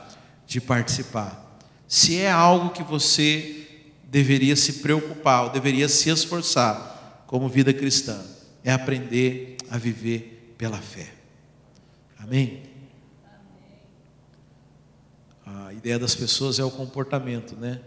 de 0.46 0.60
participar. 0.60 1.60
Se 1.86 2.18
é 2.18 2.30
algo 2.30 2.70
que 2.70 2.82
você 2.82 3.66
deveria 4.04 4.56
se 4.56 4.74
preocupar, 4.74 5.44
ou 5.44 5.50
deveria 5.50 5.88
se 5.88 6.08
esforçar 6.08 7.24
como 7.26 7.48
vida 7.48 7.72
cristã, 7.72 8.18
é 8.64 8.72
aprender 8.72 9.58
a 9.70 9.76
viver 9.76 10.54
pela 10.56 10.78
fé. 10.78 11.12
Amém? 12.18 12.62
A 15.44 15.65
ideia 15.76 15.98
das 15.98 16.14
pessoas 16.14 16.58
é 16.58 16.64
o 16.64 16.70
comportamento, 16.70 17.56
né? 17.56 17.80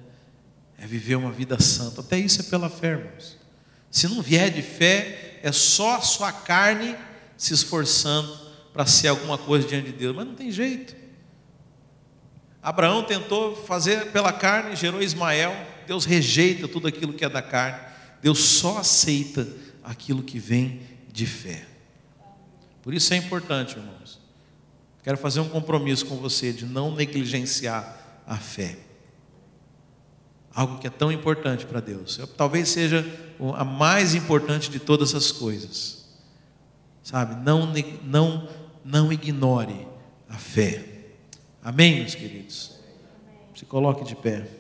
É 0.78 0.86
viver 0.86 1.16
uma 1.16 1.32
vida 1.32 1.60
santa. 1.62 2.02
Até 2.02 2.18
isso 2.18 2.42
é 2.42 2.44
pela 2.44 2.70
fé, 2.70 2.92
irmãos. 2.92 3.38
Se 3.92 4.08
não 4.08 4.22
vier 4.22 4.50
de 4.52 4.62
fé, 4.62 5.40
é 5.44 5.52
só 5.52 5.96
a 5.96 6.02
sua 6.02 6.32
carne 6.32 6.96
se 7.38 7.54
esforçando 7.54 8.38
para 8.72 8.86
ser 8.86 9.08
alguma 9.08 9.38
coisa 9.38 9.68
diante 9.68 9.88
de 9.88 9.98
Deus, 9.98 10.16
mas 10.16 10.26
não 10.26 10.36
tem 10.36 10.52
jeito. 10.52 10.96
Abraão 12.62 13.04
tentou 13.04 13.56
fazer 13.56 14.12
pela 14.12 14.32
carne, 14.34 14.76
gerou 14.76 15.02
Ismael. 15.02 15.56
Deus 15.88 16.06
rejeita 16.06 16.68
tudo 16.68 16.88
aquilo 16.88 17.14
que 17.14 17.26
é 17.26 17.30
da 17.30 17.42
carne. 17.42 17.80
Deus 18.22 18.40
só 18.40 18.78
aceita 18.78 19.48
aquilo 19.84 20.22
que 20.22 20.38
vem 20.38 20.82
de 21.12 21.26
fé. 21.26 21.66
Por 22.82 22.94
isso 22.94 23.14
é 23.14 23.18
importante, 23.18 23.78
irmãos. 23.78 24.19
Quero 25.04 25.18
fazer 25.18 25.40
um 25.40 25.50
compromisso 25.50 26.06
com 26.06 26.18
você 26.18 26.52
de 26.52 26.66
não 26.66 26.94
negligenciar 26.94 28.22
a 28.28 28.38
fé. 28.38 28.78
Algo 30.54 30.78
que 30.78 30.88
é 30.88 30.90
tão 30.90 31.12
importante 31.12 31.66
para 31.66 31.80
Deus. 31.80 32.20
Talvez 32.36 32.70
seja 32.70 33.06
a 33.56 33.64
mais 33.64 34.14
importante 34.14 34.70
de 34.70 34.80
todas 34.80 35.16
as 35.16 35.32
coisas. 35.32 36.06
Sabe? 37.02 37.36
Não, 37.44 37.72
não, 38.04 38.50
não 38.84 39.14
ignore 39.14 39.88
a 40.28 40.36
fé. 40.36 40.86
Amém, 41.64 42.00
meus 42.00 42.16
queridos? 42.16 42.80
Se 43.56 43.66
coloque 43.66 44.04
de 44.04 44.16
pé. 44.16 44.59